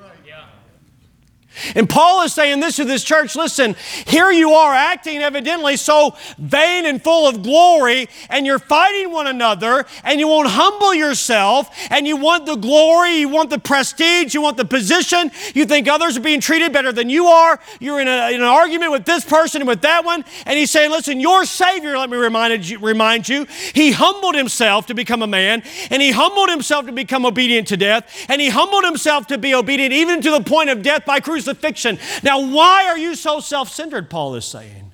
And 1.76 1.90
Paul 1.90 2.24
is 2.24 2.34
saying 2.34 2.60
this 2.60 2.78
to 2.78 2.86
this 2.86 3.04
church 3.04 3.36
listen, 3.36 3.76
here 4.06 4.32
you 4.32 4.52
are 4.52 4.74
acting 4.74 5.22
evidently 5.22 5.78
so 5.78 6.16
vain 6.38 6.86
and 6.86 7.02
full 7.02 7.28
of 7.28 7.44
glory, 7.44 8.10
and 8.30 8.46
you're 8.46 8.60
fighting 8.60 9.12
one 9.12 9.28
another, 9.28 9.86
and 10.04 10.20
you 10.20 10.28
won't 10.28 10.50
humble 10.50 10.94
yourself, 10.94 11.70
and 11.90 12.08
you 12.08 12.18
want 12.18 12.46
the 12.46 12.56
glory, 12.56 13.18
you 13.18 13.30
want 13.30 13.50
the 13.50 13.60
prestige, 13.60 14.34
you 14.34 14.42
want 14.42 14.58
the 14.58 14.66
position, 14.66 15.32
you 15.54 15.66
think 15.66 15.88
others 15.88 16.18
are 16.18 16.22
being 16.22 16.42
treated 16.42 16.74
better 16.74 16.92
than 16.92 17.10
you 17.10 17.28
are, 17.28 17.60
you're 17.80 18.00
in, 18.00 18.08
a, 18.08 18.34
in 18.34 18.42
an 18.42 18.48
argument 18.48 18.92
with 18.92 19.06
this 19.06 19.24
person 19.24 19.62
and 19.62 19.68
with 19.68 19.82
that 19.82 20.04
one, 20.04 20.26
and 20.46 20.58
he's 20.58 20.72
saying, 20.72 20.92
listen, 20.92 21.20
your 21.20 21.46
Savior, 21.46 21.98
let 21.98 22.10
me 22.10 22.18
remind 22.18 22.68
you, 22.68 22.80
remind 22.80 23.30
you, 23.30 23.46
he 23.74 23.92
humbled 23.92 24.36
himself 24.36 24.88
to 24.88 24.94
become 24.94 25.22
a 25.22 25.28
man, 25.28 25.64
and 25.90 26.02
he 26.02 26.12
humbled 26.12 26.50
himself 26.50 26.86
to 26.86 26.92
become 26.92 27.26
obedient 27.26 27.68
to 27.68 27.78
death, 27.78 28.26
and 28.28 28.42
he 28.42 28.50
humbled 28.50 28.84
himself 28.84 29.28
to 29.28 29.38
be 29.38 29.54
obedient 29.54 29.94
even 29.94 30.22
to 30.22 30.32
the 30.32 30.42
point 30.42 30.70
of 30.70 30.82
death 30.82 31.06
by 31.06 31.20
crucifixion 31.20 31.43
crucifixion. 31.44 32.00
Now, 32.22 32.40
why 32.40 32.86
are 32.88 32.98
you 32.98 33.16
so 33.16 33.40
self 33.40 33.70
centered? 33.70 34.10
Paul 34.10 34.36
is 34.36 34.46
saying. 34.46 34.92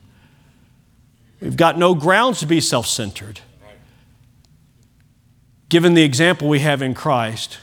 We've 1.41 1.58
got 1.58 1.78
no 1.78 1.95
grounds 1.95 2.39
to 2.39 2.45
be 2.45 2.62
self 2.62 2.88
centered. 2.88 3.41
Given 5.70 5.93
the 5.93 6.04
example 6.04 6.50
we 6.50 6.60
have 6.60 6.82
in 6.82 6.93
Christ, 6.93 7.60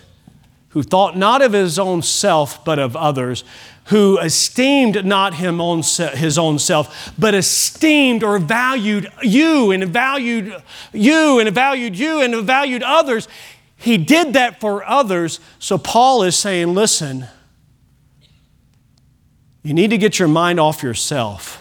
who 0.70 0.82
thought 0.82 1.16
not 1.16 1.42
of 1.42 1.52
his 1.52 1.78
own 1.78 2.02
self, 2.02 2.64
but 2.64 2.78
of 2.78 2.94
others, 2.94 3.42
who 3.86 4.18
esteemed 4.18 5.04
not 5.04 5.34
him 5.34 5.60
own, 5.60 5.82
his 5.82 6.38
own 6.38 6.58
self, 6.58 7.12
but 7.18 7.34
esteemed 7.34 8.22
or 8.22 8.38
valued 8.38 9.10
you 9.22 9.72
and 9.72 9.84
valued 9.88 10.54
you 10.92 11.40
and 11.40 11.50
valued 11.50 11.98
you 11.98 12.20
and 12.20 12.46
valued 12.46 12.82
others. 12.82 13.28
He 13.76 13.98
did 13.98 14.32
that 14.34 14.60
for 14.60 14.84
others. 14.84 15.40
So 15.58 15.76
Paul 15.76 16.22
is 16.22 16.36
saying, 16.36 16.74
listen, 16.74 17.26
you 19.66 19.74
need 19.74 19.90
to 19.90 19.98
get 19.98 20.20
your 20.20 20.28
mind 20.28 20.60
off 20.60 20.84
yourself. 20.84 21.60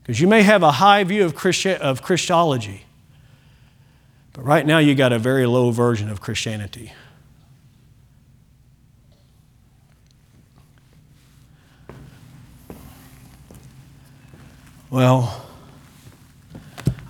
Because 0.00 0.18
you 0.18 0.26
may 0.26 0.40
have 0.40 0.62
a 0.62 0.72
high 0.72 1.04
view 1.04 1.26
of, 1.26 1.34
Christi- 1.34 1.74
of 1.74 2.00
Christology, 2.00 2.86
but 4.32 4.46
right 4.46 4.64
now 4.64 4.78
you 4.78 4.94
got 4.94 5.12
a 5.12 5.18
very 5.18 5.44
low 5.44 5.70
version 5.72 6.08
of 6.08 6.22
Christianity. 6.22 6.90
Well, 14.88 15.44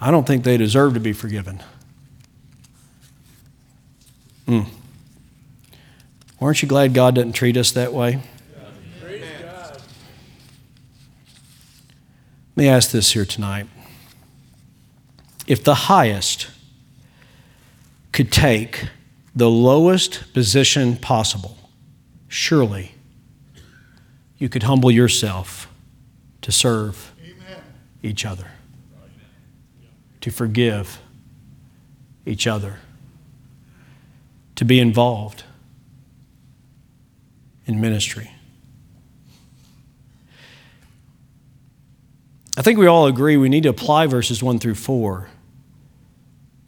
I 0.00 0.10
don't 0.10 0.26
think 0.26 0.42
they 0.42 0.56
deserve 0.56 0.94
to 0.94 1.00
be 1.00 1.12
forgiven. 1.12 1.62
Hmm. 4.46 4.62
Aren't 6.40 6.62
you 6.62 6.68
glad 6.68 6.94
God 6.94 7.16
doesn't 7.16 7.32
treat 7.32 7.56
us 7.56 7.72
that 7.72 7.92
way? 7.92 8.22
Let 12.58 12.64
me 12.64 12.68
ask 12.68 12.90
this 12.90 13.12
here 13.12 13.24
tonight. 13.24 13.68
If 15.46 15.64
the 15.64 15.74
highest 15.74 16.48
could 18.12 18.32
take 18.32 18.88
the 19.34 19.48
lowest 19.48 20.32
position 20.32 20.96
possible, 20.96 21.56
surely 22.26 22.94
you 24.36 24.48
could 24.48 24.64
humble 24.64 24.90
yourself 24.90 25.68
to 26.42 26.52
serve 26.52 27.12
Amen. 27.22 27.62
each 28.02 28.24
other, 28.24 28.48
to 30.20 30.30
forgive 30.30 31.00
each 32.26 32.46
other, 32.46 32.78
to 34.56 34.64
be 34.64 34.80
involved 34.80 35.44
in 37.68 37.80
ministry. 37.80 38.32
I 42.56 42.62
think 42.62 42.76
we 42.76 42.86
all 42.86 43.06
agree 43.06 43.36
we 43.36 43.48
need 43.48 43.62
to 43.62 43.68
apply 43.68 44.06
verses 44.06 44.42
1 44.42 44.58
through 44.58 44.74
4. 44.74 45.28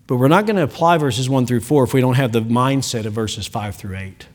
But 0.06 0.16
we're 0.16 0.28
not 0.28 0.46
going 0.46 0.56
to 0.56 0.62
apply 0.62 0.98
verses 0.98 1.28
1 1.28 1.46
through 1.46 1.60
4 1.60 1.84
if 1.84 1.94
we 1.94 2.00
don't 2.00 2.14
have 2.14 2.30
the 2.30 2.42
mindset 2.42 3.06
of 3.06 3.12
verses 3.12 3.48
5 3.48 3.74
through 3.74 3.96
8. 3.96 4.26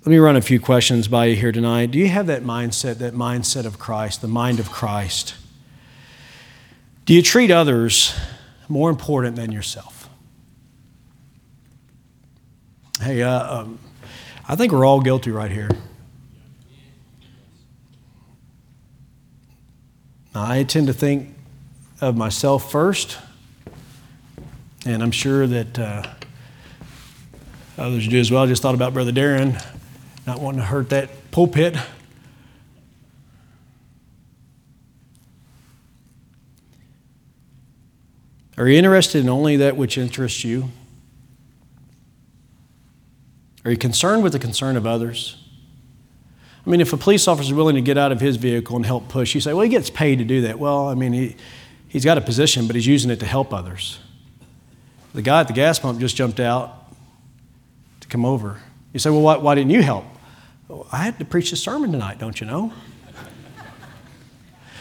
Let 0.00 0.10
me 0.10 0.18
run 0.18 0.36
a 0.36 0.42
few 0.42 0.60
questions 0.60 1.08
by 1.08 1.26
you 1.26 1.36
here 1.36 1.52
tonight. 1.52 1.90
Do 1.90 1.98
you 1.98 2.08
have 2.08 2.26
that 2.26 2.42
mindset, 2.42 2.98
that 2.98 3.14
mindset 3.14 3.64
of 3.64 3.78
Christ, 3.78 4.20
the 4.20 4.28
mind 4.28 4.60
of 4.60 4.70
Christ? 4.70 5.34
Do 7.06 7.14
you 7.14 7.22
treat 7.22 7.50
others 7.50 8.14
more 8.68 8.90
important 8.90 9.36
than 9.36 9.52
yourself? 9.52 9.93
Hey, 13.04 13.20
uh, 13.20 13.60
um, 13.60 13.78
I 14.48 14.56
think 14.56 14.72
we're 14.72 14.86
all 14.86 15.02
guilty 15.02 15.30
right 15.30 15.50
here. 15.50 15.68
I 20.34 20.62
tend 20.62 20.86
to 20.86 20.94
think 20.94 21.34
of 22.00 22.16
myself 22.16 22.72
first, 22.72 23.18
and 24.86 25.02
I'm 25.02 25.10
sure 25.10 25.46
that 25.46 25.78
uh, 25.78 26.02
others 27.76 28.08
do 28.08 28.18
as 28.18 28.30
well. 28.30 28.44
I 28.44 28.46
just 28.46 28.62
thought 28.62 28.74
about 28.74 28.94
Brother 28.94 29.12
Darren 29.12 29.62
not 30.26 30.40
wanting 30.40 30.60
to 30.60 30.66
hurt 30.66 30.88
that 30.88 31.30
pulpit. 31.30 31.76
Are 38.56 38.66
you 38.66 38.78
interested 38.78 39.20
in 39.20 39.28
only 39.28 39.56
that 39.56 39.76
which 39.76 39.98
interests 39.98 40.42
you? 40.42 40.70
Are 43.64 43.70
you 43.70 43.76
concerned 43.76 44.22
with 44.22 44.32
the 44.32 44.38
concern 44.38 44.76
of 44.76 44.86
others? 44.86 45.36
I 46.66 46.70
mean, 46.70 46.80
if 46.80 46.92
a 46.92 46.96
police 46.96 47.28
officer 47.28 47.48
is 47.48 47.54
willing 47.54 47.74
to 47.74 47.82
get 47.82 47.98
out 47.98 48.12
of 48.12 48.20
his 48.20 48.36
vehicle 48.36 48.76
and 48.76 48.86
help 48.86 49.08
push, 49.08 49.34
you 49.34 49.40
say, 49.40 49.52
well, 49.52 49.62
he 49.62 49.68
gets 49.68 49.90
paid 49.90 50.18
to 50.18 50.24
do 50.24 50.42
that. 50.42 50.58
Well, 50.58 50.88
I 50.88 50.94
mean, 50.94 51.12
he, 51.12 51.36
he's 51.88 52.04
got 52.04 52.16
a 52.16 52.22
position, 52.22 52.66
but 52.66 52.74
he's 52.74 52.86
using 52.86 53.10
it 53.10 53.20
to 53.20 53.26
help 53.26 53.52
others. 53.52 53.98
The 55.14 55.22
guy 55.22 55.40
at 55.40 55.46
the 55.46 55.52
gas 55.52 55.78
pump 55.78 56.00
just 56.00 56.16
jumped 56.16 56.40
out 56.40 56.90
to 58.00 58.08
come 58.08 58.24
over. 58.24 58.60
You 58.92 59.00
say, 59.00 59.10
well, 59.10 59.20
why, 59.20 59.36
why 59.36 59.54
didn't 59.54 59.70
you 59.70 59.82
help? 59.82 60.04
Well, 60.68 60.86
I 60.90 60.98
had 60.98 61.18
to 61.18 61.24
preach 61.24 61.52
a 61.52 61.56
sermon 61.56 61.92
tonight, 61.92 62.18
don't 62.18 62.40
you 62.40 62.46
know? 62.46 62.72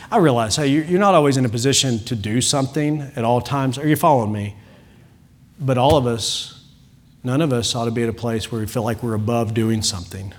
I 0.10 0.18
realize, 0.18 0.56
hey, 0.56 0.68
you're 0.68 1.00
not 1.00 1.16
always 1.16 1.38
in 1.38 1.46
a 1.46 1.50
position 1.50 1.98
to 2.06 2.16
do 2.16 2.40
something 2.40 3.02
at 3.16 3.26
all 3.26 3.42
times. 3.42 3.80
Are 3.80 3.88
you 3.88 3.96
following 3.96 4.32
me? 4.32 4.56
But 5.60 5.78
all 5.80 5.98
of 5.98 6.06
us, 6.06 6.53
none 7.24 7.42
of 7.42 7.54
us 7.54 7.74
ought 7.76 7.86
to 7.86 7.92
be 7.92 8.04
at 8.04 8.10
a 8.10 8.14
place 8.14 8.52
where 8.52 8.62
we 8.62 8.68
feel 8.68 8.84
like 8.84 9.02
we're 9.02 9.14
above 9.14 9.54
doing 9.54 9.82
something 9.82 10.34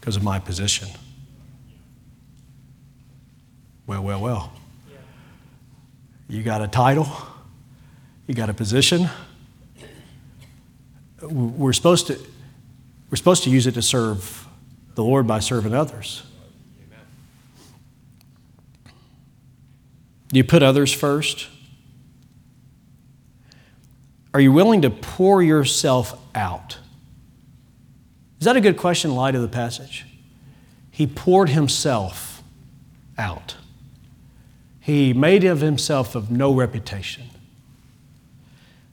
because 0.00 0.16
of 0.16 0.22
my 0.22 0.38
position. 0.38 0.88
Well, 3.86 4.02
well, 4.02 4.20
well. 4.20 4.52
You 6.28 6.42
got 6.42 6.62
a 6.62 6.68
title, 6.68 7.08
you 8.26 8.34
got 8.34 8.48
a 8.48 8.54
position. 8.54 9.08
We're 11.20 11.72
supposed 11.72 12.06
to, 12.08 12.18
we're 13.10 13.16
supposed 13.16 13.44
to 13.44 13.50
use 13.50 13.66
it 13.66 13.72
to 13.72 13.82
serve 13.82 14.46
the 14.94 15.04
Lord 15.04 15.26
by 15.26 15.40
serving 15.40 15.74
others. 15.74 16.22
Do 20.28 20.38
you 20.38 20.44
put 20.44 20.62
others 20.62 20.92
first? 20.92 21.46
Are 24.34 24.40
you 24.40 24.50
willing 24.50 24.82
to 24.82 24.90
pour 24.90 25.42
yourself 25.42 26.20
out? 26.34 26.78
Is 28.40 28.44
that 28.44 28.56
a 28.56 28.60
good 28.60 28.76
question 28.76 29.12
in 29.12 29.16
light 29.16 29.36
of 29.36 29.42
the 29.42 29.48
passage? 29.48 30.04
He 30.90 31.06
poured 31.06 31.50
himself 31.50 32.42
out. 33.16 33.56
He 34.80 35.12
made 35.12 35.44
of 35.44 35.60
himself 35.60 36.16
of 36.16 36.32
no 36.32 36.52
reputation. 36.52 37.30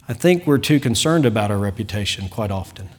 I 0.07 0.13
think 0.13 0.45
we're 0.45 0.59
too 0.59 0.79
concerned 0.79 1.25
about 1.25 1.49
our 1.51 1.57
reputation 1.57 2.29
quite 2.29 2.51
often. 2.51 2.89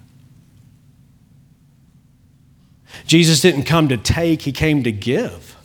Jesus 3.06 3.40
didn't 3.40 3.64
come 3.64 3.88
to 3.88 3.96
take, 3.96 4.42
he 4.42 4.52
came 4.52 4.82
to 4.82 4.92
give. 4.92 5.56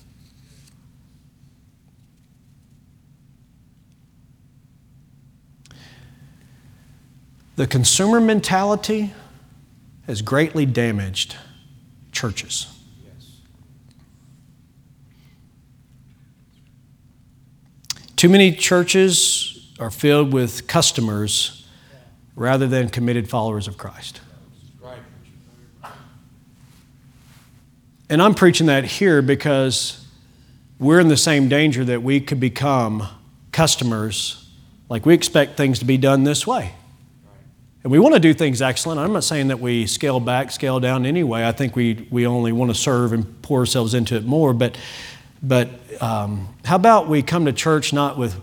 The 7.58 7.66
consumer 7.66 8.22
mentality 8.22 9.14
has 10.06 10.22
greatly 10.22 10.68
damaged 10.68 11.36
churches. 12.12 12.68
Too 18.16 18.30
many 18.30 18.52
churches 18.52 19.74
are 19.80 19.90
filled 19.90 20.34
with 20.34 20.68
customers 20.68 21.68
rather 22.36 22.68
than 22.68 22.90
committed 22.90 23.28
followers 23.28 23.68
of 23.68 23.78
Christ. 23.80 24.22
And 28.08 28.22
I'm 28.22 28.36
preaching 28.36 28.68
that 28.68 28.86
here 28.86 29.24
because 29.24 30.06
we're 30.78 31.00
in 31.00 31.08
the 31.08 31.18
same 31.18 31.50
danger 31.50 31.84
that 31.86 32.04
we 32.04 32.22
could 32.22 32.40
become 32.40 33.08
customers, 33.52 34.48
like 34.90 35.08
we 35.08 35.16
expect 35.16 35.58
things 35.58 35.80
to 35.80 35.86
be 35.86 35.98
done 35.98 36.24
this 36.24 36.46
way. 36.46 36.74
And 37.84 37.92
we 37.92 38.00
want 38.00 38.16
to 38.16 38.20
do 38.20 38.34
things 38.34 38.62
excellent. 38.62 39.00
I'm 39.00 39.14
not 39.14 39.24
saying 39.24 39.48
that 39.50 39.60
we 39.60 39.86
scale 39.86 40.20
back, 40.20 40.52
scale 40.52 40.80
down 40.80 41.06
anyway. 41.06 41.46
I 41.46 41.52
think 41.52 41.76
we, 41.76 42.08
we 42.10 42.26
only 42.28 42.52
want 42.52 42.72
to 42.72 42.76
serve 42.76 43.14
and 43.14 43.42
pour 43.42 43.60
ourselves 43.60 43.94
into 43.94 44.16
it 44.16 44.26
more. 44.26 44.54
But, 44.54 44.78
but 45.42 45.70
um, 46.02 46.56
how 46.66 46.76
about 46.76 47.08
we 47.08 47.22
come 47.22 47.46
to 47.46 47.54
church 47.54 47.94
not 47.94 48.18
with, 48.18 48.34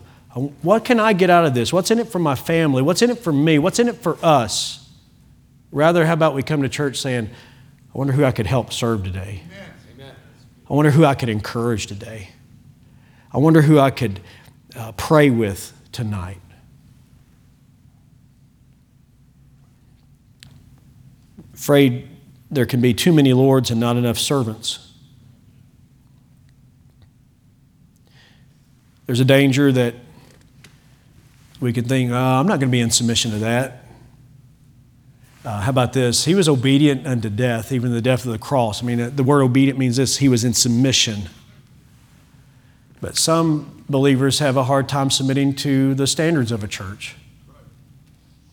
what 0.62 0.84
can 0.84 0.98
I 0.98 1.12
get 1.12 1.30
out 1.30 1.44
of 1.44 1.54
this? 1.54 1.72
What's 1.72 1.90
in 1.90 1.98
it 1.98 2.08
for 2.08 2.18
my 2.18 2.34
family? 2.34 2.82
What's 2.82 3.02
in 3.02 3.10
it 3.10 3.18
for 3.18 3.32
me? 3.32 3.58
What's 3.58 3.78
in 3.78 3.88
it 3.88 3.96
for 3.96 4.16
us? 4.22 4.88
Rather, 5.70 6.06
how 6.06 6.12
about 6.12 6.34
we 6.34 6.42
come 6.42 6.62
to 6.62 6.68
church 6.68 6.98
saying, 6.98 7.28
I 7.94 7.98
wonder 7.98 8.12
who 8.12 8.24
I 8.24 8.32
could 8.32 8.46
help 8.46 8.72
serve 8.72 9.04
today? 9.04 9.42
Amen. 9.94 10.14
I 10.70 10.72
wonder 10.72 10.90
who 10.90 11.04
I 11.04 11.14
could 11.14 11.28
encourage 11.28 11.86
today. 11.86 12.30
I 13.32 13.38
wonder 13.38 13.62
who 13.62 13.78
I 13.78 13.90
could 13.90 14.20
uh, 14.76 14.92
pray 14.92 15.30
with 15.30 15.72
tonight. 15.92 16.38
Afraid 21.64 22.06
there 22.50 22.66
can 22.66 22.82
be 22.82 22.92
too 22.92 23.10
many 23.10 23.32
lords 23.32 23.70
and 23.70 23.80
not 23.80 23.96
enough 23.96 24.18
servants. 24.18 24.92
There's 29.06 29.20
a 29.20 29.24
danger 29.24 29.72
that 29.72 29.94
we 31.60 31.72
could 31.72 31.86
think, 31.86 32.10
oh, 32.10 32.14
I'm 32.14 32.46
not 32.46 32.60
going 32.60 32.68
to 32.68 32.72
be 32.72 32.80
in 32.80 32.90
submission 32.90 33.30
to 33.30 33.38
that. 33.38 33.86
Uh, 35.42 35.62
how 35.62 35.70
about 35.70 35.94
this? 35.94 36.26
He 36.26 36.34
was 36.34 36.50
obedient 36.50 37.06
unto 37.06 37.30
death, 37.30 37.72
even 37.72 37.92
the 37.92 38.02
death 38.02 38.26
of 38.26 38.32
the 38.32 38.38
cross. 38.38 38.82
I 38.82 38.86
mean, 38.86 39.16
the 39.16 39.24
word 39.24 39.40
obedient 39.40 39.78
means 39.78 39.96
this 39.96 40.18
he 40.18 40.28
was 40.28 40.44
in 40.44 40.52
submission. 40.52 41.30
But 43.00 43.16
some 43.16 43.86
believers 43.88 44.38
have 44.40 44.58
a 44.58 44.64
hard 44.64 44.86
time 44.86 45.08
submitting 45.10 45.54
to 45.56 45.94
the 45.94 46.06
standards 46.06 46.52
of 46.52 46.62
a 46.62 46.68
church 46.68 47.16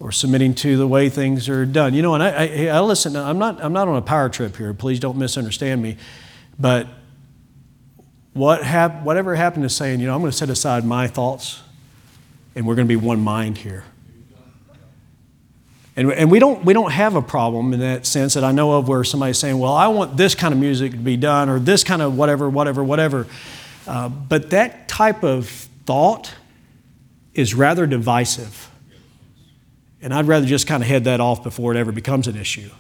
or 0.02 0.12
submitting 0.12 0.56
to 0.56 0.78
the 0.78 0.88
way 0.88 1.10
things 1.10 1.47
are 1.47 1.64
done. 1.64 1.93
You 1.93 2.02
know, 2.02 2.16
and 2.16 2.24
I, 2.24 2.30
I, 2.30 2.66
I 2.68 2.80
listen, 2.80 3.16
I'm 3.16 3.38
not, 3.38 3.64
I'm 3.64 3.72
not 3.72 3.88
on 3.88 3.95
a 3.95 4.02
power 4.02 4.30
trip 4.30 4.58
here. 4.58 4.74
Please 4.74 4.99
don't 4.99 5.16
misunderstand 5.16 5.80
me. 5.82 5.95
But 6.60 6.88
what 8.34 8.64
hap- 8.64 9.04
whatever 9.04 9.36
happened 9.36 9.64
to 9.64 9.70
saying, 9.70 9.99
you 9.99 10.08
know, 10.08 10.16
I'm 10.16 10.22
going 10.22 10.32
to 10.32 10.38
set 10.38 10.49
aside 10.49 10.86
my 10.86 11.08
thoughts 11.08 11.62
and 12.56 12.66
we're 12.66 12.74
going 12.74 12.88
to 12.88 12.91
be 12.91 12.95
one 12.95 13.22
mind 13.22 13.60
here. 13.60 13.84
And, 15.95 16.12
and 16.14 16.32
we, 16.32 16.39
don't, 16.39 16.66
we 16.66 16.74
don't 16.74 16.91
have 16.91 17.16
a 17.16 17.22
problem 17.22 17.74
in 17.74 17.82
that 17.82 18.08
sense 18.08 18.34
that 18.34 18.43
I 18.43 18.52
know 18.52 18.72
of 18.74 18.88
where 18.88 19.04
somebody's 19.04 19.38
saying, 19.38 19.60
well, 19.60 19.74
I 19.74 19.89
want 19.89 20.18
this 20.18 20.34
kind 20.34 20.52
of 20.52 20.60
music 20.60 20.93
to 20.93 20.97
be 20.97 21.16
done 21.16 21.47
or 21.47 21.60
this 21.60 21.84
kind 21.84 22.02
of 22.02 22.18
whatever, 22.18 22.49
whatever, 22.49 22.84
whatever. 22.84 23.28
Uh, 23.86 24.10
but 24.10 24.49
that 24.49 24.88
type 24.88 25.24
of 25.24 25.47
thought 25.86 26.34
is 27.36 27.54
rather 27.54 27.86
divisive. 27.86 28.70
And 30.02 30.14
I'd 30.14 30.28
rather 30.28 30.45
just 30.45 30.66
kind 30.66 30.82
of 30.82 30.89
head 30.89 31.04
that 31.04 31.20
off 31.20 31.43
before 31.43 31.74
it 31.74 31.78
ever 31.78 31.91
becomes 31.91 32.28
an 32.28 32.36
issue. 32.36 32.72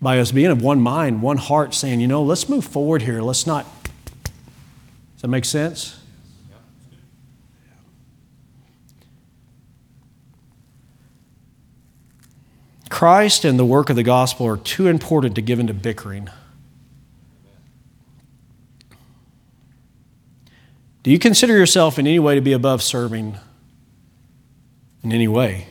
By 0.00 0.18
us 0.18 0.30
being 0.30 0.50
of 0.50 0.62
one 0.62 0.80
mind, 0.80 1.22
one 1.22 1.38
heart, 1.38 1.74
saying, 1.74 2.00
you 2.00 2.06
know, 2.06 2.22
let's 2.22 2.48
move 2.48 2.64
forward 2.64 3.02
here. 3.02 3.22
Let's 3.22 3.46
not. 3.46 3.66
Does 5.14 5.22
that 5.22 5.28
make 5.28 5.44
sense? 5.44 5.98
Christ 12.88 13.44
and 13.44 13.58
the 13.58 13.64
work 13.64 13.90
of 13.90 13.96
the 13.96 14.02
gospel 14.02 14.46
are 14.46 14.56
too 14.56 14.86
important 14.86 15.34
to 15.34 15.42
give 15.42 15.58
into 15.58 15.74
bickering. 15.74 16.28
Do 21.02 21.10
you 21.10 21.18
consider 21.18 21.56
yourself 21.56 21.98
in 21.98 22.06
any 22.06 22.18
way 22.18 22.34
to 22.36 22.40
be 22.40 22.52
above 22.52 22.82
serving 22.82 23.38
in 25.02 25.12
any 25.12 25.28
way? 25.28 25.68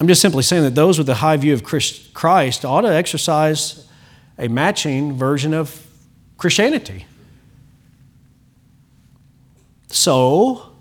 I'm 0.00 0.06
just 0.06 0.20
simply 0.20 0.42
saying 0.42 0.62
that 0.62 0.74
those 0.74 0.98
with 0.98 1.08
a 1.08 1.14
high 1.14 1.36
view 1.36 1.54
of 1.54 1.64
Christ 1.64 2.64
ought 2.64 2.82
to 2.82 2.94
exercise 2.94 3.88
a 4.38 4.48
matching 4.48 5.14
version 5.14 5.52
of 5.52 5.84
Christianity. 6.36 7.06
So, 9.88 10.72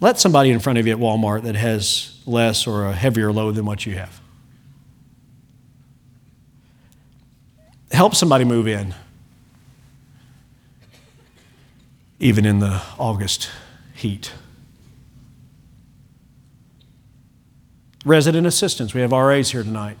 let 0.00 0.18
somebody 0.18 0.50
in 0.50 0.58
front 0.58 0.78
of 0.78 0.86
you 0.86 0.92
at 0.92 0.98
Walmart 0.98 1.44
that 1.44 1.54
has 1.54 2.20
less 2.26 2.66
or 2.66 2.86
a 2.86 2.92
heavier 2.92 3.32
load 3.32 3.54
than 3.54 3.64
what 3.64 3.86
you 3.86 3.94
have. 3.94 4.20
Help 7.90 8.14
somebody 8.14 8.44
move 8.44 8.66
in, 8.66 8.94
even 12.18 12.44
in 12.44 12.58
the 12.58 12.82
August 12.98 13.48
heat. 13.94 14.32
Resident 18.04 18.46
assistants, 18.46 18.92
we 18.92 19.00
have 19.00 19.12
RAs 19.12 19.50
here 19.50 19.62
tonight. 19.62 19.96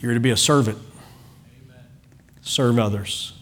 You're 0.00 0.14
to 0.14 0.20
be 0.20 0.30
a 0.30 0.36
servant, 0.36 0.78
Amen. 1.64 1.84
serve 2.42 2.78
others. 2.78 3.32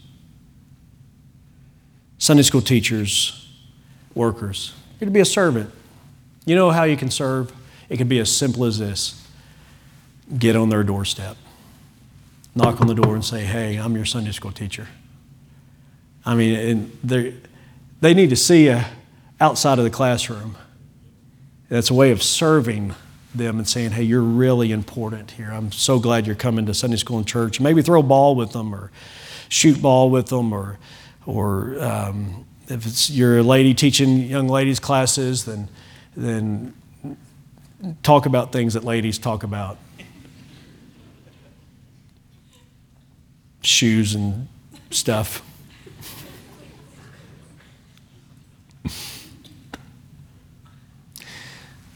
Sunday 2.18 2.42
school 2.42 2.60
teachers, 2.60 3.48
workers, 4.14 4.74
you're 5.00 5.06
to 5.06 5.12
be 5.12 5.20
a 5.20 5.24
servant. 5.24 5.70
You 6.44 6.54
know 6.54 6.70
how 6.70 6.84
you 6.84 6.96
can 6.96 7.10
serve? 7.10 7.52
It 7.88 7.96
can 7.96 8.08
be 8.08 8.18
as 8.18 8.34
simple 8.34 8.64
as 8.64 8.78
this 8.78 9.16
get 10.38 10.54
on 10.54 10.68
their 10.68 10.84
doorstep, 10.84 11.36
knock 12.54 12.80
on 12.80 12.86
the 12.86 12.94
door, 12.94 13.14
and 13.14 13.24
say, 13.24 13.44
Hey, 13.44 13.76
I'm 13.76 13.96
your 13.96 14.04
Sunday 14.04 14.30
school 14.32 14.52
teacher. 14.52 14.86
I 16.24 16.34
mean, 16.34 16.54
and 17.02 17.40
they 18.00 18.14
need 18.14 18.30
to 18.30 18.36
see 18.36 18.66
you 18.66 18.80
outside 19.40 19.78
of 19.78 19.84
the 19.84 19.90
classroom. 19.90 20.56
That's 21.70 21.88
a 21.88 21.94
way 21.94 22.10
of 22.10 22.20
serving 22.20 22.94
them 23.32 23.58
and 23.58 23.66
saying, 23.66 23.92
hey, 23.92 24.02
you're 24.02 24.20
really 24.20 24.72
important 24.72 25.30
here. 25.30 25.50
I'm 25.50 25.70
so 25.70 26.00
glad 26.00 26.26
you're 26.26 26.34
coming 26.34 26.66
to 26.66 26.74
Sunday 26.74 26.96
school 26.96 27.16
and 27.16 27.26
church. 27.26 27.60
Maybe 27.60 27.80
throw 27.80 28.00
a 28.00 28.02
ball 28.02 28.34
with 28.34 28.52
them 28.52 28.74
or 28.74 28.90
shoot 29.48 29.80
ball 29.80 30.10
with 30.10 30.26
them 30.26 30.52
or, 30.52 30.80
or 31.26 31.80
um, 31.80 32.44
if 32.66 32.86
it's 32.86 33.08
you're 33.08 33.38
a 33.38 33.42
lady 33.44 33.72
teaching 33.72 34.22
young 34.22 34.48
ladies 34.48 34.80
classes, 34.80 35.44
then, 35.44 35.68
then 36.16 36.74
talk 38.02 38.26
about 38.26 38.50
things 38.50 38.74
that 38.74 38.82
ladies 38.82 39.16
talk 39.16 39.44
about. 39.44 39.78
Shoes 43.62 44.16
and 44.16 44.48
stuff. 44.90 45.42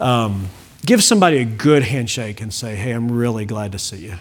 Um, 0.00 0.48
give 0.84 1.02
somebody 1.02 1.38
a 1.38 1.44
good 1.44 1.82
handshake 1.82 2.40
and 2.40 2.52
say, 2.52 2.74
Hey, 2.74 2.90
I'm 2.90 3.10
really 3.10 3.44
glad 3.44 3.72
to 3.72 3.78
see 3.78 3.98
you. 3.98 4.16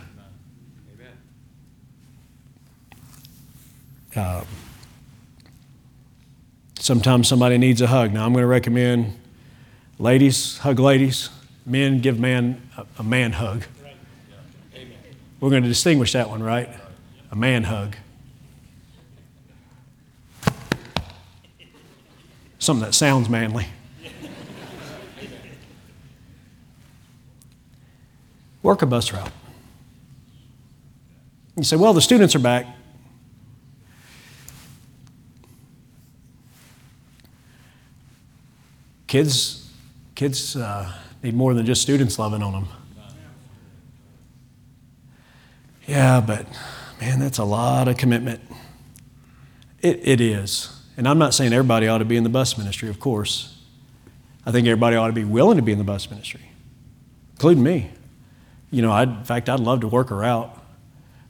Um, 4.15 4.45
sometimes 6.79 7.27
somebody 7.27 7.57
needs 7.57 7.81
a 7.81 7.87
hug. 7.87 8.13
Now, 8.13 8.25
I'm 8.25 8.33
going 8.33 8.43
to 8.43 8.47
recommend 8.47 9.17
ladies, 9.97 10.59
hug 10.59 10.79
ladies. 10.79 11.29
Men, 11.65 11.99
give 11.99 12.19
man 12.19 12.61
a, 12.77 12.85
a 12.99 13.03
man 13.03 13.31
hug. 13.31 13.63
We're 15.39 15.49
going 15.49 15.63
to 15.63 15.69
distinguish 15.69 16.13
that 16.13 16.29
one, 16.29 16.43
right? 16.43 16.69
A 17.31 17.35
man 17.35 17.63
hug. 17.63 17.95
Something 22.59 22.85
that 22.85 22.93
sounds 22.93 23.27
manly. 23.27 23.67
Work 28.63 28.81
a 28.81 28.85
bus 28.85 29.13
route. 29.13 29.31
You 31.55 31.63
say, 31.63 31.75
well, 31.75 31.93
the 31.93 32.01
students 32.01 32.33
are 32.33 32.39
back. 32.39 32.65
Kids, 39.05 39.69
kids 40.15 40.55
uh, 40.55 40.91
need 41.21 41.35
more 41.35 41.53
than 41.53 41.67
just 41.67 41.83
students 41.83 42.17
loving 42.17 42.41
on 42.41 42.53
them. 42.53 42.67
Yeah, 45.85 46.21
but 46.21 46.47
man, 46.99 47.19
that's 47.19 47.37
a 47.37 47.43
lot 47.43 47.87
of 47.87 47.97
commitment. 47.97 48.41
It, 49.81 49.99
it 50.01 50.21
is. 50.21 50.81
And 50.97 51.07
I'm 51.07 51.19
not 51.19 51.35
saying 51.35 51.53
everybody 51.53 51.87
ought 51.87 51.99
to 51.99 52.05
be 52.05 52.15
in 52.15 52.23
the 52.23 52.29
bus 52.29 52.57
ministry, 52.57 52.89
of 52.89 52.99
course. 52.99 53.59
I 54.45 54.51
think 54.51 54.65
everybody 54.65 54.95
ought 54.95 55.07
to 55.07 55.13
be 55.13 55.25
willing 55.25 55.57
to 55.57 55.63
be 55.63 55.73
in 55.73 55.77
the 55.77 55.83
bus 55.83 56.09
ministry, 56.09 56.49
including 57.33 57.63
me 57.63 57.91
you 58.73 58.81
know, 58.81 58.91
I'd, 58.91 59.07
in 59.07 59.23
fact, 59.23 59.49
I'd 59.49 59.59
love 59.59 59.81
to 59.81 59.87
work 59.87 60.09
her 60.09 60.23
out, 60.23 60.59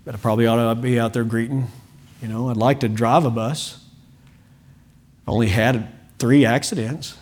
but 0.05 0.15
I 0.15 0.17
probably 0.17 0.47
ought 0.47 0.73
to 0.73 0.79
be 0.79 0.97
out 0.97 1.11
there 1.11 1.25
greeting. 1.25 1.67
You 2.21 2.29
know, 2.29 2.47
I'd 2.49 2.55
like 2.55 2.79
to 2.79 2.89
drive 2.89 3.25
a 3.25 3.29
bus. 3.29 3.83
Only 5.27 5.49
had 5.49 5.89
three 6.19 6.45
accidents. 6.45 7.17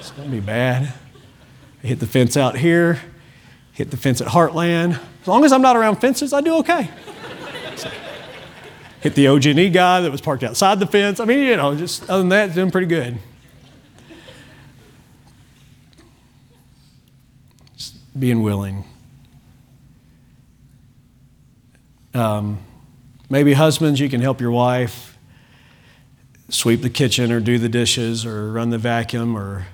It's 0.00 0.10
going 0.10 0.28
to 0.28 0.34
be 0.34 0.40
bad. 0.40 0.92
I 1.84 1.86
hit 1.86 2.00
the 2.00 2.08
fence 2.08 2.36
out 2.36 2.56
here, 2.56 3.00
hit 3.72 3.92
the 3.92 3.96
fence 3.96 4.20
at 4.20 4.26
Heartland. 4.26 5.00
As 5.22 5.28
long 5.28 5.44
as 5.44 5.52
I'm 5.52 5.62
not 5.62 5.76
around 5.76 6.00
fences, 6.00 6.32
I 6.32 6.40
do 6.40 6.56
okay. 6.56 6.90
So, 7.76 7.88
hit 9.00 9.14
the 9.14 9.28
OG&E 9.28 9.70
guy 9.70 10.00
that 10.00 10.10
was 10.10 10.20
parked 10.20 10.42
outside 10.42 10.80
the 10.80 10.88
fence. 10.88 11.20
I 11.20 11.24
mean, 11.24 11.38
you 11.38 11.56
know, 11.56 11.76
just 11.76 12.02
other 12.10 12.18
than 12.18 12.30
that, 12.30 12.52
doing 12.52 12.72
pretty 12.72 12.88
good. 12.88 13.18
Being 18.18 18.42
willing. 18.42 18.84
Um, 22.14 22.58
maybe 23.30 23.52
husbands, 23.52 24.00
you 24.00 24.08
can 24.08 24.20
help 24.20 24.40
your 24.40 24.50
wife 24.50 25.16
sweep 26.48 26.80
the 26.80 26.90
kitchen 26.90 27.30
or 27.30 27.40
do 27.40 27.58
the 27.58 27.68
dishes 27.68 28.24
or 28.24 28.50
run 28.50 28.70
the 28.70 28.78
vacuum 28.78 29.36
or, 29.36 29.66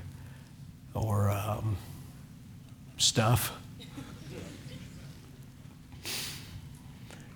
or 0.92 1.30
um, 1.30 1.76
stuff. 2.98 3.52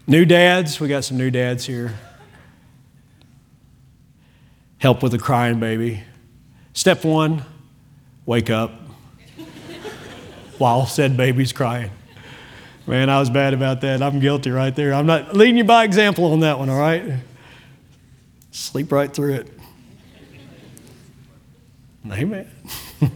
new 0.07 0.25
dads, 0.25 0.81
we 0.81 0.89
got 0.89 1.05
some 1.05 1.17
new 1.17 1.31
dads 1.31 1.67
here. 1.67 1.95
Help 4.79 5.03
with 5.03 5.13
the 5.13 5.19
crying 5.19 5.61
baby. 5.61 6.03
Step 6.73 7.05
one, 7.05 7.45
wake 8.27 8.51
up 8.51 8.78
while 10.59 10.87
said 10.87 11.17
baby's 11.17 11.53
crying. 11.53 11.91
Man, 12.89 13.11
I 13.11 13.21
was 13.21 13.29
bad 13.29 13.53
about 13.53 13.83
that. 13.83 14.03
I'm 14.03 14.19
guilty 14.19 14.51
right 14.51 14.75
there. 14.75 14.95
I'm 14.95 15.05
not 15.05 15.37
leading 15.37 15.59
you 15.59 15.65
by 15.65 15.85
example 15.85 16.33
on 16.33 16.41
that 16.41 16.59
one, 16.59 16.71
all 16.71 16.79
right? 16.79 17.05
Sleep 18.51 18.91
right 18.91 19.13
through 19.13 19.35
it. 19.35 19.53
Amen. 22.11 22.51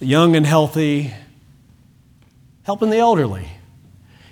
young 0.00 0.34
and 0.34 0.44
healthy, 0.44 1.14
helping 2.64 2.90
the 2.90 2.96
elderly. 2.96 3.48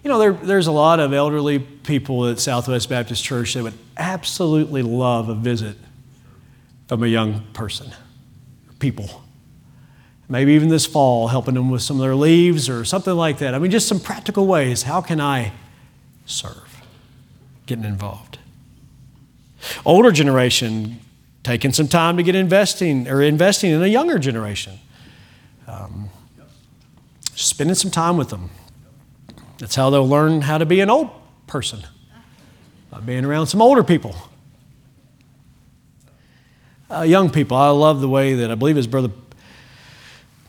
You 0.02 0.10
know, 0.10 0.18
there, 0.18 0.32
there's 0.32 0.66
a 0.66 0.72
lot 0.72 0.98
of 0.98 1.12
elderly 1.12 1.60
people 1.60 2.26
at 2.26 2.40
Southwest 2.40 2.88
Baptist 2.88 3.22
Church 3.22 3.54
that 3.54 3.62
would 3.62 3.78
absolutely 3.96 4.82
love 4.82 5.28
a 5.28 5.36
visit 5.36 5.76
from 6.88 7.04
a 7.04 7.08
young 7.08 7.42
person, 7.52 7.92
people 8.80 9.22
maybe 10.28 10.52
even 10.52 10.68
this 10.68 10.86
fall, 10.86 11.28
helping 11.28 11.54
them 11.54 11.70
with 11.70 11.82
some 11.82 11.96
of 11.96 12.02
their 12.02 12.14
leaves 12.14 12.68
or 12.68 12.84
something 12.84 13.14
like 13.14 13.38
that. 13.38 13.54
I 13.54 13.58
mean, 13.58 13.70
just 13.70 13.88
some 13.88 14.00
practical 14.00 14.46
ways. 14.46 14.82
How 14.82 15.00
can 15.00 15.20
I 15.20 15.52
serve? 16.24 16.82
Getting 17.66 17.84
involved. 17.84 18.38
Older 19.84 20.12
generation, 20.12 21.00
taking 21.42 21.72
some 21.72 21.88
time 21.88 22.16
to 22.16 22.22
get 22.22 22.34
investing 22.34 23.08
or 23.08 23.22
investing 23.22 23.70
in 23.70 23.82
a 23.82 23.86
younger 23.86 24.18
generation. 24.18 24.78
Um, 25.66 26.10
spending 27.34 27.74
some 27.74 27.90
time 27.90 28.16
with 28.16 28.30
them. 28.30 28.50
That's 29.58 29.74
how 29.74 29.90
they'll 29.90 30.08
learn 30.08 30.42
how 30.42 30.58
to 30.58 30.66
be 30.66 30.80
an 30.80 30.90
old 30.90 31.10
person 31.46 31.80
by 32.90 33.00
being 33.00 33.24
around 33.24 33.46
some 33.46 33.62
older 33.62 33.82
people. 33.82 34.14
Uh, 36.90 37.02
young 37.02 37.30
people, 37.30 37.56
I 37.56 37.70
love 37.70 38.00
the 38.00 38.08
way 38.08 38.34
that 38.34 38.50
I 38.50 38.54
believe 38.54 38.76
his 38.76 38.86
brother 38.86 39.10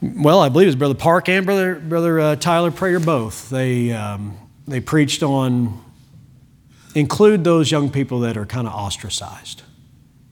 well, 0.01 0.39
I 0.39 0.49
believe 0.49 0.65
it 0.65 0.69
was 0.69 0.75
Brother 0.75 0.93
Park 0.93 1.29
and 1.29 1.45
Brother, 1.45 1.75
Brother 1.75 2.19
uh, 2.19 2.35
Tyler 2.35 2.71
Prayer 2.71 2.99
both. 2.99 3.49
They, 3.49 3.91
um, 3.91 4.37
they 4.67 4.79
preached 4.79 5.23
on 5.23 5.83
include 6.97 7.43
those 7.43 7.69
young 7.69 7.89
people 7.91 8.21
that 8.21 8.37
are 8.37 8.45
kind 8.45 8.67
of 8.67 8.73
ostracized, 8.73 9.61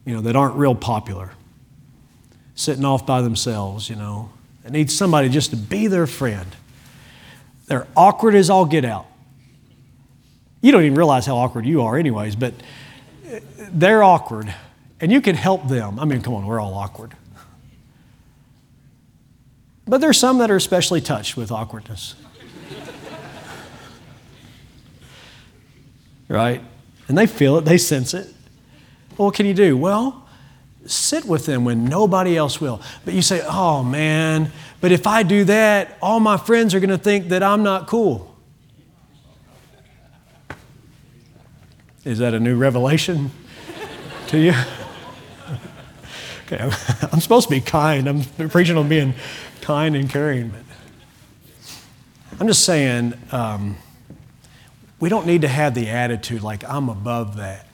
you 0.04 0.14
know, 0.14 0.20
that 0.20 0.34
aren't 0.34 0.56
real 0.56 0.74
popular, 0.74 1.32
sitting 2.54 2.84
off 2.84 3.06
by 3.06 3.20
themselves, 3.22 3.88
you 3.88 3.96
know. 3.96 4.30
that 4.62 4.72
need 4.72 4.90
somebody 4.90 5.28
just 5.28 5.50
to 5.50 5.56
be 5.56 5.86
their 5.86 6.06
friend. 6.06 6.56
They're 7.66 7.86
awkward 7.96 8.34
as 8.34 8.50
all 8.50 8.66
get 8.66 8.84
out. 8.84 9.06
You 10.60 10.72
don't 10.72 10.82
even 10.82 10.96
realize 10.96 11.26
how 11.26 11.36
awkward 11.36 11.66
you 11.66 11.82
are, 11.82 11.96
anyways, 11.96 12.34
but 12.34 12.54
they're 13.58 14.02
awkward, 14.02 14.52
and 15.00 15.12
you 15.12 15.20
can 15.20 15.36
help 15.36 15.68
them. 15.68 16.00
I 16.00 16.04
mean, 16.04 16.22
come 16.22 16.34
on, 16.34 16.46
we're 16.46 16.60
all 16.60 16.74
awkward. 16.74 17.14
But 19.86 20.00
there's 20.00 20.18
some 20.18 20.38
that 20.38 20.50
are 20.50 20.56
especially 20.56 21.00
touched 21.00 21.36
with 21.36 21.52
awkwardness. 21.52 22.14
right? 26.28 26.60
And 27.08 27.16
they 27.16 27.26
feel 27.26 27.56
it, 27.58 27.64
they 27.64 27.78
sense 27.78 28.14
it. 28.14 28.26
Well, 29.16 29.26
what 29.26 29.34
can 29.34 29.46
you 29.46 29.54
do? 29.54 29.76
Well, 29.76 30.26
sit 30.86 31.24
with 31.24 31.46
them 31.46 31.64
when 31.64 31.84
nobody 31.84 32.36
else 32.36 32.60
will. 32.60 32.80
But 33.04 33.14
you 33.14 33.22
say, 33.22 33.42
oh 33.46 33.82
man, 33.82 34.50
but 34.80 34.92
if 34.92 35.06
I 35.06 35.22
do 35.22 35.44
that, 35.44 35.96
all 36.02 36.20
my 36.20 36.36
friends 36.36 36.74
are 36.74 36.80
going 36.80 36.90
to 36.90 36.98
think 36.98 37.28
that 37.28 37.42
I'm 37.42 37.62
not 37.62 37.86
cool. 37.86 38.34
Is 42.04 42.18
that 42.18 42.34
a 42.34 42.40
new 42.40 42.56
revelation 42.56 43.30
to 44.28 44.38
you? 44.38 44.54
Okay, 46.46 46.62
I'm 47.12 47.20
supposed 47.20 47.48
to 47.48 47.54
be 47.54 47.60
kind. 47.60 48.08
I'm 48.08 48.22
preaching 48.50 48.76
on 48.76 48.88
being 48.88 49.14
kind 49.62 49.96
and 49.96 50.08
caring. 50.08 50.50
But 50.50 50.60
I'm 52.38 52.46
just 52.46 52.64
saying, 52.64 53.14
um, 53.32 53.76
we 55.00 55.08
don't 55.08 55.26
need 55.26 55.42
to 55.42 55.48
have 55.48 55.74
the 55.74 55.88
attitude 55.88 56.42
like, 56.42 56.62
I'm 56.68 56.88
above 56.88 57.36
that. 57.36 57.66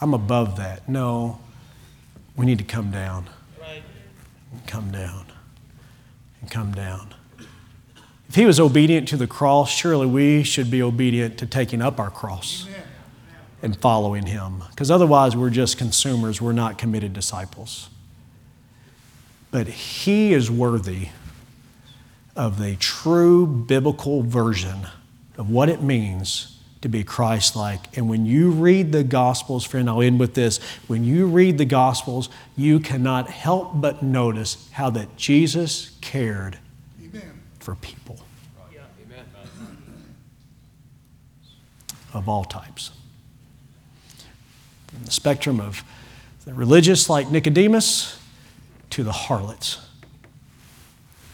I'm 0.00 0.14
above 0.14 0.56
that. 0.56 0.88
No, 0.88 1.40
we 2.36 2.44
need 2.44 2.58
to 2.58 2.64
come 2.64 2.90
down. 2.90 3.30
Come 4.66 4.90
down. 4.90 5.26
And 6.40 6.50
come 6.50 6.72
down. 6.72 7.14
If 8.28 8.34
he 8.34 8.44
was 8.44 8.58
obedient 8.58 9.08
to 9.08 9.16
the 9.16 9.26
cross, 9.26 9.70
surely 9.70 10.06
we 10.06 10.42
should 10.42 10.70
be 10.70 10.82
obedient 10.82 11.38
to 11.38 11.46
taking 11.46 11.80
up 11.80 12.00
our 12.00 12.10
cross 12.10 12.66
and 13.62 13.76
following 13.76 14.26
him. 14.26 14.64
Because 14.70 14.90
otherwise, 14.90 15.36
we're 15.36 15.50
just 15.50 15.78
consumers, 15.78 16.42
we're 16.42 16.52
not 16.52 16.76
committed 16.76 17.12
disciples. 17.12 17.88
But 19.52 19.68
he 19.68 20.32
is 20.32 20.50
worthy 20.50 21.08
of 22.34 22.58
the 22.58 22.76
true 22.76 23.46
biblical 23.46 24.22
version 24.22 24.88
of 25.38 25.48
what 25.48 25.68
it 25.68 25.82
means 25.82 26.58
to 26.80 26.88
be 26.88 27.04
Christ 27.04 27.54
like. 27.54 27.96
And 27.96 28.08
when 28.08 28.26
you 28.26 28.50
read 28.50 28.90
the 28.90 29.04
Gospels, 29.04 29.64
friend, 29.64 29.88
I'll 29.88 30.02
end 30.02 30.18
with 30.18 30.34
this. 30.34 30.58
When 30.88 31.04
you 31.04 31.26
read 31.26 31.58
the 31.58 31.64
Gospels, 31.64 32.28
you 32.56 32.80
cannot 32.80 33.30
help 33.30 33.80
but 33.80 34.02
notice 34.02 34.68
how 34.72 34.90
that 34.90 35.16
Jesus 35.16 35.96
cared 36.00 36.58
Amen. 37.00 37.40
for 37.60 37.76
people 37.76 38.18
Amen. 39.04 39.24
of 42.12 42.28
all 42.28 42.44
types 42.44 42.90
the 45.04 45.10
spectrum 45.10 45.60
of 45.60 45.84
the 46.44 46.54
religious, 46.54 47.08
like 47.08 47.30
Nicodemus, 47.30 48.18
to 48.90 49.02
the 49.02 49.12
harlots. 49.12 49.78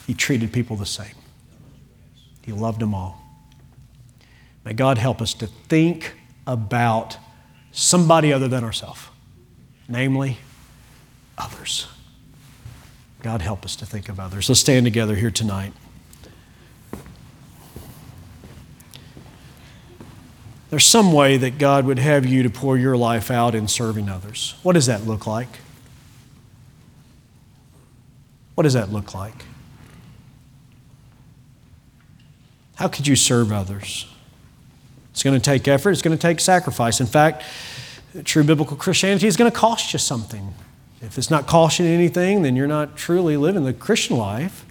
He 0.07 0.15
treated 0.15 0.53
people 0.53 0.77
the 0.77 0.87
same, 0.87 1.15
he 2.45 2.53
loved 2.53 2.81
them 2.81 2.95
all. 2.95 3.23
May 4.65 4.73
God 4.75 4.99
help 4.99 5.23
us 5.23 5.33
to 5.35 5.47
think 5.47 6.15
about 6.47 7.17
somebody 7.73 8.33
other 8.33 8.49
than 8.49 8.65
ourselves, 8.65 9.01
namely 9.89 10.39
others. 11.39 11.87
God 13.23 13.43
help 13.43 13.65
us 13.65 13.77
to 13.77 13.87
think 13.87 14.09
of 14.09 14.21
others. 14.21 14.49
Let's 14.49 14.61
stand 14.61 14.87
together 14.87 15.15
here 15.15 15.31
tonight. 15.31 15.73
There's 20.71 20.87
some 20.87 21.13
way 21.13 21.39
that 21.39 21.59
God 21.59 21.87
would 21.87 21.99
have 21.99 22.27
you 22.27 22.43
to 22.43 22.51
pour 22.51 22.77
your 22.77 22.97
life 22.97 23.31
out 23.31 23.55
in 23.55 23.69
serving 23.69 24.09
others. 24.09 24.55
What 24.63 24.75
does 24.75 24.87
that 24.87 25.07
look 25.07 25.27
like? 25.27 25.49
What 28.55 28.65
does 28.65 28.75
that 28.75 28.93
look 28.93 29.15
like? 29.15 29.45
How 32.75 32.89
could 32.89 33.07
you 33.07 33.17
serve 33.17 33.51
others? 33.51 34.07
It's 35.13 35.23
going 35.23 35.39
to 35.39 35.45
take 35.45 35.67
effort, 35.67 35.93
it's 35.93 36.03
going 36.03 36.17
to 36.17 36.21
take 36.21 36.39
sacrifice. 36.39 37.01
In 37.01 37.07
fact, 37.07 37.43
true 38.25 38.45
biblical 38.45 38.77
Christianity 38.77 39.27
is 39.27 39.37
going 39.37 39.51
to 39.51 39.57
cost 39.57 39.93
you 39.93 39.99
something. 39.99 40.55
If 41.01 41.19
it's 41.19 41.31
not 41.31 41.47
costing 41.47 41.87
anything, 41.87 42.43
then 42.43 42.57
you're 42.57 42.67
not 42.67 42.97
truly 42.97 43.37
living 43.37 43.65
the 43.65 43.73
Christian 43.73 44.17
life. 44.17 44.65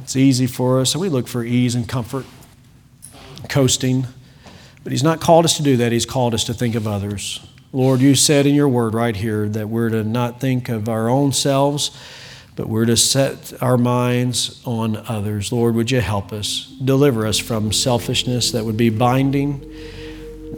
It's 0.00 0.16
easy 0.16 0.46
for 0.46 0.80
us, 0.80 0.90
so 0.90 0.98
we 0.98 1.08
look 1.08 1.26
for 1.26 1.44
ease 1.44 1.74
and 1.74 1.88
comfort, 1.88 2.26
coasting. 3.48 4.06
But 4.86 4.92
He's 4.92 5.02
not 5.02 5.20
called 5.20 5.44
us 5.44 5.56
to 5.56 5.64
do 5.64 5.78
that. 5.78 5.90
He's 5.90 6.06
called 6.06 6.32
us 6.32 6.44
to 6.44 6.54
think 6.54 6.76
of 6.76 6.86
others. 6.86 7.44
Lord, 7.72 8.00
you 8.00 8.14
said 8.14 8.46
in 8.46 8.54
your 8.54 8.68
word 8.68 8.94
right 8.94 9.16
here 9.16 9.48
that 9.48 9.68
we're 9.68 9.88
to 9.88 10.04
not 10.04 10.38
think 10.38 10.68
of 10.68 10.88
our 10.88 11.08
own 11.08 11.32
selves, 11.32 11.90
but 12.54 12.68
we're 12.68 12.84
to 12.84 12.96
set 12.96 13.52
our 13.60 13.76
minds 13.76 14.62
on 14.64 14.96
others. 15.08 15.50
Lord, 15.50 15.74
would 15.74 15.90
you 15.90 16.00
help 16.00 16.32
us? 16.32 16.72
Deliver 16.84 17.26
us 17.26 17.36
from 17.36 17.72
selfishness 17.72 18.52
that 18.52 18.64
would 18.64 18.76
be 18.76 18.88
binding, 18.88 19.68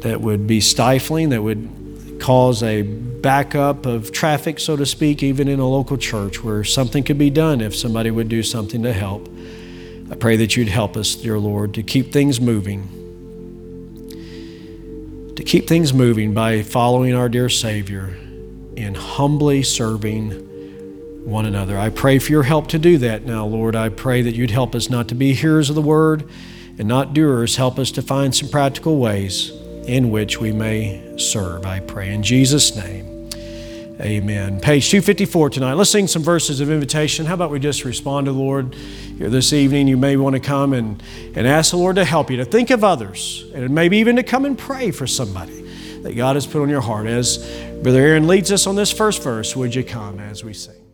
that 0.01 0.20
would 0.20 0.47
be 0.47 0.61
stifling, 0.61 1.31
that 1.31 1.41
would 1.41 2.18
cause 2.20 2.62
a 2.62 2.83
backup 2.83 3.87
of 3.87 4.12
traffic, 4.12 4.61
so 4.61 4.76
to 4.76 4.85
speak, 4.85 5.22
even 5.22 5.49
in 5.49 5.59
a 5.59 5.66
local 5.66 5.97
church 5.97 6.45
where 6.45 6.64
something 6.64 7.03
could 7.03 7.16
be 7.16 7.31
done 7.31 7.62
if 7.62 7.74
somebody 7.74 8.11
would 8.11 8.29
do 8.29 8.43
something 8.43 8.83
to 8.83 8.93
help. 8.93 9.26
I 10.12 10.16
pray 10.16 10.37
that 10.37 10.55
you'd 10.55 10.68
help 10.68 10.99
us, 10.99 11.14
dear 11.14 11.39
Lord, 11.39 11.72
to 11.72 11.83
keep 11.83 12.12
things 12.12 12.43
moving 12.43 12.97
to 15.39 15.45
keep 15.45 15.68
things 15.68 15.95
moving 15.95 16.34
by 16.34 16.62
following 16.64 17.14
our 17.14 17.28
dear 17.28 17.49
Savior 17.49 18.07
and 18.76 18.97
humbly 18.97 19.62
serving 19.62 20.32
one 21.24 21.47
another. 21.47 21.78
I 21.78 21.91
pray 21.91 22.18
for 22.18 22.32
your 22.32 22.43
help 22.43 22.66
to 22.70 22.78
do 22.78 22.99
that 22.99 23.24
now, 23.24 23.47
Lord. 23.47 23.76
I 23.76 23.89
pray 23.89 24.20
that 24.22 24.34
you'd 24.34 24.51
help 24.51 24.74
us 24.74 24.91
not 24.91 25.07
to 25.11 25.14
be 25.14 25.34
hearers 25.34 25.68
of 25.68 25.76
the 25.76 25.80
word 25.80 26.28
and 26.76 26.89
not 26.89 27.14
doers. 27.14 27.55
Help 27.55 27.78
us 27.78 27.93
to 27.93 28.03
find 28.03 28.34
some 28.34 28.49
practical 28.49 28.99
ways 28.99 29.53
in 29.86 30.11
which 30.11 30.41
we 30.41 30.51
may 30.51 31.16
serve. 31.16 31.64
I 31.64 31.78
pray 31.78 32.12
in 32.12 32.24
Jesus' 32.24 32.74
name. 32.74 33.07
Amen. 34.01 34.61
Page 34.61 34.90
254 34.90 35.51
tonight. 35.51 35.74
Let's 35.74 35.90
sing 35.90 36.07
some 36.07 36.22
verses 36.22 36.61
of 36.61 36.70
invitation. 36.70 37.26
How 37.26 37.34
about 37.34 37.51
we 37.51 37.59
just 37.59 37.84
respond 37.84 38.26
to 38.26 38.32
the 38.32 38.38
Lord 38.38 38.76
here 38.76 39.28
this 39.28 39.53
evening? 39.53 39.88
You 39.88 39.96
may 39.96 40.16
want 40.16 40.34
to 40.34 40.40
come 40.40 40.72
and, 40.72 41.03
and 41.34 41.49
ask 41.49 41.72
the 41.72 41.78
Lord 41.78 41.96
to 41.96 42.05
help 42.05 42.30
you 42.30 42.36
to 42.36 42.44
think 42.44 42.70
of 42.70 42.84
others 42.84 43.51
and 43.55 43.70
maybe 43.70 43.99
even 43.99 44.14
to 44.14 44.22
come 44.22 44.44
and 44.44 44.57
pray 44.57 44.92
for 44.92 45.09
somebody 45.09 45.62
that 46.03 46.14
God 46.14 46.36
has 46.36 46.46
put 46.46 46.62
on 46.62 46.68
your 46.68 46.80
heart. 46.80 47.09
As 47.09 47.38
Brother 47.82 47.99
Aaron 47.99 48.28
leads 48.28 48.53
us 48.53 48.68
on 48.68 48.76
this 48.76 48.92
first 48.92 49.20
verse, 49.20 49.57
would 49.57 49.74
you 49.74 49.82
come 49.82 50.20
as 50.20 50.44
we 50.44 50.55
sing? 50.55 50.88